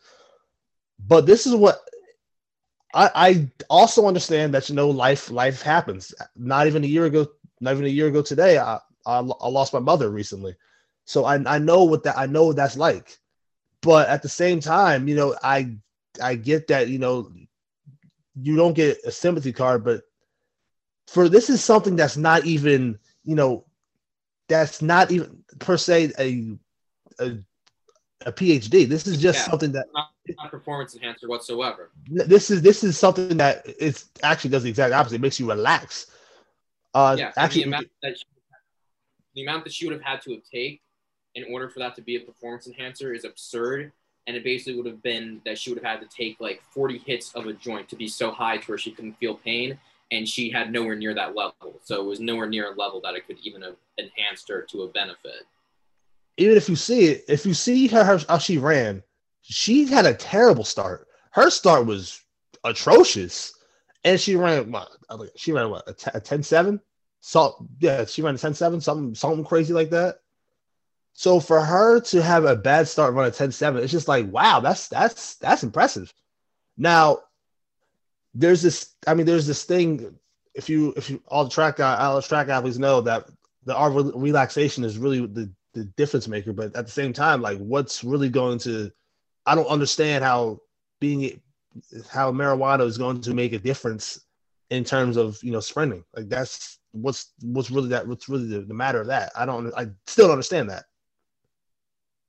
But 0.99 1.27
this 1.27 1.47
is 1.47 1.55
what 1.55 1.79
I, 2.95 3.11
I 3.15 3.51
also 3.69 4.07
understand 4.07 4.55
that 4.55 4.69
you 4.69 4.77
know 4.77 4.89
life 4.89 5.31
life 5.31 5.61
happens. 5.63 6.15
Not 6.37 6.67
even 6.67 6.85
a 6.85 6.87
year 6.87 7.07
ago, 7.07 7.27
not 7.61 7.73
even 7.73 7.85
a 7.85 7.89
year 7.89 8.07
ago 8.07 8.23
today, 8.23 8.59
I 8.59 8.79
I, 9.05 9.19
I 9.19 9.49
lost 9.49 9.73
my 9.73 9.81
mother 9.81 10.11
recently, 10.11 10.55
so 11.05 11.25
I 11.25 11.35
I 11.45 11.59
know 11.59 11.85
what 11.85 12.05
that 12.05 12.17
I 12.17 12.27
know 12.27 12.45
what 12.45 12.57
that's 12.57 12.77
like. 12.77 13.19
But 13.83 14.09
at 14.09 14.23
the 14.23 14.29
same 14.29 14.61
time, 14.61 15.09
you 15.09 15.17
know, 15.17 15.35
I 15.43 15.77
I 16.23 16.37
get 16.37 16.69
that 16.69 16.89
you 16.89 16.99
know 16.99 17.31
you 18.41 18.57
don't 18.57 18.75
get 18.75 18.99
a 19.05 19.11
sympathy 19.11 19.53
card, 19.53 19.85
but 19.85 20.03
for 21.09 21.29
this 21.29 21.51
is 21.51 21.63
something 21.63 21.97
that's 21.97 22.17
not 22.17 22.47
even 22.47 22.99
you 23.25 23.35
know 23.35 23.65
that's 24.49 24.83
not 24.83 25.11
even 25.11 25.43
per 25.59 25.77
se 25.77 26.13
a 26.19 26.57
a, 27.19 27.39
a 28.27 28.33
PED. 28.33 28.89
This 28.89 29.07
is 29.07 29.21
just 29.21 29.41
Yeah. 29.41 29.51
something 29.51 29.73
that 29.73 29.87
Not, 29.93 30.11
not 30.37 30.51
performance 30.51 30.95
enhancer 30.95 31.29
whatsoever. 31.29 31.91
this 32.07 32.51
is 32.51 32.63
this 32.63 32.85
is 32.85 32.99
something 32.99 33.37
that 33.37 33.65
it's 33.79 34.11
actually 34.23 34.51
does 34.51 34.63
the 34.63 34.71
exact 34.71 34.93
opposite. 34.95 35.17
It 35.17 35.21
makes 35.21 35.39
you 35.39 35.49
relax. 35.49 36.07
Uh, 36.95 37.17
yeah, 37.19 37.33
actually, 37.37 37.63
the 37.63 37.69
amount 37.69 37.91
that 38.03 38.19
she, 38.19 38.25
the 39.35 39.43
amount 39.43 39.65
that 39.65 39.73
she 39.73 39.87
would 39.87 39.95
have 39.95 40.03
had 40.03 40.23
to 40.23 40.33
have 40.35 40.43
taken 40.45 40.79
in 41.35 41.45
order 41.53 41.69
for 41.69 41.81
that 41.81 41.97
to 41.97 42.03
be 42.03 42.17
a 42.17 42.21
performance 42.21 42.67
enhancer 42.67 43.13
is 43.13 43.25
absurd. 43.25 43.93
And 44.27 44.37
it 44.37 44.45
basically 44.45 44.77
would 44.77 44.87
have 44.87 45.03
been 45.03 45.43
that 45.45 45.59
she 45.59 45.71
would 45.71 45.83
have 45.83 46.01
had 46.01 46.09
to 46.09 46.17
take 46.17 46.41
like 46.41 46.63
40 46.71 46.99
hits 46.99 47.35
of 47.35 47.47
a 47.47 47.53
joint 47.53 47.89
to 47.91 47.97
be 47.97 48.09
so 48.09 48.31
high 48.31 48.57
to 48.57 48.65
where 48.67 48.79
she 48.79 48.91
couldn't 48.93 49.19
feel 49.19 49.35
pain, 49.35 49.79
and 50.13 50.27
she 50.27 50.49
had 50.49 50.73
nowhere 50.73 50.95
near 50.95 51.13
that 51.15 51.35
level. 51.35 51.79
So 51.83 52.01
it 52.01 52.05
was 52.07 52.21
nowhere 52.21 52.49
near 52.49 52.73
a 52.73 52.75
level 52.75 53.03
that 53.03 53.17
it 53.17 53.27
could 53.27 53.37
even 53.43 53.61
have 53.63 53.77
enhanced 53.99 54.49
her 54.49 54.63
to 54.63 54.83
a 54.85 54.89
benefit. 54.89 55.47
Even 56.37 56.57
if 56.57 56.69
you 56.69 56.77
see 56.77 57.07
it, 57.07 57.25
if 57.29 57.47
you 57.47 57.55
see 57.55 57.87
her, 57.89 58.19
how 58.29 58.39
she 58.39 58.59
ran, 58.59 59.03
she 59.43 59.87
had 59.87 60.07
a 60.07 60.15
terrible 60.15 60.65
start. 60.65 61.09
Her 61.31 61.51
start 61.51 61.87
was 61.87 62.21
atrocious, 62.65 63.55
and 64.05 64.21
she 64.21 64.37
ran 64.37 64.71
what? 64.71 64.89
She 65.37 65.53
ran 65.53 65.71
what 65.71 65.89
a, 65.89 65.93
t- 65.93 66.11
a 66.15 66.21
10-7? 66.21 66.81
So 67.21 67.67
yeah, 67.79 68.05
she 68.05 68.23
ran 68.23 68.35
a 68.35 68.39
10-7, 68.39 68.83
something 68.83 69.15
something 69.15 69.45
crazy 69.45 69.73
like 69.73 69.91
that. 69.91 70.21
So 71.13 71.39
for 71.39 71.61
her 71.61 72.01
to 72.01 72.23
have 72.23 72.45
a 72.45 72.57
bad 72.57 72.89
start, 72.89 73.15
run 73.15 73.29
a 73.29 73.31
10-7, 73.31 73.83
it's 73.83 73.93
just 73.93 74.09
like 74.09 74.27
wow, 74.31 74.61
that's 74.61 74.89
that's 74.89 75.37
that's 75.37 75.63
impressive. 75.63 76.13
Now, 76.77 77.21
there's 78.35 78.63
this. 78.63 78.95
I 79.07 79.15
mean, 79.15 79.27
there's 79.27 79.47
this 79.47 79.65
thing. 79.65 80.17
If 80.55 80.69
you 80.69 80.93
if 80.97 81.11
you 81.11 81.23
all 81.29 81.45
the 81.45 81.51
track 81.51 81.77
guy, 81.77 81.97
all 81.97 82.17
the 82.17 82.23
track 82.23 82.49
athletes 82.49 82.79
know 82.79 83.01
that 83.03 83.29
the 83.65 83.75
our 83.75 83.91
relaxation 83.91 84.85
is 84.85 84.99
really 84.99 85.25
the 85.27 85.51
the 85.75 85.85
difference 85.97 86.29
maker. 86.29 86.53
But 86.53 86.75
at 86.77 86.87
the 86.87 86.93
same 86.93 87.13
time, 87.13 87.43
like 87.43 87.59
what's 87.59 88.05
really 88.05 88.29
going 88.29 88.59
to? 88.61 88.91
I 89.47 89.55
don't 89.55 89.67
understand 89.67 90.25
how 90.25 90.61
being 91.01 91.41
how 92.11 92.33
marijuana 92.33 92.87
is 92.87 92.99
going 92.99 93.21
to 93.21 93.35
make 93.35 93.53
a 93.53 93.59
difference 93.59 94.21
in 94.71 94.85
terms 94.85 95.17
of 95.17 95.39
you 95.43 95.53
know 95.53 95.61
sprinting. 95.61 96.05
Like 96.17 96.29
that's 96.29 96.79
what's 96.93 97.33
what's 97.43 97.71
really 97.71 97.89
that 97.91 98.07
what's 98.07 98.29
really 98.29 98.47
the, 98.47 98.61
the 98.61 98.75
matter 98.75 99.01
of 99.01 99.09
that. 99.09 99.33
I 99.37 99.45
don't. 99.45 99.73
I 99.77 99.89
still 100.07 100.27
don't 100.27 100.33
understand 100.33 100.71
that. 100.71 100.85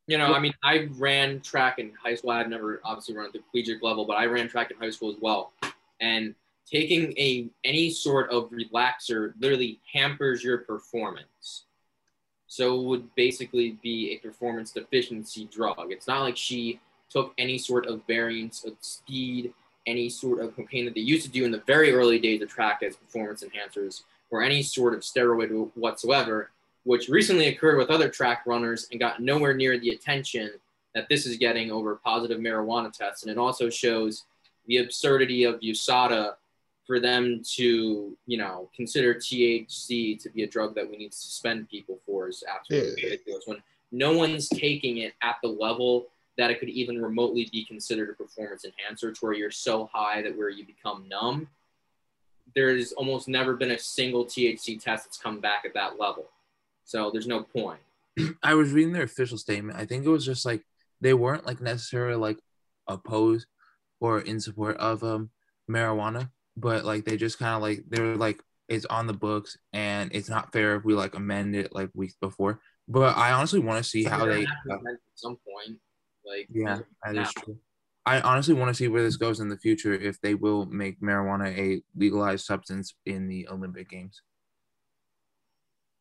You 0.07 0.19
know, 0.19 0.33
I 0.33 0.39
mean, 0.39 0.53
I 0.63 0.87
ran 0.97 1.41
track 1.41 1.79
in 1.79 1.91
high 2.01 2.13
school. 2.13 2.29
I've 2.29 2.49
never 2.49 2.79
obviously 2.83 3.15
run 3.15 3.25
at 3.25 3.33
the 3.33 3.41
collegiate 3.49 3.81
level, 3.81 4.05
but 4.05 4.17
I 4.17 4.25
ran 4.25 4.47
track 4.47 4.69
in 4.69 4.77
high 4.77 4.91
school 4.91 5.09
as 5.09 5.17
well. 5.19 5.53
And 5.99 6.35
taking 6.69 7.13
a 7.17 7.49
any 7.63 7.89
sort 7.89 8.29
of 8.29 8.51
relaxer 8.51 9.33
literally 9.39 9.79
hampers 9.91 10.43
your 10.43 10.59
performance. 10.59 11.65
So 12.55 12.79
it 12.79 12.83
would 12.83 13.15
basically 13.15 13.77
be 13.83 14.13
a 14.13 14.25
performance 14.25 14.71
deficiency 14.71 15.43
drug. 15.51 15.91
It's 15.91 16.07
not 16.07 16.21
like 16.21 16.37
she 16.37 16.79
took 17.09 17.33
any 17.37 17.57
sort 17.57 17.85
of 17.85 18.01
variance 18.07 18.63
of 18.63 18.73
speed, 18.79 19.53
any 19.85 20.07
sort 20.07 20.39
of 20.39 20.55
cocaine 20.55 20.85
that 20.85 20.93
they 20.93 21.01
used 21.01 21.25
to 21.25 21.31
do 21.31 21.43
in 21.43 21.51
the 21.51 21.63
very 21.67 21.91
early 21.91 22.17
days 22.17 22.41
of 22.41 22.47
track 22.47 22.81
as 22.81 22.95
performance 22.95 23.43
enhancers, 23.43 24.03
or 24.29 24.41
any 24.41 24.63
sort 24.63 24.93
of 24.93 25.01
steroid 25.01 25.69
whatsoever 25.75 26.51
which 26.85 27.09
recently 27.09 27.47
occurred 27.47 27.77
with 27.77 27.89
other 27.89 28.09
track 28.09 28.43
runners 28.45 28.87
and 28.91 28.99
got 28.99 29.19
nowhere 29.19 29.53
near 29.55 29.77
the 29.77 29.89
attention 29.89 30.51
that 30.93 31.09
this 31.09 31.25
is 31.25 31.35
getting 31.35 31.71
over 31.71 31.99
positive 32.05 32.39
marijuana 32.39 32.93
tests. 32.93 33.23
And 33.23 33.31
it 33.31 33.39
also 33.39 33.69
shows 33.69 34.25
the 34.67 34.77
absurdity 34.77 35.43
of 35.43 35.59
USADA 35.59 36.35
for 36.85 36.99
them 36.99 37.41
to, 37.55 38.15
you 38.27 38.37
know, 38.37 38.69
consider 38.75 39.13
THC 39.15 40.21
to 40.21 40.29
be 40.29 40.43
a 40.43 40.47
drug 40.47 40.75
that 40.75 40.89
we 40.89 40.97
need 40.97 41.11
to 41.11 41.17
suspend 41.17 41.67
people 41.69 41.99
for 42.05 42.29
is 42.29 42.43
absolutely 42.47 43.01
Yeah. 43.01 43.09
ridiculous. 43.09 43.47
When 43.47 43.63
no 43.91 44.15
one's 44.17 44.47
taking 44.49 44.97
it 44.97 45.13
at 45.21 45.37
the 45.41 45.47
level 45.49 46.07
that 46.37 46.51
it 46.51 46.59
could 46.59 46.69
even 46.69 47.01
remotely 47.01 47.47
be 47.51 47.63
considered 47.65 48.09
a 48.09 48.13
performance 48.13 48.65
enhancer 48.65 49.11
to 49.11 49.19
where 49.25 49.33
you're 49.33 49.49
so 49.51 49.85
high 49.91 50.21
that 50.21 50.37
where 50.37 50.49
you 50.49 50.65
become 50.65 51.07
numb. 51.07 51.47
There's 52.53 52.91
almost 52.93 53.27
never 53.27 53.55
been 53.55 53.71
a 53.71 53.79
single 53.79 54.25
THC 54.25 54.81
test 54.81 55.05
that's 55.05 55.17
come 55.17 55.39
back 55.39 55.63
at 55.65 55.73
that 55.73 55.97
level. 55.99 56.29
So 56.83 57.09
there's 57.09 57.27
no 57.27 57.41
point. 57.43 57.79
I 58.43 58.53
was 58.53 58.71
reading 58.71 58.93
their 58.93 59.03
official 59.03 59.37
statement. 59.37 59.77
I 59.79 59.85
think 59.85 60.05
it 60.05 60.09
was 60.09 60.25
just 60.25 60.45
like 60.45 60.63
they 61.01 61.13
weren't 61.13 61.45
like 61.45 61.61
necessarily 61.61 62.15
like 62.15 62.37
opposed 62.87 63.47
or 63.99 64.19
in 64.19 64.39
support 64.39 64.77
of 64.77 65.03
um 65.03 65.31
marijuana, 65.69 66.29
but 66.57 66.85
like 66.85 67.05
they 67.05 67.17
just 67.17 67.39
kind 67.39 67.55
of 67.55 67.61
like 67.61 67.83
they're 67.89 68.15
like 68.15 68.41
it's 68.67 68.85
on 68.85 69.07
the 69.07 69.13
books 69.13 69.57
and 69.73 70.09
it's 70.13 70.29
not 70.29 70.51
fair 70.51 70.75
if 70.75 70.83
we 70.83 70.93
like 70.93 71.15
amend 71.15 71.55
it 71.55 71.73
like 71.73 71.89
weeks 71.93 72.15
before. 72.19 72.59
But 72.87 73.17
I 73.17 73.31
honestly 73.31 73.59
want 73.59 73.83
to 73.83 73.89
see 73.89 74.03
how 74.03 74.25
they. 74.25 74.43
gonna 74.43 74.47
have 74.47 74.63
to 74.69 74.73
amend 74.79 74.95
at 74.95 74.99
some 75.15 75.37
point. 75.37 75.79
Like 76.25 76.47
Yeah, 76.49 76.79
that 77.03 77.15
now. 77.15 77.21
is 77.21 77.33
true. 77.33 77.57
I 78.07 78.21
honestly 78.21 78.53
want 78.53 78.69
to 78.69 78.73
see 78.75 78.87
where 78.87 79.01
this 79.01 79.17
goes 79.17 79.39
in 79.39 79.49
the 79.49 79.57
future 79.57 79.93
if 79.93 80.21
they 80.21 80.35
will 80.35 80.67
make 80.67 81.01
marijuana 81.01 81.57
a 81.57 81.81
legalized 81.95 82.45
substance 82.45 82.93
in 83.05 83.27
the 83.27 83.47
Olympic 83.47 83.89
Games. 83.89 84.21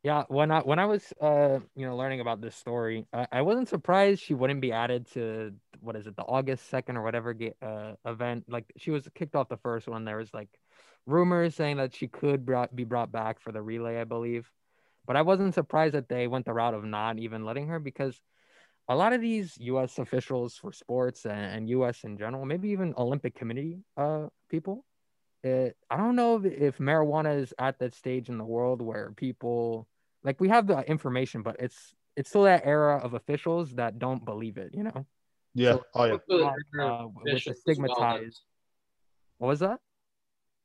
Yeah, 0.05 0.25
when 0.27 0.51
I 0.51 0.59
when 0.59 0.77
I 0.77 0.85
was 0.85 1.11
uh 1.19 1.57
you 1.75 1.87
know 1.87 1.97
learning 1.97 2.19
about 2.19 2.39
this 2.39 2.55
story, 2.55 3.07
I, 3.11 3.25
I 3.31 3.41
wasn't 3.41 3.69
surprised 3.69 4.21
she 4.21 4.35
wouldn't 4.35 4.61
be 4.61 4.71
added 4.71 5.07
to 5.13 5.51
what 5.79 5.95
is 5.95 6.05
it 6.05 6.15
the 6.15 6.21
August 6.21 6.69
second 6.69 6.97
or 6.97 7.01
whatever 7.01 7.35
uh 7.59 7.93
event. 8.05 8.45
Like 8.47 8.71
she 8.77 8.91
was 8.91 9.07
kicked 9.15 9.35
off 9.35 9.49
the 9.49 9.57
first 9.57 9.87
one. 9.87 10.05
There 10.05 10.17
was 10.17 10.31
like 10.31 10.49
rumors 11.07 11.55
saying 11.55 11.77
that 11.77 11.95
she 11.95 12.07
could 12.07 12.45
brought, 12.45 12.75
be 12.75 12.83
brought 12.83 13.11
back 13.11 13.39
for 13.39 13.51
the 13.51 13.63
relay, 13.63 13.99
I 13.99 14.03
believe. 14.03 14.47
But 15.07 15.15
I 15.15 15.23
wasn't 15.23 15.55
surprised 15.55 15.95
that 15.95 16.07
they 16.07 16.27
went 16.27 16.45
the 16.45 16.53
route 16.53 16.75
of 16.75 16.83
not 16.83 17.17
even 17.17 17.43
letting 17.43 17.69
her 17.69 17.79
because 17.79 18.21
a 18.87 18.95
lot 18.95 19.13
of 19.13 19.21
these 19.21 19.57
U.S. 19.59 19.97
officials 19.97 20.55
for 20.55 20.71
sports 20.71 21.25
and, 21.25 21.39
and 21.39 21.69
U.S. 21.71 22.03
in 22.03 22.19
general, 22.19 22.45
maybe 22.45 22.69
even 22.69 22.93
Olympic 22.95 23.33
committee 23.33 23.79
uh 23.97 24.27
people, 24.51 24.85
it, 25.43 25.75
I 25.89 25.97
don't 25.97 26.15
know 26.15 26.37
if, 26.37 26.45
if 26.45 26.77
marijuana 26.77 27.41
is 27.41 27.55
at 27.57 27.79
that 27.79 27.95
stage 27.95 28.29
in 28.29 28.37
the 28.37 28.45
world 28.45 28.83
where 28.83 29.11
people 29.17 29.87
like 30.25 30.41
we 30.41 30.49
have 30.49 30.67
the 30.67 30.79
information, 30.89 31.41
but 31.43 31.55
it's 31.59 31.93
it's 32.17 32.29
still 32.29 32.43
that 32.43 32.65
era 32.65 32.97
of 32.97 33.13
officials 33.13 33.75
that 33.75 33.99
don't 33.99 34.25
believe 34.25 34.57
it. 34.57 34.71
You 34.73 34.83
know, 34.83 35.05
Yeah. 35.53 35.73
So- 35.73 35.83
oh 35.93 36.03
yeah. 36.05 36.11
Also, 36.13 36.45
uh, 36.81 37.07
with 37.07 37.23
the 37.25 37.31
officials 37.31 37.57
as 37.69 37.77
well, 37.77 37.87
stigmatized. 37.95 38.41
What 39.37 39.47
was 39.47 39.59
that? 39.59 39.79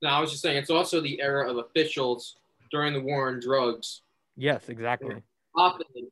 No, 0.03 0.09
I 0.09 0.21
was 0.21 0.31
just 0.31 0.43
saying 0.43 0.57
it's 0.57 0.71
also 0.71 1.01
the 1.01 1.21
era 1.21 1.51
of 1.51 1.59
officials 1.59 2.37
during 2.71 2.95
the 2.95 3.01
war 3.01 3.29
on 3.29 3.41
drugs 3.41 4.03
Yes, 4.37 4.69
exactly. 4.69 5.17
profited 5.55 6.05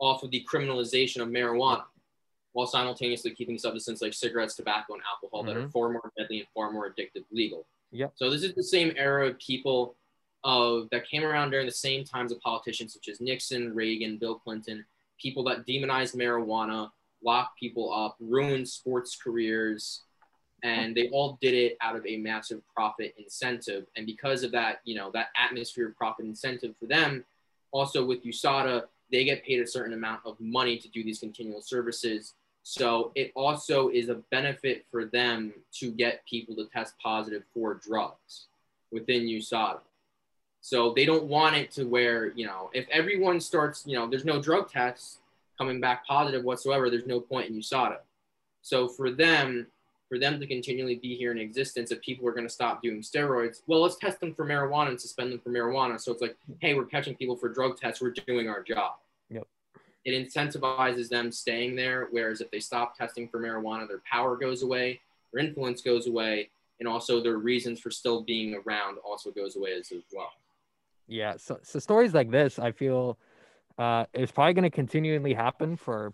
off 0.00 0.22
of 0.22 0.30
the 0.30 0.44
criminalization 0.50 1.20
of 1.22 1.28
marijuana 1.28 1.84
while 2.52 2.66
simultaneously 2.66 3.32
keeping 3.32 3.58
substances 3.58 4.00
like 4.00 4.14
cigarettes, 4.14 4.56
tobacco, 4.56 4.94
and 4.94 5.02
alcohol 5.08 5.42
that 5.44 5.56
are 5.56 5.68
far 5.68 5.90
more 5.90 6.10
deadly 6.18 6.38
and 6.38 6.48
far 6.54 6.72
more 6.72 6.90
addictive 6.90 7.22
legal. 7.30 7.66
Yep. 7.92 8.14
So 8.16 8.30
this 8.30 8.42
is 8.42 8.54
the 8.54 8.62
same 8.64 8.92
era 8.96 9.28
of 9.28 9.38
people 9.38 9.94
of 10.46 10.88
that 10.92 11.08
came 11.08 11.24
around 11.24 11.50
during 11.50 11.66
the 11.66 11.72
same 11.72 12.04
times 12.04 12.30
of 12.30 12.40
politicians 12.40 12.94
such 12.94 13.08
as 13.08 13.20
Nixon, 13.20 13.74
Reagan, 13.74 14.16
Bill 14.16 14.36
Clinton, 14.36 14.86
people 15.20 15.42
that 15.44 15.66
demonized 15.66 16.14
marijuana, 16.14 16.90
locked 17.22 17.58
people 17.58 17.92
up, 17.92 18.16
ruined 18.20 18.68
sports 18.68 19.16
careers, 19.16 20.02
and 20.62 20.94
they 20.96 21.08
all 21.08 21.36
did 21.40 21.52
it 21.52 21.76
out 21.82 21.96
of 21.96 22.06
a 22.06 22.16
massive 22.16 22.62
profit 22.72 23.12
incentive. 23.18 23.86
And 23.96 24.06
because 24.06 24.44
of 24.44 24.52
that, 24.52 24.82
you 24.84 24.94
know, 24.94 25.10
that 25.12 25.28
atmosphere 25.36 25.88
of 25.88 25.96
profit 25.96 26.26
incentive 26.26 26.76
for 26.78 26.86
them, 26.86 27.24
also 27.72 28.06
with 28.06 28.24
USADA, 28.24 28.84
they 29.10 29.24
get 29.24 29.44
paid 29.44 29.60
a 29.60 29.66
certain 29.66 29.94
amount 29.94 30.20
of 30.24 30.38
money 30.38 30.78
to 30.78 30.88
do 30.88 31.02
these 31.02 31.18
continual 31.18 31.60
services. 31.60 32.34
So 32.62 33.10
it 33.16 33.32
also 33.34 33.88
is 33.88 34.08
a 34.08 34.16
benefit 34.30 34.86
for 34.92 35.06
them 35.06 35.52
to 35.80 35.90
get 35.90 36.24
people 36.24 36.54
to 36.56 36.66
test 36.66 36.94
positive 37.02 37.42
for 37.52 37.74
drugs 37.74 38.46
within 38.92 39.22
USADA. 39.22 39.80
So 40.66 40.92
they 40.96 41.04
don't 41.04 41.26
want 41.26 41.54
it 41.54 41.70
to 41.74 41.84
where, 41.84 42.32
you 42.32 42.44
know, 42.44 42.70
if 42.74 42.88
everyone 42.90 43.40
starts, 43.40 43.84
you 43.86 43.96
know, 43.96 44.08
there's 44.08 44.24
no 44.24 44.42
drug 44.42 44.68
tests 44.68 45.18
coming 45.56 45.80
back 45.80 46.04
positive 46.04 46.42
whatsoever, 46.42 46.90
there's 46.90 47.06
no 47.06 47.20
point 47.20 47.48
in 47.48 47.56
USADA. 47.56 47.98
So 48.62 48.88
for 48.88 49.12
them, 49.12 49.68
for 50.08 50.18
them 50.18 50.40
to 50.40 50.46
continually 50.48 50.96
be 50.96 51.14
here 51.14 51.30
in 51.30 51.38
existence, 51.38 51.92
if 51.92 52.00
people 52.00 52.26
are 52.26 52.32
going 52.32 52.48
to 52.48 52.52
stop 52.52 52.82
doing 52.82 53.00
steroids, 53.00 53.60
well, 53.68 53.80
let's 53.80 53.94
test 53.94 54.18
them 54.18 54.34
for 54.34 54.44
marijuana 54.44 54.88
and 54.88 55.00
suspend 55.00 55.30
them 55.30 55.38
for 55.38 55.50
marijuana. 55.50 56.00
So 56.00 56.10
it's 56.10 56.20
like, 56.20 56.36
hey, 56.58 56.74
we're 56.74 56.84
catching 56.84 57.14
people 57.14 57.36
for 57.36 57.48
drug 57.48 57.78
tests, 57.78 58.02
we're 58.02 58.10
doing 58.26 58.48
our 58.48 58.64
job. 58.64 58.94
Yep. 59.30 59.46
It 60.04 60.28
incentivizes 60.28 61.08
them 61.08 61.30
staying 61.30 61.76
there. 61.76 62.08
Whereas 62.10 62.40
if 62.40 62.50
they 62.50 62.58
stop 62.58 62.98
testing 62.98 63.28
for 63.28 63.38
marijuana, 63.38 63.86
their 63.86 64.02
power 64.10 64.36
goes 64.36 64.64
away, 64.64 64.98
their 65.32 65.44
influence 65.44 65.80
goes 65.80 66.08
away, 66.08 66.50
and 66.80 66.88
also 66.88 67.22
their 67.22 67.38
reasons 67.38 67.78
for 67.78 67.92
still 67.92 68.22
being 68.24 68.60
around 68.66 68.98
also 69.04 69.30
goes 69.30 69.54
away 69.54 69.74
as, 69.74 69.92
as 69.92 70.02
well. 70.12 70.32
Yeah. 71.08 71.34
So, 71.36 71.58
so 71.62 71.78
stories 71.78 72.14
like 72.14 72.30
this, 72.30 72.58
I 72.58 72.72
feel, 72.72 73.18
uh, 73.78 74.06
is 74.12 74.30
probably 74.32 74.54
going 74.54 74.64
to 74.64 74.70
continually 74.70 75.34
happen 75.34 75.76
for 75.76 76.12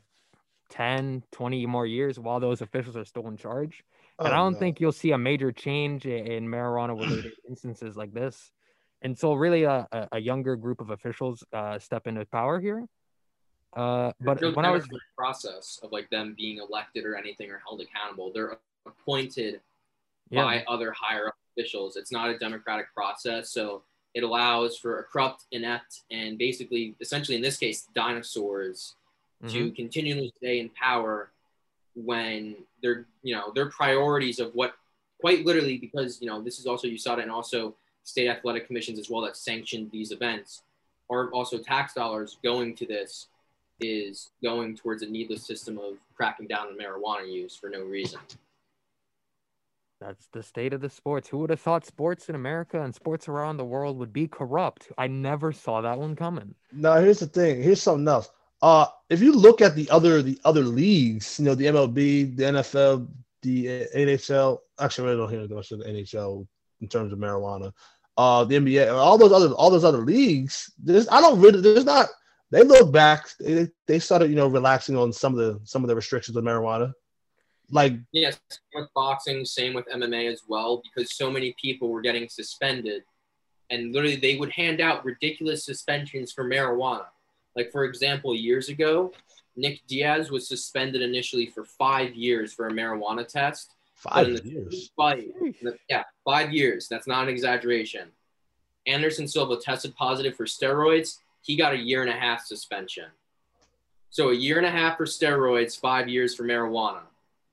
10, 0.71 1.23
20 1.33 1.67
more 1.67 1.87
years 1.87 2.19
while 2.19 2.41
those 2.41 2.61
officials 2.63 2.97
are 2.97 3.05
still 3.05 3.29
in 3.29 3.37
charge. 3.37 3.85
And 4.19 4.29
I 4.29 4.39
Oh, 4.39 4.45
don't 4.45 4.53
no. 4.55 4.59
think 4.59 4.81
you'll 4.81 4.93
see 4.93 5.13
a 5.13 5.19
major 5.19 5.53
change 5.53 6.07
i- 6.07 6.11
in 6.11 6.47
marijuana 6.47 6.99
related 6.99 7.33
instances 7.49 7.97
like 7.97 8.13
this 8.13 8.51
until 9.03 9.37
really 9.37 9.65
a, 9.65 9.87
a, 10.13 10.21
younger 10.21 10.57
group 10.57 10.81
of 10.81 10.91
officials 10.91 11.43
uh, 11.53 11.79
step 11.79 12.07
into 12.07 12.25
power 12.27 12.61
here. 12.61 12.87
Uh, 13.77 14.13
but 14.21 14.41
There's 14.41 14.55
when 14.55 14.65
I 14.65 14.71
was 14.71 14.89
process 15.17 15.81
of 15.83 15.93
like 15.93 16.09
them 16.11 16.35
being 16.37 16.59
elected 16.59 17.05
or 17.05 17.17
anything 17.17 17.51
or 17.51 17.61
held 17.67 17.81
accountable, 17.81 18.33
they're 18.33 18.59
appointed 18.87 19.61
yeah, 20.31 20.45
by 20.45 20.65
other 20.69 20.93
higher 20.93 21.33
officials. 21.57 21.97
It's 21.97 22.13
not 22.13 22.31
a 22.31 22.39
democratic 22.39 22.93
process, 22.95 23.51
so 23.53 23.83
it 24.15 24.23
allows 24.23 24.77
for 24.77 24.99
a 24.99 25.05
corrupt, 25.05 25.45
inept, 25.53 26.03
and 26.11 26.39
basically, 26.39 26.95
essentially 27.01 27.37
in 27.37 27.43
this 27.43 27.57
case, 27.57 27.89
dinosaurs 27.95 28.95
to 29.49 29.71
mhm, 29.71 29.77
continually 29.77 30.33
stay 30.37 30.61
in 30.61 30.69
power 30.71 31.31
when 31.95 32.57
their 32.83 33.07
you 33.23 33.35
know 33.35 33.53
their 33.55 33.67
priorities 33.67 34.39
of 34.39 34.55
what 34.55 34.75
quite 35.21 35.45
literally 35.45 35.79
because 35.79 36.21
you 36.21 36.27
know 36.27 36.41
this 36.41 36.59
is 36.59 36.67
also 36.67 36.87
USADA 36.87 37.23
and 37.23 37.31
also 37.31 37.75
state 38.05 38.29
athletic 38.29 38.67
commissions 38.67 38.99
as 38.99 39.11
well 39.11 39.23
that 39.23 39.37
sanctioned 39.37 39.91
these 39.91 40.13
events 40.13 40.63
are 41.11 41.31
also 41.31 41.59
tax 41.59 41.93
dollars 41.95 42.39
going 42.43 42.75
to 42.77 42.87
this 42.87 43.29
is 43.81 44.31
going 44.43 44.77
towards 44.77 45.03
a 45.03 45.07
needless 45.07 45.45
system 45.45 45.79
of 45.79 45.99
cracking 46.15 46.47
down 46.47 46.69
on 46.69 46.79
marijuana 46.79 47.31
use 47.31 47.57
for 47.57 47.69
no 47.69 47.83
reason. 47.83 48.21
That's 50.03 50.27
the 50.33 50.43
state 50.43 50.73
of 50.73 50.81
the 50.81 50.91
sports. 50.91 51.29
Who 51.29 51.39
would 51.39 51.51
have 51.51 51.61
thought 51.61 51.87
sports 51.87 52.29
in 52.29 52.35
America 52.35 52.83
and 52.83 52.95
sports 52.95 53.29
around 53.29 53.57
the 53.57 53.65
world 53.65 53.99
would 53.99 54.13
be 54.13 54.27
corrupt? 54.27 54.91
I 54.99 55.07
never 55.07 55.53
saw 55.53 55.81
that 55.81 55.99
one 55.99 56.17
coming. 56.17 56.55
Now 56.73 56.97
here's 56.97 57.21
the 57.21 57.27
thing. 57.27 57.63
Here's 57.63 57.83
something 57.83 58.09
else. 58.09 58.31
Uh, 58.61 58.87
if 59.11 59.21
you 59.21 59.33
look 59.33 59.61
at 59.61 59.75
the 59.75 59.89
other 59.91 60.23
the 60.23 60.39
other 60.45 60.63
leagues, 60.63 61.39
you 61.39 61.45
know 61.45 61.55
the 61.55 61.67
MLB, 61.67 62.37
the 62.37 62.45
NFL, 62.45 63.09
the 63.43 63.87
NHL. 63.95 64.59
Actually, 64.79 65.09
I 65.09 65.11
really 65.11 65.21
don't 65.21 65.49
hear 65.49 65.57
much 65.57 65.73
of 65.73 65.81
the 65.81 65.85
NHL 65.85 66.47
in 66.81 66.89
terms 66.89 67.13
of 67.13 67.19
marijuana. 67.19 67.73
Uh, 68.17 68.45
the 68.45 68.57
NBA, 68.57 68.93
all 68.93 69.19
those 69.19 69.33
other 69.33 69.55
all 69.55 69.71
those 69.71 69.85
other 69.85 70.05
leagues. 70.05 70.73
There's 70.79 71.09
I 71.09 71.21
don't 71.21 71.41
really 71.41 71.61
there's 71.61 71.85
not. 71.85 72.09
They 72.51 72.63
look 72.63 72.93
back. 72.93 73.29
They, 73.41 73.69
they 73.87 73.99
started 73.99 74.31
you 74.31 74.37
know 74.37 74.47
relaxing 74.47 74.97
on 74.97 75.13
some 75.13 75.33
of 75.33 75.39
the 75.39 75.61
some 75.65 75.83
of 75.83 75.89
the 75.89 75.97
restrictions 75.97 76.37
of 76.37 76.45
marijuana. 76.45 76.93
Like 77.73 77.95
Yes, 78.13 78.39
with 78.75 78.89
boxing, 78.95 79.45
same 79.45 79.73
with 79.73 79.87
MMA 79.89 80.31
as 80.31 80.43
well, 80.47 80.83
because 80.83 81.17
so 81.17 81.31
many 81.31 81.55
people 81.61 81.89
were 81.89 82.03
getting 82.03 82.29
suspended, 82.29 83.03
and 83.71 83.93
literally 83.93 84.17
they 84.17 84.37
would 84.37 84.53
hand 84.53 84.81
out 84.81 85.05
ridiculous 85.05 85.65
suspensions 85.65 86.33
for 86.33 86.45
marijuana. 86.45 87.07
Like 87.57 87.73
for 87.73 87.85
example, 87.85 88.35
years 88.35 88.69
ago, 88.69 89.13
Nick 89.57 89.81
Diaz 89.87 90.31
was 90.31 90.47
suspended 90.47 91.03
initially 91.03 91.47
for 91.47 91.65
five 91.65 92.15
years 92.15 92.53
for 92.53 92.69
a 92.69 92.71
marijuana 92.71 93.27
test. 93.27 93.73
five 93.95 94.27
the 94.27 94.49
years. 94.49 94.91
Fight, 94.95 95.33
yeah, 95.89 96.05
five 96.25 96.53
years. 96.53 96.89
That's 96.89 97.07
not 97.07 97.25
an 97.25 97.29
exaggeration. 97.31 98.09
Anderson 98.87 99.29
Silva 99.29 99.57
tested 99.57 99.95
positive 99.97 100.37
for 100.37 100.45
steroids. 100.45 101.19
He 101.43 101.57
got 101.57 101.73
a 101.73 101.79
year 101.79 102.03
and 102.03 102.11
a 102.11 102.15
half 102.15 102.45
suspension. 102.45 103.07
So 104.11 104.31
a 104.31 104.35
year 104.35 104.59
and 104.59 104.67
a 104.67 104.71
half 104.71 104.99
for 104.99 105.07
steroids, 105.07 105.79
five 105.79 106.09
years 106.09 106.35
for 106.35 106.45
marijuana. 106.45 107.01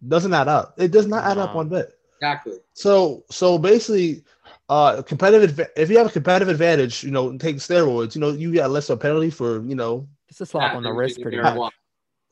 Doesn't 0.07 0.33
add 0.33 0.47
up. 0.47 0.75
It 0.77 0.91
does 0.91 1.07
not 1.07 1.25
add 1.25 1.37
up 1.37 1.51
No. 1.51 1.57
one 1.57 1.69
bit. 1.69 1.91
Exactly. 2.21 2.57
So 2.73 3.23
so 3.29 3.57
basically, 3.57 4.23
uh, 4.69 5.01
competitive. 5.01 5.59
If 5.75 5.89
you 5.89 5.97
have 5.97 6.07
a 6.07 6.11
competitive 6.11 6.49
advantage, 6.49 7.03
you 7.03 7.11
know, 7.11 7.37
take 7.37 7.57
steroids. 7.57 8.15
You 8.15 8.21
know, 8.21 8.29
you 8.29 8.53
got 8.53 8.69
less 8.71 8.89
of 8.89 8.97
a 8.99 9.01
penalty 9.01 9.29
for 9.29 9.61
you 9.63 9.75
know, 9.75 10.07
It's 10.29 10.39
a 10.41 10.45
slap 10.45 10.71
Yeah, 10.71 10.77
on 10.77 10.83
the 10.83 10.91
wrist, 10.93 11.21
pretty 11.21 11.37
much. 11.37 11.73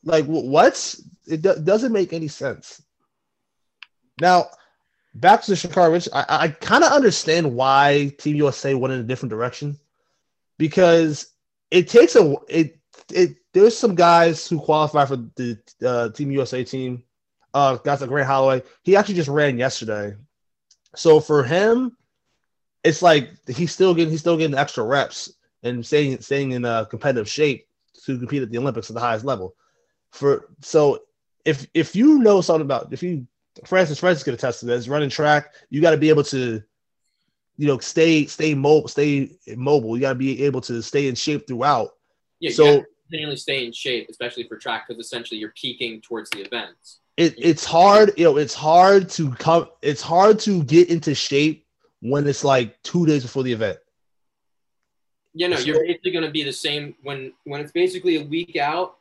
like 0.04 0.24
wh- 0.26 0.44
what? 0.44 0.94
It 1.26 1.42
do- 1.42 1.60
doesn't 1.62 1.92
make 1.92 2.12
any 2.12 2.28
sense. 2.28 2.80
Now, 4.20 4.46
back 5.14 5.42
to 5.42 5.50
the 5.50 5.56
Sha'Carri 5.56 5.92
Rich. 5.92 6.08
I, 6.12 6.24
I 6.28 6.48
kind 6.48 6.84
of 6.84 6.92
understand 6.92 7.54
why 7.54 8.14
Team 8.18 8.36
USA 8.36 8.74
went 8.74 8.94
in 8.94 9.00
a 9.00 9.04
different 9.04 9.30
direction 9.30 9.78
because 10.58 11.32
it 11.70 11.88
takes 11.88 12.16
a 12.16 12.34
it 12.48 12.78
it. 13.12 13.36
There's 13.54 13.76
some 13.76 13.94
guys 13.94 14.46
who 14.46 14.60
qualify 14.60 15.04
for 15.06 15.16
the 15.16 15.58
uh, 15.84 16.10
Team 16.10 16.30
USA 16.32 16.62
team. 16.64 17.02
Uh, 17.54 17.76
guys 17.76 18.00
like 18.00 18.10
Grant 18.10 18.26
Holloway. 18.28 18.62
He 18.82 18.96
actually 18.96 19.14
just 19.14 19.28
ran 19.28 19.58
yesterday. 19.58 20.14
So 20.94 21.20
for 21.20 21.42
him, 21.42 21.96
it's 22.84 23.02
like 23.02 23.30
he's 23.48 23.72
still 23.72 23.94
getting 23.94 24.10
he's 24.10 24.20
still 24.20 24.36
getting 24.36 24.56
extra 24.56 24.84
reps 24.84 25.32
and 25.62 25.84
staying 25.84 26.20
staying 26.20 26.52
in 26.52 26.64
a 26.64 26.86
competitive 26.90 27.28
shape 27.28 27.66
to 28.04 28.18
compete 28.18 28.42
at 28.42 28.50
the 28.50 28.58
Olympics 28.58 28.90
at 28.90 28.94
the 28.94 29.00
highest 29.00 29.24
level. 29.24 29.54
For 30.12 30.48
so 30.60 31.00
if 31.44 31.66
if 31.74 31.96
you 31.96 32.18
know 32.18 32.40
something 32.40 32.62
about 32.62 32.92
if 32.92 33.02
you 33.02 33.26
Francis 33.64 33.98
Francis 33.98 34.22
could 34.22 34.34
attest 34.34 34.60
to 34.60 34.66
this 34.66 34.88
running 34.88 35.10
track, 35.10 35.54
you 35.70 35.80
got 35.80 35.90
to 35.90 35.96
be 35.96 36.08
able 36.10 36.24
to 36.24 36.62
you 37.56 37.66
know 37.66 37.78
stay 37.78 38.26
stay 38.26 38.54
mobile 38.54 38.88
stay 38.88 39.30
mobile. 39.56 39.96
You 39.96 40.02
got 40.02 40.10
to 40.10 40.14
be 40.18 40.44
able 40.44 40.60
to 40.62 40.82
stay 40.82 41.08
in 41.08 41.14
shape 41.14 41.46
throughout. 41.46 41.90
Yeah, 42.40 42.50
So- 42.52 42.84
continually 43.10 43.36
stay 43.36 43.64
in 43.64 43.72
shape, 43.72 44.08
especially 44.10 44.46
for 44.46 44.56
track, 44.58 44.86
because 44.86 45.04
essentially 45.04 45.40
you're 45.40 45.54
peaking 45.56 46.00
towards 46.02 46.28
the 46.30 46.40
events. 46.42 47.00
It, 47.18 47.34
it's 47.36 47.64
hard, 47.64 48.12
you 48.16 48.24
know, 48.24 48.36
it's 48.36 48.54
hard 48.54 49.08
to 49.10 49.32
come 49.32 49.68
it's 49.82 50.00
hard 50.00 50.38
to 50.40 50.62
get 50.62 50.88
into 50.88 51.16
shape 51.16 51.66
when 52.00 52.28
it's 52.28 52.44
like 52.44 52.80
two 52.84 53.06
days 53.06 53.24
before 53.24 53.42
the 53.42 53.52
event. 53.52 53.78
Yeah, 55.34 55.48
no, 55.48 55.56
So- 55.56 55.66
you're 55.66 55.84
basically 55.84 56.12
going 56.12 56.24
to 56.24 56.30
be 56.30 56.44
the 56.44 56.52
same 56.52 56.94
when 57.02 57.32
when 57.42 57.60
it's 57.60 57.72
basically 57.72 58.16
a 58.16 58.24
week 58.24 58.54
out 58.56 58.98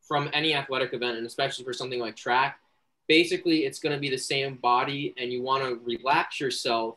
from 0.00 0.30
any 0.32 0.54
athletic 0.54 0.94
event, 0.94 1.18
and 1.18 1.26
especially 1.26 1.62
for 1.66 1.74
something 1.74 2.00
like 2.00 2.16
track. 2.16 2.58
Basically, 3.06 3.66
it's 3.66 3.78
going 3.78 3.94
to 3.94 4.00
be 4.00 4.08
the 4.08 4.18
same 4.18 4.56
body, 4.56 5.14
and 5.18 5.30
you 5.30 5.42
want 5.42 5.62
to 5.62 5.78
relax 5.84 6.40
yourself 6.40 6.96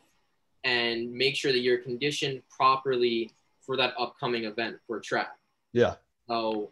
and 0.63 1.11
make 1.11 1.36
sure 1.36 1.51
that 1.51 1.59
you're 1.59 1.80
conditioned 1.80 2.41
properly 2.49 3.32
for 3.65 3.76
that 3.76 3.93
upcoming 3.99 4.45
event 4.45 4.78
for 4.88 5.01
track. 5.01 5.36
Yeah. 5.74 5.95
So 6.30 6.72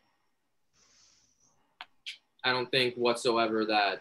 I 2.43 2.51
don't 2.51 2.69
think 2.71 2.95
whatsoever 2.95 3.65
that, 3.65 3.99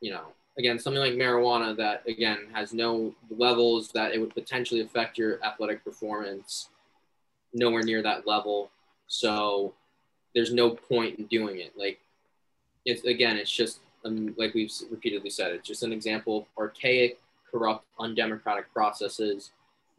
you 0.00 0.12
know, 0.12 0.26
again, 0.58 0.78
something 0.78 1.00
like 1.00 1.14
marijuana 1.14 1.76
that, 1.76 2.02
again, 2.06 2.48
has 2.52 2.72
no 2.72 3.14
levels 3.30 3.88
that 3.92 4.12
it 4.12 4.20
would 4.20 4.34
potentially 4.34 4.80
affect 4.80 5.18
your 5.18 5.42
athletic 5.44 5.84
performance, 5.84 6.68
nowhere 7.52 7.82
near 7.82 8.02
that 8.02 8.26
level. 8.26 8.70
So 9.06 9.74
there's 10.34 10.52
no 10.52 10.70
point 10.70 11.18
in 11.18 11.26
doing 11.26 11.58
it. 11.60 11.72
Like, 11.76 12.00
it's 12.84 13.04
again, 13.04 13.36
it's 13.36 13.50
just 13.50 13.80
um, 14.04 14.34
like 14.38 14.54
we've 14.54 14.72
repeatedly 14.90 15.30
said, 15.30 15.52
it's 15.52 15.68
just 15.68 15.82
an 15.82 15.92
example 15.92 16.38
of 16.38 16.44
archaic, 16.58 17.18
corrupt, 17.50 17.84
undemocratic 17.98 18.72
processes 18.72 19.50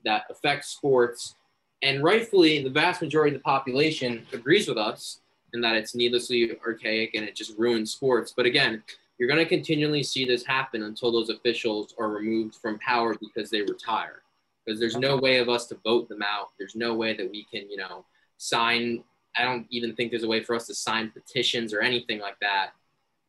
that 0.06 0.26
affect 0.30 0.66
sports. 0.66 1.36
And 1.84 2.04
rightfully, 2.04 2.64
the 2.64 2.70
vast 2.70 3.02
majority 3.02 3.36
of 3.36 3.42
the 3.42 3.44
population 3.44 4.26
agrees 4.34 4.68
with 4.68 4.78
us 4.78 5.21
in 5.54 5.62
that 5.62 5.76
it's 5.76 5.96
needlessly 5.96 6.58
archaic 6.66 7.16
and 7.16 7.26
it 7.26 7.36
just 7.36 7.58
ruins 7.58 7.92
sports. 7.92 8.34
But 8.36 8.46
again, 8.46 8.84
you're 9.18 9.28
going 9.28 9.44
to 9.44 9.46
continually 9.46 10.04
see 10.04 10.26
this 10.26 10.46
happen 10.46 10.84
until 10.84 11.12
those 11.12 11.30
officials 11.30 11.94
are 12.00 12.10
removed 12.10 12.56
from 12.56 12.80
power 12.80 13.16
because 13.20 13.50
they 13.50 13.62
retire. 13.62 14.24
Because 14.66 14.80
there's 14.80 14.98
no 14.98 15.18
way 15.18 15.40
of 15.40 15.50
us 15.50 15.68
to 15.68 15.78
vote 15.84 16.08
them 16.08 16.22
out. 16.22 16.50
There's 16.58 16.76
no 16.76 16.94
way 16.94 17.16
that 17.16 17.30
we 17.30 17.46
can, 17.52 17.70
you 17.70 17.78
know, 17.78 18.06
sign. 18.38 19.04
I 19.36 19.44
don't 19.44 19.66
even 19.70 19.96
think 19.96 20.12
there's 20.12 20.24
a 20.24 20.28
way 20.28 20.44
for 20.44 20.56
us 20.56 20.68
to 20.68 20.76
sign 20.76 21.12
petitions 21.12 21.74
or 21.74 21.82
anything 21.82 22.20
like 22.20 22.40
that 22.42 22.72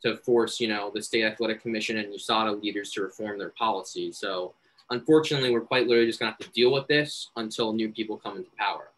to 0.02 0.16
force, 0.16 0.60
you 0.60 0.68
know, 0.68 0.90
the 0.94 1.02
state 1.02 1.24
athletic 1.24 1.62
commission 1.62 1.98
and 1.98 2.12
USADA 2.12 2.62
leaders 2.62 2.90
to 2.92 3.02
reform 3.02 3.38
their 3.38 3.50
policy. 3.50 4.12
So 4.12 4.54
unfortunately, 4.90 5.50
we're 5.50 5.60
quite 5.60 5.86
literally 5.86 6.06
just 6.06 6.18
gonna 6.18 6.32
have 6.32 6.40
to 6.40 6.50
deal 6.50 6.72
with 6.72 6.86
this 6.88 7.30
until 7.36 7.72
new 7.72 7.90
people 7.90 8.16
come 8.16 8.36
into 8.36 8.50
power. 8.58 8.88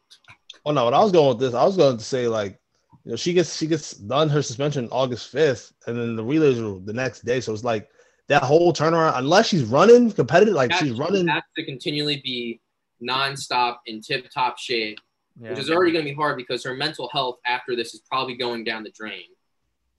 Oh 0.64 0.72
no, 0.72 0.86
when 0.86 0.94
I 0.94 1.00
was 1.00 1.12
going 1.12 1.28
with 1.28 1.38
this, 1.38 1.54
I 1.54 1.64
was 1.64 1.76
going 1.76 1.98
to 1.98 2.04
say 2.04 2.26
like, 2.26 2.58
you 3.04 3.10
know, 3.10 3.16
she 3.16 3.34
gets 3.34 3.56
she 3.56 3.66
gets 3.66 3.92
done 3.92 4.28
her 4.30 4.42
suspension 4.42 4.88
August 4.90 5.30
fifth, 5.30 5.72
and 5.86 5.96
then 5.96 6.16
the 6.16 6.24
relays 6.24 6.58
are 6.58 6.78
the 6.80 6.92
next 6.92 7.24
day. 7.24 7.40
So 7.40 7.52
it's 7.52 7.64
like 7.64 7.90
that 8.28 8.42
whole 8.42 8.72
turnaround, 8.72 9.18
unless 9.18 9.48
she's 9.48 9.64
running 9.64 10.10
competitive, 10.10 10.54
like 10.54 10.72
she's 10.72 10.92
running. 10.92 11.28
Has 11.28 11.42
to 11.56 11.64
continually 11.64 12.20
be 12.24 12.60
nonstop 13.02 13.78
in 13.86 14.00
tip 14.00 14.30
top 14.30 14.58
shape, 14.58 14.98
Yeah. 15.38 15.50
which 15.50 15.58
is 15.58 15.70
already 15.70 15.92
going 15.92 16.04
to 16.06 16.10
be 16.10 16.14
hard 16.14 16.38
because 16.38 16.64
her 16.64 16.74
mental 16.74 17.08
health 17.12 17.38
after 17.44 17.76
this 17.76 17.92
is 17.92 18.00
probably 18.10 18.36
going 18.36 18.64
down 18.64 18.82
the 18.82 18.90
drain. 18.90 19.24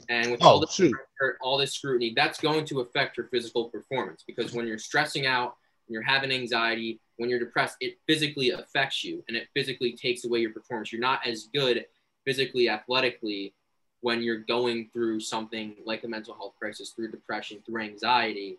And 0.10 0.32
with 0.32 0.44
oh, 0.44 0.48
all 0.48 0.58
Oh 0.58 0.62
this 0.62 0.76
pressure, 0.76 1.38
all 1.42 1.58
this 1.58 1.74
scrutiny, 1.74 2.14
that's 2.16 2.40
going 2.40 2.66
to 2.66 2.82
affect 2.82 3.18
her 3.18 3.28
physical 3.32 3.70
performance 3.70 4.24
because 4.26 4.54
when 4.54 4.68
you're 4.68 4.78
stressing 4.78 5.26
out, 5.26 5.56
when 5.88 5.94
you're 5.94 6.04
having 6.04 6.32
anxiety, 6.32 7.00
when 7.18 7.30
you're 7.30 7.40
depressed, 7.40 7.78
it 7.80 7.98
physically 8.08 8.50
affects 8.50 9.04
you 9.04 9.24
and 9.28 9.38
it 9.38 9.48
physically 9.54 9.94
takes 9.94 10.26
away 10.26 10.40
your 10.40 10.52
performance. 10.52 10.92
You're 10.92 11.02
not 11.02 11.26
as 11.26 11.50
good 11.54 11.86
physically, 12.26 12.70
athletically 12.70 13.54
when 14.02 14.22
you're 14.22 14.38
going 14.38 14.90
through 14.94 15.20
something 15.20 15.76
like 15.86 16.04
a 16.04 16.08
mental 16.08 16.36
health 16.36 16.54
crisis, 16.60 16.92
through 16.92 17.10
depression, 17.12 17.62
through 17.66 17.82
anxiety. 17.82 18.58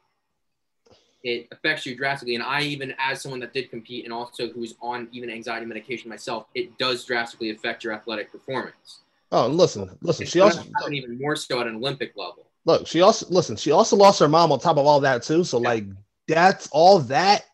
It 1.23 1.49
affects 1.51 1.85
you 1.87 1.97
drastically. 1.97 2.35
And 2.37 2.45
I, 2.45 2.63
even 2.63 2.95
as 2.99 3.21
someone 3.21 3.41
that 3.41 3.53
did 3.53 3.71
compete 3.71 4.05
and 4.05 4.13
also 4.13 4.49
who's 4.49 4.75
on 4.81 5.09
even 5.13 5.29
anxiety 5.31 5.67
medication 5.67 6.09
myself, 6.09 6.47
it 6.55 6.77
does 6.79 7.05
drastically 7.05 7.51
affect 7.51 7.83
your 7.85 7.93
athletic 7.93 8.31
performance. 8.31 9.01
Oh, 9.33 9.49
listen, 9.49 9.91
listen. 10.03 10.23
It's 10.23 10.33
She 10.33 10.41
also 10.41 10.63
even 10.93 11.19
more 11.21 11.35
so 11.35 11.61
at 11.61 11.67
an 11.67 11.77
Olympic 11.77 12.13
level. 12.17 12.47
look. 12.65 12.87
She 12.87 13.01
also 13.01 13.27
listen. 13.29 13.57
She 13.57 13.73
also 13.73 13.97
lost 13.97 14.21
her 14.21 14.29
mom 14.29 14.53
on 14.53 14.61
top 14.61 14.77
of 14.77 14.87
all 14.87 15.01
that 15.01 15.23
too. 15.25 15.43
So 15.43 15.59
Yeah. 15.61 15.69
like 15.71 15.85
that's 16.29 16.69
all 16.71 17.01
that. 17.01 17.45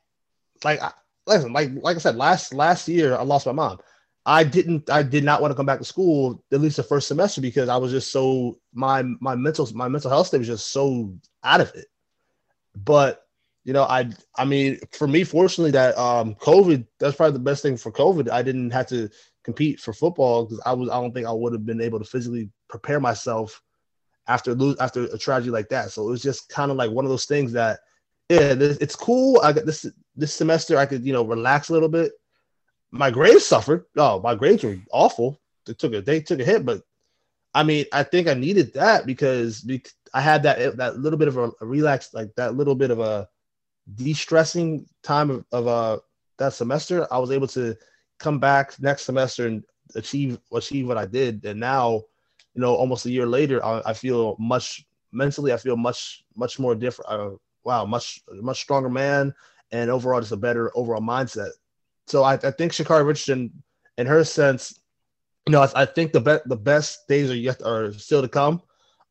Like 0.65 0.83
I, 0.83 0.93
listen, 1.27 1.53
like 1.55 1.71
like 1.81 1.97
I 1.97 1.99
said 1.99 2.17
last 2.17 2.53
last 2.53 2.89
year, 2.89 3.17
I 3.17 3.23
lost 3.23 3.47
my 3.47 3.53
mom. 3.53 3.79
I 4.25 4.45
didn't. 4.45 4.89
I 4.89 5.03
did 5.03 5.25
not 5.25 5.41
want 5.41 5.51
to 5.51 5.57
come 5.57 5.66
back 5.66 5.79
to 5.81 5.85
school 5.85 6.45
at 6.53 6.61
least 6.61 6.77
the 6.77 6.83
first 6.83 7.09
semester 7.09 7.41
because 7.41 7.68
I 7.68 7.77
was 7.77 7.91
just 7.91 8.12
so 8.12 8.59
my 8.73 9.03
my 9.20 9.35
mental 9.35 9.68
my 9.75 9.89
mental 9.89 10.11
health 10.11 10.29
state 10.29 10.39
was 10.39 10.47
just 10.47 10.70
so 10.70 11.12
out 11.43 11.61
of 11.61 11.75
it. 11.75 11.87
But 12.77 13.27
you 13.64 13.73
know, 13.73 13.83
I 13.83 14.11
I 14.37 14.45
mean, 14.45 14.79
for 14.93 15.09
me, 15.09 15.25
fortunately, 15.25 15.73
that 15.73 15.99
um 15.99 16.37
COVID 16.37 16.87
that's 17.01 17.16
probably 17.16 17.33
the 17.33 17.41
best 17.41 17.62
thing 17.62 17.77
for 17.77 17.91
COVID. 17.91 18.31
I 18.31 18.43
didn't 18.43 18.70
have 18.70 18.87
to 18.89 19.09
compete 19.43 19.81
for 19.81 19.93
football 19.93 20.45
because 20.45 20.61
I 20.64 20.73
was 20.73 20.89
I 20.89 21.01
don't 21.01 21.12
think 21.12 21.27
I 21.27 21.33
would 21.33 21.53
have 21.53 21.66
been 21.66 21.81
able 21.81 21.99
to 21.99 22.05
physically 22.05 22.51
prepare 22.68 23.01
myself 23.01 23.61
after 24.29 24.55
lose 24.55 24.77
after 24.79 25.05
a 25.05 25.18
tragedy 25.18 25.51
like 25.51 25.68
that. 25.70 25.91
So 25.91 26.07
it 26.07 26.11
was 26.11 26.23
just 26.23 26.49
kind 26.49 26.70
of 26.70 26.77
like 26.77 26.93
one 26.93 27.05
of 27.05 27.11
those 27.11 27.27
things 27.27 27.53
that 27.53 27.81
yeah, 28.29 28.55
this, 28.55 28.79
it's 28.79 28.97
cool. 28.97 29.41
I 29.43 29.53
got 29.53 29.66
this 29.66 29.85
this 30.14 30.35
semester 30.35 30.79
I 30.79 30.87
could 30.87 31.05
you 31.05 31.12
know 31.12 31.25
relax 31.25 31.68
a 31.68 31.73
little 31.73 31.89
bit. 31.89 32.12
My 32.93 33.11
grades 33.11 33.47
suffered. 33.47 33.86
Oh, 33.97 34.20
my 34.20 34.34
grades 34.34 34.62
were 34.62 34.76
awful. 34.93 35.40
They 35.64 35.72
took 35.72 35.95
a 35.95 36.03
they 36.03 36.20
took 36.20 36.40
a 36.40 36.45
hit, 36.45 36.64
but 36.64 36.82
I 37.55 37.62
mean 37.62 37.86
I 37.93 38.03
think 38.03 38.28
I 38.28 38.34
needed 38.34 38.74
that 38.74 39.07
because, 39.07 39.66
I 40.14 40.20
had 40.20 40.43
that 40.43 40.76
that 40.76 40.99
little 40.99 41.18
bit 41.18 41.28
of 41.28 41.38
a, 41.38 41.51
relax 41.62 42.12
like 42.12 42.34
that 42.36 42.55
little 42.55 42.74
bit 42.74 42.90
of 42.90 43.01
a 43.01 43.28
de-stressing 43.95 44.86
time 45.03 45.30
of, 45.30 45.45
of 45.53 45.66
uh 45.66 45.99
that 46.38 46.53
semester. 46.53 47.07
I 47.12 47.18
was 47.18 47.30
able 47.30 47.47
to 47.49 47.74
come 48.18 48.38
back 48.38 48.78
next 48.78 49.05
semester 49.05 49.47
and 49.47 49.64
achieve 49.95 50.38
achieve 50.53 50.86
what 50.86 50.99
I 50.99 51.07
did, 51.07 51.45
and 51.47 51.59
now 51.59 52.03
you 52.55 52.61
know 52.61 52.74
almost 52.74 53.07
a 53.07 53.11
year 53.11 53.26
later 53.26 53.64
I, 53.64 53.80
I 53.86 53.93
feel 53.95 54.36
much 54.38 54.84
mentally 55.12 55.53
I 55.53 55.57
feel 55.57 55.76
much 55.76 56.24
much 56.36 56.59
more 56.59 56.74
different. 56.74 57.11
Uh, 57.11 57.30
wow, 57.64 57.86
much 57.86 58.20
much 58.28 58.61
stronger 58.61 58.90
man, 58.90 59.32
and 59.70 59.90
overall 59.90 60.20
just 60.20 60.32
a 60.32 60.36
better 60.36 60.70
overall 60.76 61.01
mindset. 61.01 61.53
So 62.07 62.23
I, 62.23 62.35
I 62.35 62.51
think 62.51 62.73
Sha'Carri 62.73 63.07
Richardson, 63.07 63.63
in 63.99 64.07
her 64.07 64.25
sense, 64.25 64.81
you 65.47 65.53
know, 65.53 65.63
I, 65.63 65.83
I 65.83 65.87
think 65.87 66.13
the 66.13 66.21
best 66.21 66.49
the 66.49 66.57
best 66.57 67.09
days 67.09 67.31
are 67.31 67.37
yet 67.37 67.63
are 67.63 67.93
still 67.93 68.23
to 68.23 68.29
come. 68.29 68.63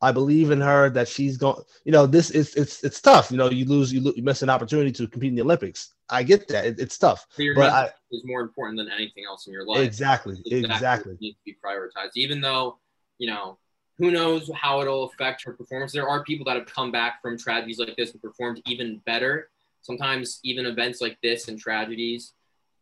I 0.04 0.12
believe 0.12 0.50
in 0.50 0.60
her 0.62 0.90
that 0.92 1.08
she's 1.08 1.38
going. 1.38 1.62
You 1.86 1.92
know, 1.92 2.06
this 2.06 2.32
is 2.32 2.56
it's 2.56 2.84
it's 2.84 3.02
tough. 3.02 3.32
You 3.32 3.38
know, 3.38 3.50
you 3.50 3.66
lose 3.66 3.94
you, 3.94 4.02
lo- 4.02 4.14
you 4.16 4.24
miss 4.24 4.42
an 4.42 4.50
opportunity 4.50 4.92
to 4.94 5.08
compete 5.08 5.30
in 5.30 5.36
the 5.36 5.44
Olympics. 5.44 5.94
I 6.10 6.24
get 6.24 6.48
that. 6.48 6.66
It, 6.66 6.80
it's 6.80 6.98
tough. 6.98 7.28
So 7.32 7.44
your 7.44 7.56
But 7.56 7.72
I- 7.72 7.90
is 8.12 8.24
more 8.26 8.42
important 8.42 8.78
than 8.78 8.90
anything 8.90 9.26
else 9.28 9.48
in 9.48 9.54
your 9.54 9.66
life. 9.66 9.80
Exactly. 9.80 10.42
Exactly. 10.46 11.18
Needs 11.22 11.38
to 11.38 11.44
be 11.46 11.58
prioritized. 11.64 12.12
Even 12.16 12.42
though, 12.42 12.80
you 13.20 13.28
know, 13.28 13.58
who 13.98 14.10
knows 14.10 14.50
how 14.56 14.82
it'll 14.82 15.06
affect 15.06 15.44
her 15.46 15.54
performance. 15.54 15.92
There 15.92 16.10
are 16.10 16.24
people 16.24 16.46
that 16.46 16.58
have 16.58 16.66
come 16.66 16.92
back 16.92 17.22
from 17.22 17.38
tragedies 17.38 17.78
like 17.78 17.96
this 17.96 18.12
and 18.12 18.22
performed 18.22 18.62
even 18.66 19.02
better. 19.06 19.50
Sometimes 19.84 20.40
even 20.44 20.66
events 20.66 21.02
like 21.02 21.18
this 21.22 21.48
and 21.48 21.60
tragedies 21.60 22.34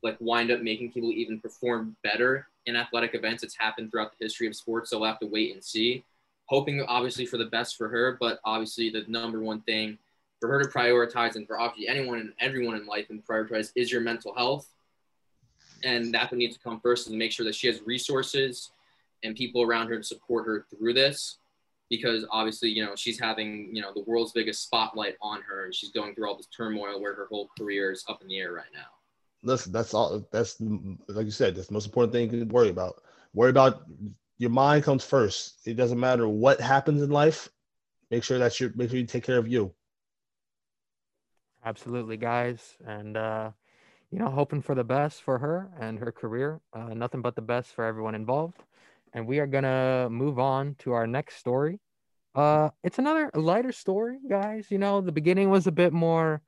like 0.03 0.17
wind 0.19 0.51
up 0.51 0.61
making 0.61 0.91
people 0.91 1.11
even 1.11 1.39
perform 1.39 1.95
better 2.03 2.47
in 2.65 2.75
athletic 2.75 3.15
events. 3.15 3.43
It's 3.43 3.55
happened 3.55 3.91
throughout 3.91 4.11
the 4.11 4.25
history 4.25 4.47
of 4.47 4.55
sports, 4.55 4.89
so 4.89 4.99
we'll 4.99 5.09
have 5.09 5.19
to 5.19 5.27
wait 5.27 5.53
and 5.53 5.63
see. 5.63 6.03
Hoping 6.45 6.81
obviously 6.87 7.25
for 7.25 7.37
the 7.37 7.45
best 7.45 7.77
for 7.77 7.89
her, 7.89 8.17
but 8.19 8.39
obviously 8.43 8.89
the 8.89 9.03
number 9.07 9.39
one 9.39 9.61
thing 9.61 9.97
for 10.39 10.47
her 10.47 10.63
to 10.63 10.69
prioritize 10.69 11.35
and 11.35 11.45
for 11.45 11.59
obviously 11.59 11.87
anyone 11.87 12.19
and 12.19 12.33
everyone 12.39 12.75
in 12.75 12.85
life 12.85 13.09
and 13.09 13.25
prioritize 13.25 13.71
is 13.75 13.91
your 13.91 14.01
mental 14.01 14.33
health. 14.33 14.67
And 15.83 16.13
that 16.13 16.29
would 16.29 16.37
need 16.37 16.51
to 16.53 16.59
come 16.59 16.79
first 16.79 17.07
and 17.07 17.17
make 17.17 17.31
sure 17.31 17.45
that 17.45 17.55
she 17.55 17.67
has 17.67 17.81
resources 17.85 18.71
and 19.23 19.35
people 19.35 19.61
around 19.61 19.87
her 19.87 19.97
to 19.97 20.03
support 20.03 20.45
her 20.45 20.65
through 20.69 20.93
this. 20.93 21.37
Because 21.89 22.23
obviously, 22.29 22.69
you 22.69 22.85
know, 22.85 22.95
she's 22.95 23.19
having, 23.19 23.75
you 23.75 23.81
know, 23.81 23.91
the 23.93 24.03
world's 24.03 24.31
biggest 24.31 24.63
spotlight 24.63 25.15
on 25.21 25.41
her 25.41 25.65
and 25.65 25.73
she's 25.73 25.89
going 25.89 26.13
through 26.13 26.27
all 26.29 26.37
this 26.37 26.47
turmoil 26.55 27.01
where 27.01 27.15
her 27.15 27.25
whole 27.29 27.49
career 27.57 27.91
is 27.91 28.03
up 28.07 28.21
in 28.21 28.27
the 28.27 28.39
air 28.39 28.53
right 28.53 28.65
now. 28.73 28.98
Listen, 29.43 29.71
that's 29.71 29.93
all. 29.93 30.27
That's 30.31 30.59
like 30.59 31.25
you 31.25 31.31
said. 31.31 31.55
That's 31.55 31.67
the 31.67 31.73
most 31.73 31.85
important 31.85 32.13
thing 32.13 32.31
you 32.31 32.39
can 32.45 32.49
worry 32.49 32.69
about. 32.69 33.01
Worry 33.33 33.51
about 33.51 33.83
your 34.37 34.49
mind 34.49 34.83
comes 34.83 35.03
first. 35.03 35.65
It 35.65 35.75
doesn't 35.75 35.99
matter 35.99 36.27
what 36.27 36.59
happens 36.59 37.01
in 37.01 37.09
life. 37.09 37.49
Make 38.11 38.23
sure 38.23 38.37
that 38.39 38.59
you 38.59 38.71
make 38.75 38.89
sure 38.89 38.99
you 38.99 39.05
take 39.05 39.23
care 39.23 39.37
of 39.37 39.47
you. 39.47 39.73
Absolutely, 41.63 42.17
guys. 42.17 42.77
And, 42.85 43.17
uh, 43.17 43.51
you 44.11 44.19
know, 44.19 44.29
hoping 44.29 44.61
for 44.61 44.75
the 44.75 44.83
best 44.83 45.21
for 45.21 45.37
her 45.39 45.69
and 45.79 45.99
her 45.99 46.11
career. 46.11 46.61
Uh, 46.73 46.93
nothing 46.93 47.21
but 47.21 47.35
the 47.35 47.41
best 47.41 47.73
for 47.73 47.85
everyone 47.85 48.15
involved. 48.15 48.63
And 49.13 49.27
we 49.27 49.39
are 49.39 49.47
to 49.47 50.07
move 50.09 50.39
on 50.39 50.75
to 50.79 50.93
our 50.93 51.07
next 51.07 51.37
story. 51.37 51.79
Uh, 52.35 52.69
it's 52.83 52.99
another 52.99 53.29
lighter 53.33 53.71
story, 53.71 54.19
guys. 54.29 54.71
You 54.71 54.77
know, 54.77 55.01
the 55.01 55.11
beginning 55.11 55.49
was 55.49 55.67
a 55.67 55.71
bit 55.71 55.93
more, 55.93 56.41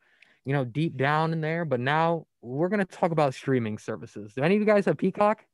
you 0.45 0.53
know, 0.53 0.65
deep 0.65 0.97
down 0.97 1.33
in 1.33 1.41
there, 1.41 1.65
but 1.65 1.79
now 1.79 2.25
we're 2.41 2.69
going 2.69 2.85
to 2.85 2.85
talk 2.85 3.11
about 3.11 3.33
streaming 3.33 3.77
services. 3.77 4.33
Do 4.33 4.43
any 4.43 4.55
of 4.55 4.61
you 4.61 4.65
guys 4.65 4.85
have 4.85 4.97
Peacock? 4.97 5.45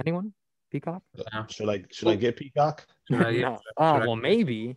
Anyone? 0.00 0.32
Peacock? 0.70 1.02
No. 1.32 1.46
Should 1.48 1.68
I 1.68 1.84
should 1.90 2.08
I 2.08 2.14
get 2.16 2.36
Peacock? 2.36 2.86
Should 3.08 3.18
no. 3.18 3.58
Oh, 3.76 3.84
ah, 3.84 3.98
well, 4.00 4.16
maybe. 4.16 4.76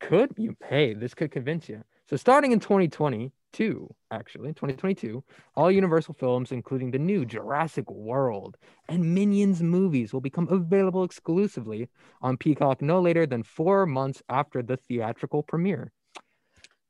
Could 0.00 0.32
you 0.36 0.56
pay? 0.60 0.94
This 0.94 1.14
could 1.14 1.30
convince 1.30 1.68
you. 1.68 1.82
So, 2.08 2.16
starting 2.16 2.52
in 2.52 2.60
2022, 2.60 3.88
actually, 4.10 4.48
2022, 4.48 5.22
all 5.54 5.70
Universal 5.70 6.14
films, 6.14 6.50
including 6.50 6.90
the 6.90 6.98
new 6.98 7.24
Jurassic 7.24 7.88
World 7.90 8.56
and 8.88 9.14
Minions 9.14 9.62
movies, 9.62 10.12
will 10.12 10.20
become 10.20 10.48
available 10.50 11.04
exclusively 11.04 11.88
on 12.20 12.36
Peacock 12.36 12.82
no 12.82 13.00
later 13.00 13.26
than 13.26 13.42
four 13.42 13.86
months 13.86 14.22
after 14.28 14.62
the 14.62 14.76
theatrical 14.76 15.42
premiere. 15.42 15.92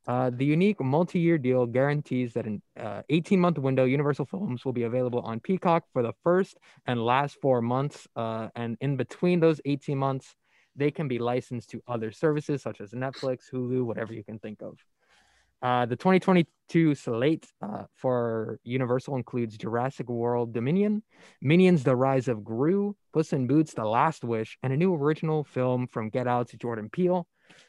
Uh, 0.07 0.31
the 0.35 0.45
unique 0.45 0.81
multi-year 0.81 1.39
deal 1.39 1.65
guarantees 1.65 2.33
that 2.33 2.45
an 2.45 2.61
18-month 2.77 3.59
window 3.59 3.85
Universal 3.85 4.27
Films 4.27 4.65
will 4.65 4.73
be 4.73 4.83
available 4.83 5.21
on 5.21 5.39
Peacock 5.39 5.85
for 5.93 6.03
the 6.03 6.13
first 6.25 6.59
and 6.87 7.05
last 7.05 7.37
four 7.41 7.63
months, 7.63 8.09
uh, 8.17 8.49
and 8.57 8.77
in 8.81 8.97
between 8.97 9.39
those 9.39 9.61
18 9.65 9.97
months, 9.97 10.35
they 10.75 10.91
can 10.91 11.07
be 11.07 11.19
licensed 11.19 11.71
to 11.71 11.83
other 11.87 12.11
services 12.11 12.63
such 12.63 12.81
as 12.81 12.91
Netflix, 12.93 13.43
Hulu, 13.53 13.85
whatever 13.85 14.13
you 14.13 14.25
can 14.25 14.39
think 14.39 14.63
of. 14.63 14.79
Uh, 15.63 15.87
the 15.87 15.95
2022 15.95 16.95
slate 16.97 17.47
uh, 17.63 17.85
for 17.95 18.59
Universal 18.65 19.15
includes 19.15 19.57
Jurassic 19.57 20.09
World 20.09 20.53
Dominion, 20.53 21.05
Minions: 21.41 21.85
The 21.85 21.95
Rise 21.95 22.27
of 22.27 22.43
Gru, 22.43 22.97
Puss 23.13 23.33
in 23.33 23.47
Boots: 23.47 23.73
The 23.73 23.85
Last 23.85 24.25
Wish, 24.25 24.59
and 24.65 24.73
a 24.73 24.77
new 24.77 24.93
original 24.93 25.45
film 25.45 25.87
from 25.87 26.09
Get 26.09 26.27
Out 26.27 26.49
to 26.49 26.57
Jordan 26.57 26.91
Peele. 26.91 27.29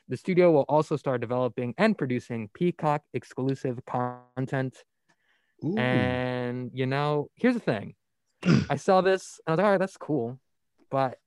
The 0.09 0.17
studio 0.17 0.51
will 0.51 0.65
also 0.69 0.95
start 0.97 1.21
developing 1.21 1.73
and 1.77 1.97
producing 1.97 2.49
Peacock 2.53 3.03
exclusive 3.13 3.79
content. 3.85 4.77
Ooh. 5.63 5.77
And 5.77 6.71
you 6.73 6.85
know, 6.85 7.29
here's 7.35 7.53
the 7.55 7.59
thing. 7.59 7.95
I 8.69 8.75
saw 8.75 9.01
this, 9.01 9.39
I 9.47 9.51
was 9.51 9.57
like, 9.57 9.65
all 9.65 9.71
right, 9.71 9.79
that's 9.79 9.97
cool. 9.97 10.39
But 10.91 11.17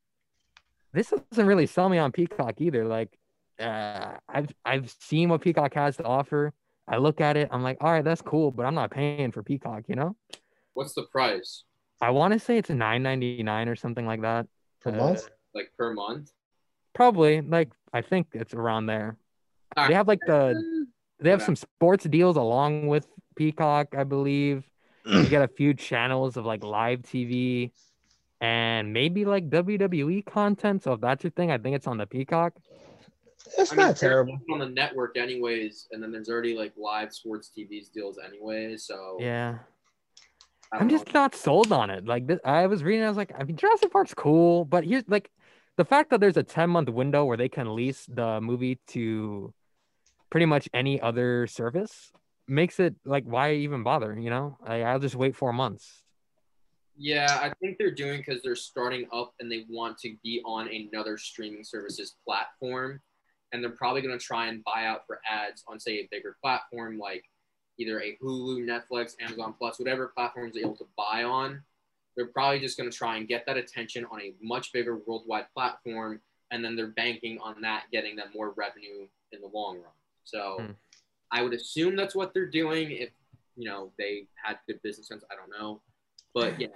this 0.93 1.13
doesn't 1.31 1.47
really 1.47 1.67
sell 1.67 1.89
me 1.89 1.99
on 1.99 2.13
Peacock 2.13 2.61
either. 2.61 2.85
Like, 2.87 3.19
uh, 3.59 4.13
I've 4.29 4.49
I've 4.65 4.95
seen 5.01 5.29
what 5.31 5.41
Peacock 5.41 5.75
has 5.75 5.97
to 5.97 6.05
offer. 6.05 6.53
I 6.89 6.99
look 6.99 7.21
at 7.21 7.37
it, 7.37 7.49
I'm 7.51 7.63
like, 7.65 7.79
all 7.81 7.91
right, 7.91 8.05
that's 8.05 8.23
cool, 8.23 8.53
but 8.53 8.65
I'm 8.65 8.75
not 8.75 8.93
paying 8.93 9.33
for 9.33 9.43
Peacock, 9.43 9.85
you 9.89 9.97
know? 9.97 10.15
What's 10.75 10.95
the 10.95 11.03
price? 11.03 11.65
I 12.01 12.11
want 12.11 12.33
to 12.35 12.39
say 12.39 12.59
it's 12.59 12.71
nine 12.71 13.03
ninety 13.03 13.43
nine 13.43 13.69
or 13.69 13.75
something 13.75 14.07
like 14.07 14.21
that. 14.23 14.47
Per 14.83 14.91
Uh, 14.91 14.97
month? 14.97 15.29
Like 15.55 15.73
per 15.77 15.93
month? 15.95 16.31
Probably, 16.97 17.43
like 17.43 17.71
I 17.93 18.01
think 18.01 18.29
it's 18.33 18.55
around 18.55 18.87
there. 18.87 19.17
They 19.77 19.93
have 19.93 20.09
like 20.09 20.21
the 20.27 20.55
ah. 20.57 20.85
they 21.21 21.31
have 21.31 21.43
some 21.43 21.55
sports 21.57 22.05
deals 22.05 22.37
along 22.37 22.87
with 22.87 23.07
Peacock, 23.37 23.95
I 23.97 24.05
believe. 24.05 24.65
You 25.05 25.25
get 25.29 25.43
a 25.43 25.49
few 25.49 25.75
channels 25.75 26.37
of 26.37 26.47
like 26.47 26.65
live 26.65 27.03
TV 27.03 27.71
and 28.41 28.93
maybe 28.93 29.25
like 29.25 29.51
WWE 29.51 30.25
content. 30.25 30.83
So 30.83 30.95
if 30.95 31.01
that's 31.01 31.23
your 31.23 31.31
thing, 31.33 31.51
I 31.51 31.59
think 31.59 31.77
it's 31.77 31.87
on 31.87 31.99
the 31.99 32.07
Peacock. 32.07 32.55
It's 33.59 33.73
I 33.73 33.77
mean, 33.77 33.87
not 33.87 33.97
they're 33.97 34.11
terrible. 34.11 34.39
on 34.51 34.59
the 34.59 34.69
network 34.69 35.17
anyways, 35.17 35.89
and 35.93 36.03
then 36.03 36.11
there's 36.11 36.29
already 36.29 36.57
like 36.57 36.73
live 36.77 37.13
sports 37.13 37.51
TV's 37.57 37.89
deals 37.89 38.19
anyways. 38.19 38.85
So 38.85 39.19
Yeah. 39.21 39.59
I 40.73 40.79
I'm 40.79 40.89
don't 40.89 40.99
just 40.99 41.15
not 41.15 41.35
sold 41.35 41.71
on 41.71 41.91
it. 41.91 42.07
Like 42.07 42.27
this, 42.27 42.41
I 42.45 42.67
was 42.67 42.83
reading, 42.83 43.05
I 43.05 43.09
was 43.09 43.17
like, 43.17 43.33
I 43.39 43.45
mean, 43.45 43.57
Jurassic 43.57 43.93
Park's 43.93 44.15
cool, 44.15 44.65
but 44.65 44.85
here's 44.85 45.05
like 45.07 45.31
the 45.77 45.85
fact 45.85 46.11
that 46.11 46.21
there's 46.21 46.37
a 46.37 46.43
10 46.43 46.71
month 46.71 46.89
window 46.89 47.25
where 47.25 47.37
they 47.37 47.49
can 47.49 47.75
lease 47.75 48.07
the 48.09 48.41
movie 48.41 48.79
to 48.89 49.53
pretty 50.31 50.47
much 50.47 50.69
any 50.75 51.01
other 51.01 51.47
service 51.47 52.13
makes 52.49 52.81
it 52.81 52.95
like 53.05 53.25
why 53.25 53.55
even 53.55 53.83
bother? 53.83 54.19
You 54.19 54.31
know, 54.31 54.59
I, 54.65 54.83
I'll 54.83 54.99
just 54.99 55.15
wait 55.15 55.37
four 55.37 55.53
months. 55.53 56.03
Yeah, 56.99 57.39
I 57.43 57.53
think 57.61 57.77
they're 57.79 57.91
doing 57.91 58.23
because 58.25 58.43
they're 58.43 58.57
starting 58.57 59.07
up 59.13 59.35
and 59.39 59.53
they 59.53 59.67
want 59.69 59.99
to 59.99 60.17
be 60.23 60.41
on 60.47 60.69
another 60.69 61.19
streaming 61.19 61.63
services 61.63 62.17
platform. 62.27 63.01
And 63.53 63.63
they're 63.63 63.71
probably 63.71 64.01
going 64.01 64.19
to 64.19 64.25
try 64.25 64.47
and 64.47 64.65
buy 64.65 64.87
out 64.87 65.07
for 65.07 65.21
ads 65.29 65.63
on, 65.69 65.79
say, 65.79 65.99
a 65.99 66.09
bigger 66.11 66.37
platform 66.43 66.99
like 66.99 67.25
either 67.79 68.01
a 68.01 68.17
Hulu, 68.23 68.65
Netflix, 68.65 69.13
Amazon 69.21 69.55
Plus, 69.59 69.79
whatever 69.79 70.09
platforms 70.17 70.55
they're 70.55 70.65
able 70.65 70.77
to 70.77 70.87
buy 70.97 71.25
on. 71.25 71.63
They're 72.17 72.27
probably 72.27 72.61
just 72.61 72.79
going 72.79 72.91
to 72.91 72.97
try 72.97 73.17
and 73.17 73.29
get 73.29 73.45
that 73.47 73.57
attention 73.57 74.07
on 74.11 74.21
a 74.21 74.33
much 74.43 74.73
bigger 74.73 74.99
worldwide 75.07 75.47
platform. 75.55 76.21
And 76.51 76.65
then 76.65 76.77
they're 76.77 76.89
banking 76.89 77.39
on 77.41 77.61
that 77.63 77.85
getting 77.93 78.17
them 78.17 78.29
more 78.35 78.55
revenue 78.57 79.07
in 79.33 79.41
the 79.41 79.49
long 79.49 79.77
run. 79.77 79.93
So 80.25 80.57
Hmm. 80.61 80.73
I 81.31 81.43
would 81.43 81.53
assume 81.53 81.97
that's 81.97 82.15
what 82.15 82.33
they're 82.33 82.51
doing. 82.51 82.93
If, 82.93 83.11
you 83.57 83.69
know, 83.69 83.93
they 83.99 84.29
had 84.35 84.59
good 84.67 84.81
business 84.83 85.09
sense, 85.09 85.25
I 85.31 85.35
don't 85.35 85.51
know. 85.51 85.83
But 86.35 86.61
yeah, 86.61 86.69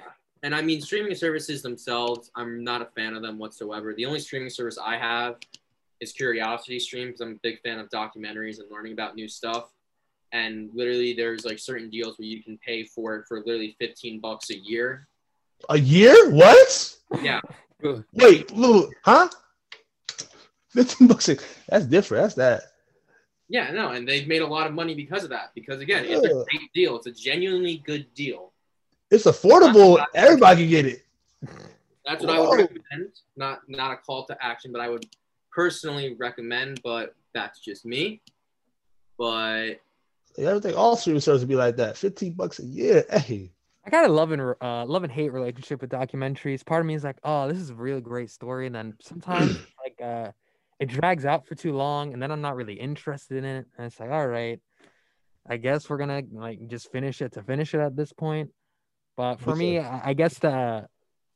and 0.43 0.55
I 0.55 0.63
mean, 0.63 0.81
streaming 0.81 1.15
services 1.15 1.63
themselves, 1.63 2.31
I'm 2.35 2.65
not 2.65 2.83
a 2.83 2.87
fan 2.87 3.15
of 3.15 3.23
them 3.23 3.39
whatsoever. 3.39 3.95
The 3.95 4.07
only 4.07 4.21
streaming 4.21 4.51
service 4.51 4.79
I 4.79 4.97
have 4.97 5.37
is 6.01 6.13
Curiosity 6.13 6.79
Stream 6.79 7.09
because 7.09 7.21
I'm 7.21 7.33
a 7.33 7.41
big 7.43 7.61
fan 7.61 7.79
of 7.79 7.91
documentaries 7.91 8.59
and 8.59 8.71
learning 8.71 8.93
about 8.95 9.15
new 9.15 9.29
stuff. 9.29 9.71
And 10.33 10.71
literally, 10.73 11.13
there's 11.13 11.45
like 11.45 11.59
certain 11.59 11.91
deals 11.91 12.19
where 12.19 12.27
you 12.27 12.43
can 12.43 12.59
pay 12.59 12.85
for 12.85 13.17
it 13.17 13.27
for 13.29 13.39
literally 13.41 13.77
15 13.79 14.21
bucks 14.21 14.51
a 14.51 14.57
year. 14.57 15.09
A 15.69 15.79
year? 15.79 16.31
What? 16.31 16.97
Yeah, 17.23 17.41
Wait, 18.13 18.51
look, 18.53 18.91
huh? 19.05 19.29
15 20.71 21.09
bucks. 21.09 21.29
a- 21.29 21.37
That's 21.69 21.87
different. 21.87 22.23
That's 22.25 22.35
that. 22.37 22.63
yeah, 23.49 23.71
no, 23.73 23.91
and 23.91 24.07
they've 24.09 24.29
made 24.29 24.43
a 24.43 24.47
lot 24.47 24.67
of 24.67 24.73
money 24.75 24.95
because 24.95 25.25
of 25.25 25.31
that. 25.31 25.51
Because 25.55 25.81
again, 25.81 26.05
it's 26.07 26.25
a 26.25 26.29
great 26.29 26.73
deal. 26.75 26.97
It's 26.97 27.07
a 27.07 27.13
genuinely 27.13 27.79
good 27.87 28.13
deal. 28.15 28.53
It's 29.11 29.25
affordable. 29.25 30.05
Everybody 30.15 30.63
can 30.63 30.71
get 30.71 30.87
it. 30.87 31.03
That's 32.07 32.23
what 32.25 32.31
I 32.31 32.41
would 32.41 32.59
recommend. 32.61 33.13
Not 33.37 33.61
not 33.69 33.93
a 33.93 33.97
call 33.97 34.25
to 34.27 34.37
action, 34.45 34.71
but 34.73 34.81
I 34.81 34.89
would 34.89 35.05
personally 35.53 36.15
recommend. 36.19 36.81
But 36.85 37.15
that's 37.35 37.59
just 37.61 37.85
me. 37.85 38.21
But 39.19 39.81
I 40.39 40.43
don't 40.43 40.61
think 40.63 40.77
all 40.77 40.97
streaming 40.97 41.21
services 41.21 41.47
be 41.47 41.57
like 41.57 41.77
that. 41.77 41.97
15 41.97 42.33
bucks 42.35 42.59
a 42.61 42.65
year. 42.65 43.05
Hey. 43.11 43.51
I 43.85 43.91
got 43.91 44.05
a 44.05 44.13
love 44.13 44.33
and 44.33 44.55
uh, 44.61 44.85
love 44.85 45.05
and 45.05 45.13
hate 45.13 45.33
relationship 45.33 45.81
with 45.81 45.91
documentaries. 45.91 46.65
Part 46.65 46.81
of 46.81 46.87
me 46.87 46.95
is 46.95 47.05
like, 47.05 47.19
oh, 47.25 47.49
this 47.49 47.59
is 47.59 47.71
a 47.71 47.75
really 47.75 48.01
great 48.01 48.31
story, 48.31 48.67
and 48.67 48.75
then 48.75 48.95
sometimes 49.01 49.57
like 49.83 50.01
uh, 50.03 50.33
it 50.79 50.87
drags 50.89 51.25
out 51.25 51.47
for 51.47 51.55
too 51.55 51.73
long, 51.73 52.13
and 52.13 52.23
then 52.23 52.31
I'm 52.31 52.43
not 52.43 52.57
really 52.57 52.75
interested 52.75 53.39
in 53.39 53.45
it. 53.45 53.67
And 53.77 53.87
it's 53.87 53.99
like, 53.99 54.11
all 54.11 54.27
right, 54.27 54.61
I 55.49 55.57
guess 55.57 55.89
we're 55.89 55.97
gonna 55.97 56.23
like 56.33 56.67
just 56.69 56.93
finish 56.93 57.23
it 57.23 57.33
to 57.33 57.43
finish 57.43 57.75
it 57.75 57.81
at 57.81 57.97
this 57.97 58.13
point. 58.13 58.51
But 59.17 59.41
for 59.41 59.49
What's 59.49 59.61
me, 59.61 59.79
that? 59.79 59.91
I 59.91 60.11
I 60.11 60.13
guess 60.15 60.39
the 60.39 60.87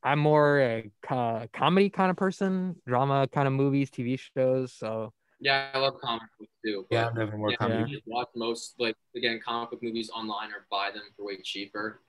I'm 0.03 0.19
more 0.19 0.61
a 0.61 0.91
co- 1.03 1.47
comedy 1.55 1.89
kind 1.89 2.11
of 2.11 2.17
person, 2.19 2.77
drama 2.87 3.27
kind 3.33 3.49
of 3.49 3.55
movies, 3.55 3.91
TV 3.91 4.19
shows. 4.19 4.75
So 4.75 5.15
yeah, 5.41 5.71
I 5.73 5.79
love 5.79 5.95
comic 6.01 6.29
books 6.39 6.53
too. 6.65 6.87
But 6.91 6.97
Yeah, 6.97 7.07
I'm 7.07 7.15
definitely 7.15 7.39
more 7.39 7.51
yeah, 7.51 7.57
comedy. 7.57 8.03
watch 8.07 8.29
most 8.37 8.75
like 8.79 8.97
again 9.17 9.41
comic 9.43 9.71
book 9.71 9.83
movies 9.83 10.11
online 10.11 10.51
or 10.51 10.67
buy 10.71 10.91
them 10.93 11.03
for 11.17 11.25
way 11.25 11.41
cheaper. 11.43 12.03